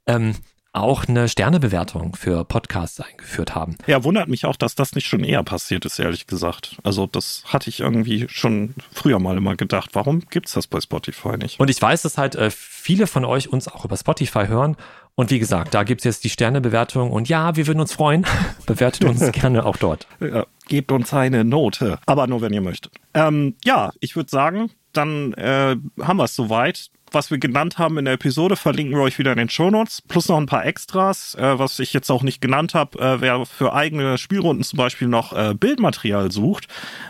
ähm, 0.07 0.35
auch 0.75 1.07
eine 1.07 1.29
Sternebewertung 1.29 2.17
für 2.17 2.45
Podcasts 2.45 3.01
eingeführt 3.01 3.55
haben. 3.55 3.77
Ja, 3.87 4.03
wundert 4.05 4.29
mich 4.29 4.45
auch, 4.45 4.57
dass 4.57 4.75
das 4.75 4.95
nicht 4.95 5.07
schon 5.07 5.23
eher 5.23 5.43
passiert 5.43 5.85
ist, 5.85 5.99
ehrlich 5.99 6.27
gesagt. 6.27 6.77
Also 6.83 7.07
das 7.07 7.45
hatte 7.47 7.71
ich 7.71 7.81
irgendwie 7.81 8.27
schon 8.29 8.75
früher 8.93 9.21
mal 9.21 9.37
immer 9.37 9.57
gedacht. 9.57 9.91
Warum 9.93 10.21
gibt's 10.31 10.53
das 10.53 10.67
bei 10.67 10.81
Spotify 10.81 11.37
nicht? 11.37 11.61
Und 11.61 11.71
ich 11.71 11.81
weiß, 11.81 12.03
dass 12.03 12.19
halt 12.19 12.35
äh, 12.35 12.51
viele 12.51 13.07
von 13.07 13.25
euch 13.25 13.49
uns 13.53 13.69
auch 13.69 13.85
über 13.85 13.97
Spotify 13.97 14.47
hören. 14.47 14.77
Und 15.15 15.31
wie 15.31 15.39
gesagt, 15.39 15.75
da 15.75 15.85
gibt's 15.85 16.03
jetzt 16.03 16.25
die 16.25 16.31
Sternebewertung. 16.31 17.13
Und 17.13 17.29
ja, 17.29 17.55
wir 17.55 17.69
würden 17.69 17.81
uns 17.81 17.93
freuen. 17.93 18.27
Bewertet 18.67 19.05
uns 19.05 19.21
gerne 19.33 19.65
auch 19.65 19.77
dort. 19.77 20.09
Ja, 20.21 20.47
gebt 20.67 20.91
uns 20.91 21.15
eine 21.15 21.45
Note. 21.45 21.99
Aber 22.07 22.27
nur, 22.27 22.41
wenn 22.41 22.53
ihr 22.53 22.61
möchtet. 22.61 22.93
Ähm, 23.15 23.55
ja, 23.65 23.93
ich 24.01 24.17
würde 24.17 24.31
sagen, 24.31 24.71
dann 24.93 25.33
äh, 25.35 25.77
haben 26.03 26.17
wir 26.17 26.25
es 26.25 26.35
soweit 26.35 26.91
was 27.15 27.31
wir 27.31 27.39
genannt 27.39 27.79
haben 27.79 27.99
in 27.99 28.05
der 28.05 28.15
Episode, 28.15 28.57
verlinken 28.57 28.97
wir 28.97 29.03
euch 29.03 29.19
wieder 29.19 29.33
in 29.33 29.39
den 29.39 29.49
Shownotes. 29.49 30.03
Plus 30.03 30.29
noch 30.29 30.39
ein 30.39 30.47
paar 30.47 30.67
Extras, 30.67 31.35
äh, 31.37 31.59
was 31.59 31.79
ich 31.79 31.93
jetzt 31.93 32.11
auch 32.11 32.23
nicht 32.23 32.41
genannt 32.41 32.75
habe. 32.75 32.99
Äh, 32.99 33.21
wer 33.21 33.47
für 33.47 33.73
eigene 33.73 34.19
Spielrunden 34.19 34.65
zum 34.65 34.77
Beispiel 34.77 35.09
noch 35.09 35.33
äh, 35.33 35.55
Bildmaterial 35.55 36.31
sucht, 36.31 36.69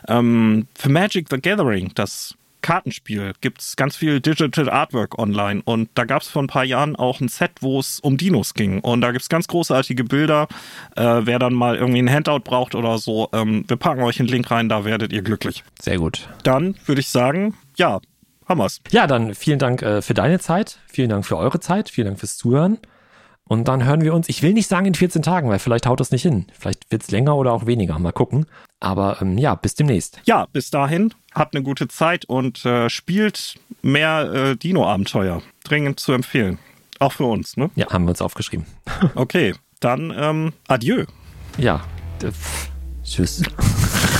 ähm, 0.08 0.66
für 0.74 0.88
Magic 0.88 1.28
the 1.30 1.40
Gathering, 1.40 1.92
das 1.94 2.36
Kartenspiel 2.64 3.34
gibt 3.42 3.60
es 3.60 3.76
ganz 3.76 3.94
viel 3.94 4.22
Digital 4.22 4.70
Artwork 4.70 5.18
online 5.18 5.60
und 5.66 5.90
da 5.96 6.06
gab 6.06 6.22
es 6.22 6.28
vor 6.28 6.42
ein 6.42 6.46
paar 6.46 6.64
Jahren 6.64 6.96
auch 6.96 7.20
ein 7.20 7.28
Set, 7.28 7.50
wo 7.60 7.78
es 7.78 8.00
um 8.00 8.16
Dinos 8.16 8.54
ging 8.54 8.80
und 8.80 9.02
da 9.02 9.10
gibt 9.10 9.20
es 9.20 9.28
ganz 9.28 9.48
großartige 9.48 10.02
Bilder. 10.02 10.48
Äh, 10.96 11.20
wer 11.24 11.38
dann 11.38 11.52
mal 11.52 11.76
irgendwie 11.76 12.00
ein 12.00 12.10
Handout 12.10 12.40
braucht 12.40 12.74
oder 12.74 12.96
so, 12.96 13.28
ähm, 13.34 13.64
wir 13.68 13.76
packen 13.76 14.00
euch 14.00 14.18
einen 14.18 14.30
Link 14.30 14.50
rein, 14.50 14.70
da 14.70 14.86
werdet 14.86 15.12
ihr 15.12 15.20
glücklich. 15.20 15.62
Sehr 15.78 15.98
gut. 15.98 16.26
Dann 16.42 16.74
würde 16.86 17.02
ich 17.02 17.08
sagen, 17.08 17.54
ja, 17.76 18.00
haben 18.46 18.58
wir's. 18.58 18.80
Ja, 18.90 19.06
dann 19.06 19.34
vielen 19.34 19.58
Dank 19.58 19.82
äh, 19.82 20.02
für 20.02 20.14
deine 20.14 20.38
Zeit, 20.38 20.78
vielen 20.86 21.10
Dank 21.10 21.24
für 21.24 21.36
eure 21.36 21.60
Zeit, 21.60 21.88
vielen 21.88 22.06
Dank 22.06 22.20
fürs 22.20 22.36
Zuhören. 22.36 22.78
Und 23.46 23.68
dann 23.68 23.84
hören 23.84 24.00
wir 24.00 24.14
uns, 24.14 24.28
ich 24.28 24.42
will 24.42 24.54
nicht 24.54 24.68
sagen 24.68 24.86
in 24.86 24.94
14 24.94 25.22
Tagen, 25.22 25.50
weil 25.50 25.58
vielleicht 25.58 25.86
haut 25.86 26.00
das 26.00 26.10
nicht 26.10 26.22
hin. 26.22 26.46
Vielleicht 26.58 26.90
wird's 26.90 27.10
länger 27.10 27.36
oder 27.36 27.52
auch 27.52 27.66
weniger. 27.66 27.98
Mal 27.98 28.12
gucken. 28.12 28.46
Aber 28.80 29.20
ähm, 29.20 29.36
ja, 29.36 29.54
bis 29.54 29.74
demnächst. 29.74 30.20
Ja, 30.24 30.46
bis 30.52 30.70
dahin. 30.70 31.12
Habt 31.34 31.54
eine 31.54 31.62
gute 31.62 31.88
Zeit 31.88 32.24
und 32.24 32.64
äh, 32.64 32.88
spielt 32.88 33.56
mehr 33.82 34.32
äh, 34.32 34.56
Dino-Abenteuer. 34.56 35.42
Dringend 35.62 36.00
zu 36.00 36.12
empfehlen. 36.12 36.58
Auch 37.00 37.12
für 37.12 37.24
uns, 37.24 37.56
ne? 37.56 37.70
Ja, 37.74 37.90
haben 37.90 38.04
wir 38.04 38.10
uns 38.10 38.22
aufgeschrieben. 38.22 38.66
okay, 39.14 39.54
dann 39.80 40.12
ähm, 40.16 40.52
adieu. 40.66 41.04
Ja. 41.58 41.82
Tschüss. 43.02 43.42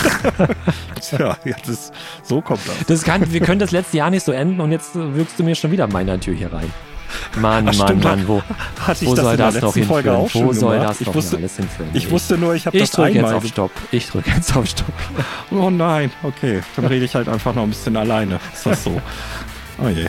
Tja, 1.01 1.37
ja, 1.45 1.57
das, 1.67 1.93
so 2.23 2.41
kommt 2.41 2.61
das. 2.67 2.87
das 2.87 3.03
kann, 3.03 3.33
wir 3.33 3.41
können 3.41 3.59
das 3.59 3.71
letzte 3.71 3.99
Jahr 3.99 4.11
nicht 4.11 4.25
so 4.25 4.33
enden 4.33 4.61
und 4.61 4.73
jetzt 4.73 4.91
wirkst 4.95 5.39
du 5.39 5.45
mir 5.45 5.55
schon 5.55 5.71
wieder 5.71 5.87
meiner 5.87 6.19
Tür 6.19 6.35
hier 6.35 6.53
rein. 6.53 6.73
Mann, 7.37 7.69
Ach, 7.69 7.77
Mann, 7.77 8.01
Mann, 8.01 8.29
wo, 8.29 8.43
wo 9.03 9.15
soll 9.15 9.37
das 9.37 9.61
noch 9.61 9.75
hinführen? 9.75 10.29
Wo 10.33 10.53
soll 10.53 10.79
das 10.81 11.01
ich 11.01 11.15
wusste, 11.15 11.37
alles 11.37 11.57
hinführen? 11.57 11.91
Ich 11.95 12.11
wusste 12.11 12.37
nur, 12.37 12.55
ich 12.55 12.67
habe 12.67 12.79
das 12.79 12.91
drück 12.91 13.15
jetzt 13.15 13.33
auf 13.33 13.47
Stopp. 13.47 13.71
Ich 13.93 14.09
drücke 14.09 14.31
jetzt 14.31 14.57
auf 14.57 14.67
Stopp. 14.67 14.93
Oh 15.51 15.71
nein, 15.71 16.11
okay. 16.23 16.63
Dann 16.77 16.87
rede 16.87 17.05
ich 17.05 17.15
halt 17.15 17.29
einfach 17.29 17.55
noch 17.55 17.63
ein 17.63 17.71
bisschen 17.71 17.97
alleine. 17.97 18.41
Ist 18.53 18.67
das 18.67 18.85
so? 18.85 19.01
Oh 19.83 19.89
je. 19.89 20.07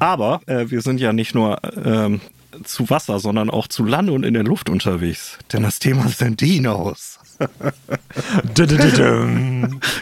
Aber 0.00 0.40
äh, 0.46 0.70
wir 0.70 0.80
sind 0.82 1.00
ja 1.00 1.12
nicht 1.12 1.34
nur 1.34 1.58
ähm, 1.84 2.20
zu 2.64 2.90
Wasser, 2.90 3.20
sondern 3.20 3.50
auch 3.50 3.68
zu 3.68 3.84
Land 3.84 4.10
und 4.10 4.24
in 4.24 4.34
der 4.34 4.42
Luft 4.44 4.68
unterwegs. 4.68 5.38
Denn 5.52 5.62
das 5.62 5.78
Thema 5.78 6.08
sind 6.08 6.40
Dinos. 6.40 7.18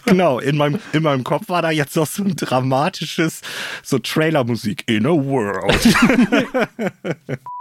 genau, 0.07 0.39
in 0.41 0.57
meinem, 0.57 0.81
in 0.93 1.03
meinem 1.03 1.23
Kopf 1.25 1.49
war 1.49 1.63
da 1.63 1.71
jetzt 1.71 1.95
noch 1.95 2.07
so 2.07 2.25
ein 2.25 2.35
dramatisches, 2.35 3.43
so 3.83 3.99
Trailermusik 3.99 4.85
in 4.89 5.07
a 5.07 5.11
world. 5.11 5.95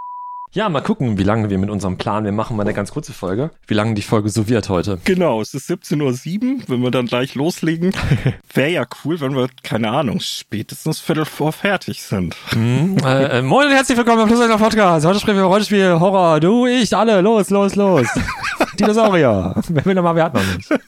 Ja, 0.52 0.70
mal 0.70 0.80
gucken, 0.80 1.18
wie 1.18 1.24
lange 1.24 1.50
wir 1.50 1.58
mit 1.58 1.68
unserem 1.68 1.98
Plan, 1.98 2.24
wir 2.24 2.32
machen 2.32 2.56
mal 2.56 2.62
eine 2.62 2.72
ganz 2.72 2.90
kurze 2.90 3.12
Folge, 3.12 3.50
wie 3.66 3.74
lange 3.74 3.92
die 3.92 4.02
Folge 4.02 4.30
so 4.30 4.48
wird 4.48 4.70
heute. 4.70 4.98
Genau, 5.04 5.42
es 5.42 5.52
ist 5.52 5.70
17.07 5.70 6.00
Uhr, 6.42 6.62
wenn 6.68 6.80
wir 6.80 6.90
dann 6.90 7.04
gleich 7.04 7.34
loslegen. 7.34 7.92
Wäre 8.54 8.70
ja 8.70 8.86
cool, 9.04 9.20
wenn 9.20 9.36
wir, 9.36 9.48
keine 9.62 9.90
Ahnung, 9.90 10.20
spätestens 10.20 11.00
Viertel 11.00 11.26
vor 11.26 11.52
fertig 11.52 12.02
sind. 12.02 12.34
Mhm, 12.56 12.96
äh, 13.04 13.38
äh, 13.38 13.42
moin 13.42 13.66
und 13.66 13.74
herzlich 13.74 13.98
willkommen 13.98 14.20
beim 14.20 14.28
Plusleiter 14.28 14.56
Podcast. 14.56 15.04
Heute 15.04 15.20
sprechen 15.20 15.36
wir 15.36 15.42
über 15.42 15.50
Rollenspiel, 15.50 16.00
Horror, 16.00 16.40
du, 16.40 16.66
ich, 16.66 16.96
alle, 16.96 17.20
los, 17.20 17.50
los, 17.50 17.76
los. 17.76 18.06
Dinosaurier. 18.80 19.54
Wer 19.68 19.84
will 19.84 19.94
noch 19.94 20.02
mal, 20.02 20.16
wer 20.16 20.24
hat 20.24 20.34
noch 20.34 20.56
nicht. 20.56 20.70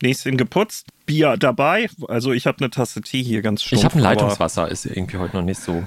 Nächstin 0.00 0.36
geputzt, 0.36 0.86
Bier 1.06 1.36
dabei. 1.36 1.90
Also 2.06 2.30
ich 2.30 2.46
habe 2.46 2.58
eine 2.60 2.70
Tasse 2.70 3.00
Tee 3.00 3.20
hier 3.20 3.42
ganz 3.42 3.64
schön. 3.64 3.78
Ich 3.78 3.84
habe 3.84 3.96
ein 3.96 4.00
Leitungswasser, 4.00 4.68
ist 4.68 4.86
irgendwie 4.86 5.16
heute 5.16 5.34
noch 5.34 5.42
nicht 5.42 5.60
so 5.60 5.82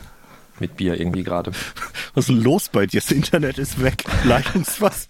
mit 0.61 0.77
Bier 0.77 0.99
irgendwie 0.99 1.23
gerade. 1.23 1.51
Was 2.13 2.23
ist 2.23 2.29
denn 2.29 2.41
los 2.41 2.69
bei 2.69 2.85
dir? 2.85 3.01
Das 3.01 3.11
Internet 3.11 3.57
ist 3.57 3.83
weg. 3.83 4.05
Leitungswasser. 4.23 5.09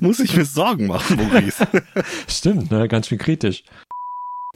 Muss 0.00 0.20
ich 0.20 0.36
mir 0.36 0.44
Sorgen 0.44 0.86
machen, 0.86 1.16
Maurice. 1.16 1.66
Stimmt, 2.28 2.70
ne? 2.70 2.86
Ganz 2.88 3.08
schön 3.08 3.18
kritisch. 3.18 3.64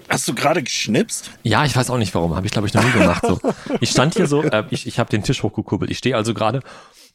Hast 0.08 0.28
du 0.28 0.34
gerade 0.34 0.62
geschnipst? 0.62 1.30
Ja, 1.42 1.64
ich 1.64 1.76
weiß 1.76 1.90
auch 1.90 1.98
nicht 1.98 2.14
warum. 2.14 2.34
Habe 2.34 2.46
ich, 2.46 2.52
glaube 2.52 2.66
ich, 2.68 2.74
noch 2.74 2.84
nie 2.84 2.92
gemacht. 2.92 3.24
So. 3.26 3.40
Ich 3.80 3.90
stand 3.90 4.14
hier 4.14 4.26
so, 4.26 4.42
äh, 4.44 4.64
ich, 4.70 4.86
ich 4.86 4.98
habe 4.98 5.10
den 5.10 5.22
Tisch 5.22 5.42
hochgekurbelt. 5.42 5.90
Ich 5.90 5.98
stehe 5.98 6.16
also 6.16 6.34
gerade 6.34 6.62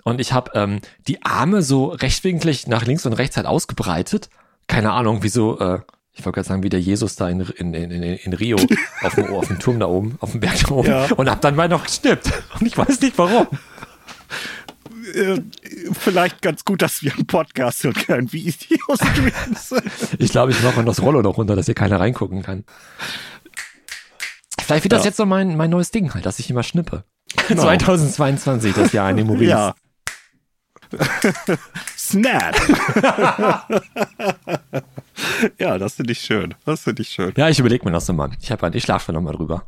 und 0.03 0.19
ich 0.19 0.34
habe 0.34 0.51
ähm, 0.53 0.81
die 1.07 1.23
Arme 1.23 1.61
so 1.61 1.88
rechtwinklig 1.88 2.67
nach 2.67 2.86
links 2.86 3.05
und 3.05 3.13
rechts 3.13 3.38
halt 3.38 3.47
ausgebreitet. 3.47 4.29
Keine 4.67 4.91
Ahnung, 4.91 5.23
wie 5.23 5.29
so, 5.29 5.59
äh, 5.59 5.79
Ich 6.16 6.24
wollte 6.26 6.36
gerade 6.36 6.47
sagen, 6.47 6.64
wie 6.64 6.70
der 6.70 6.80
Jesus 6.80 7.16
da 7.16 7.28
in, 7.28 7.41
in, 7.41 7.74
in, 7.74 8.03
in 8.03 8.34
Rio 8.34 8.57
auf 9.01 9.16
dem, 9.16 9.34
auf 9.34 9.47
dem 9.47 9.59
Turm 9.59 9.80
da 9.80 9.88
oben, 9.88 10.18
auf 10.20 10.32
dem 10.32 10.41
Berg 10.41 10.59
da 10.68 10.72
oben. 10.72 10.88
Ja. 10.88 11.07
Und 11.16 11.30
hab 11.30 11.41
dann 11.41 11.55
mal 11.55 11.68
noch 11.68 11.84
gestippt. 11.84 12.32
Und 12.59 12.68
ich 12.68 12.78
weiß 12.78 13.01
nicht 13.01 13.18
warum. 13.18 13.47
Äh, 15.14 15.41
vielleicht 15.91 16.41
ganz 16.41 16.64
gut, 16.64 16.82
dass 16.82 17.01
wir 17.01 17.14
einen 17.14 17.26
Podcast 17.26 17.84
und 17.86 17.95
kein 17.95 18.32
Videostreams. 18.32 19.76
ich 20.20 20.32
glaube, 20.32 20.51
ich 20.51 20.61
mache 20.61 20.84
das 20.84 21.01
Rollo 21.01 21.22
noch 21.22 21.38
runter, 21.38 21.55
dass 21.55 21.66
hier 21.66 21.76
keiner 21.76 21.99
reingucken 21.99 22.43
kann. 22.43 22.64
Vielleicht 24.61 24.86
wird 24.86 24.93
ja. 24.93 24.99
das 24.99 25.05
jetzt 25.05 25.18
so 25.18 25.26
mein, 25.26 25.57
mein 25.57 25.70
neues 25.70 25.91
Ding 25.91 26.14
halt, 26.14 26.26
dass 26.26 26.39
ich 26.39 26.49
immer 26.49 26.64
schnippe. 26.64 27.03
Genau. 27.47 27.64
2022, 27.64 28.74
das 28.74 28.93
Jahr 28.93 29.09
in 29.09 29.26
Maurice. 29.28 29.49
Ja. 29.49 29.76
Snap. 32.04 32.54
ja, 35.58 35.78
das 35.78 35.95
finde 35.95 36.12
ich 36.12 36.20
schön. 36.20 36.54
Das 36.66 36.82
finde 36.82 37.01
ich 37.01 37.08
schön. 37.10 37.32
Ja, 37.38 37.47
ich 37.47 37.60
überlege 37.60 37.86
mir 37.86 37.93
das 37.93 38.10
nochmal. 38.10 38.32
Ich 38.41 38.51
habe 38.51 38.70
ich 38.76 38.84
schlafe 38.84 39.14
nochmal 39.14 39.36
drüber. 39.36 39.66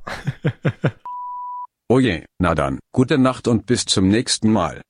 oh 1.87 1.99
je, 1.99 2.25
na 2.37 2.53
dann, 2.53 2.79
gute 2.91 3.17
Nacht 3.17 3.47
und 3.47 3.65
bis 3.65 3.85
zum 3.85 4.09
nächsten 4.09 4.51
Mal. 4.51 4.83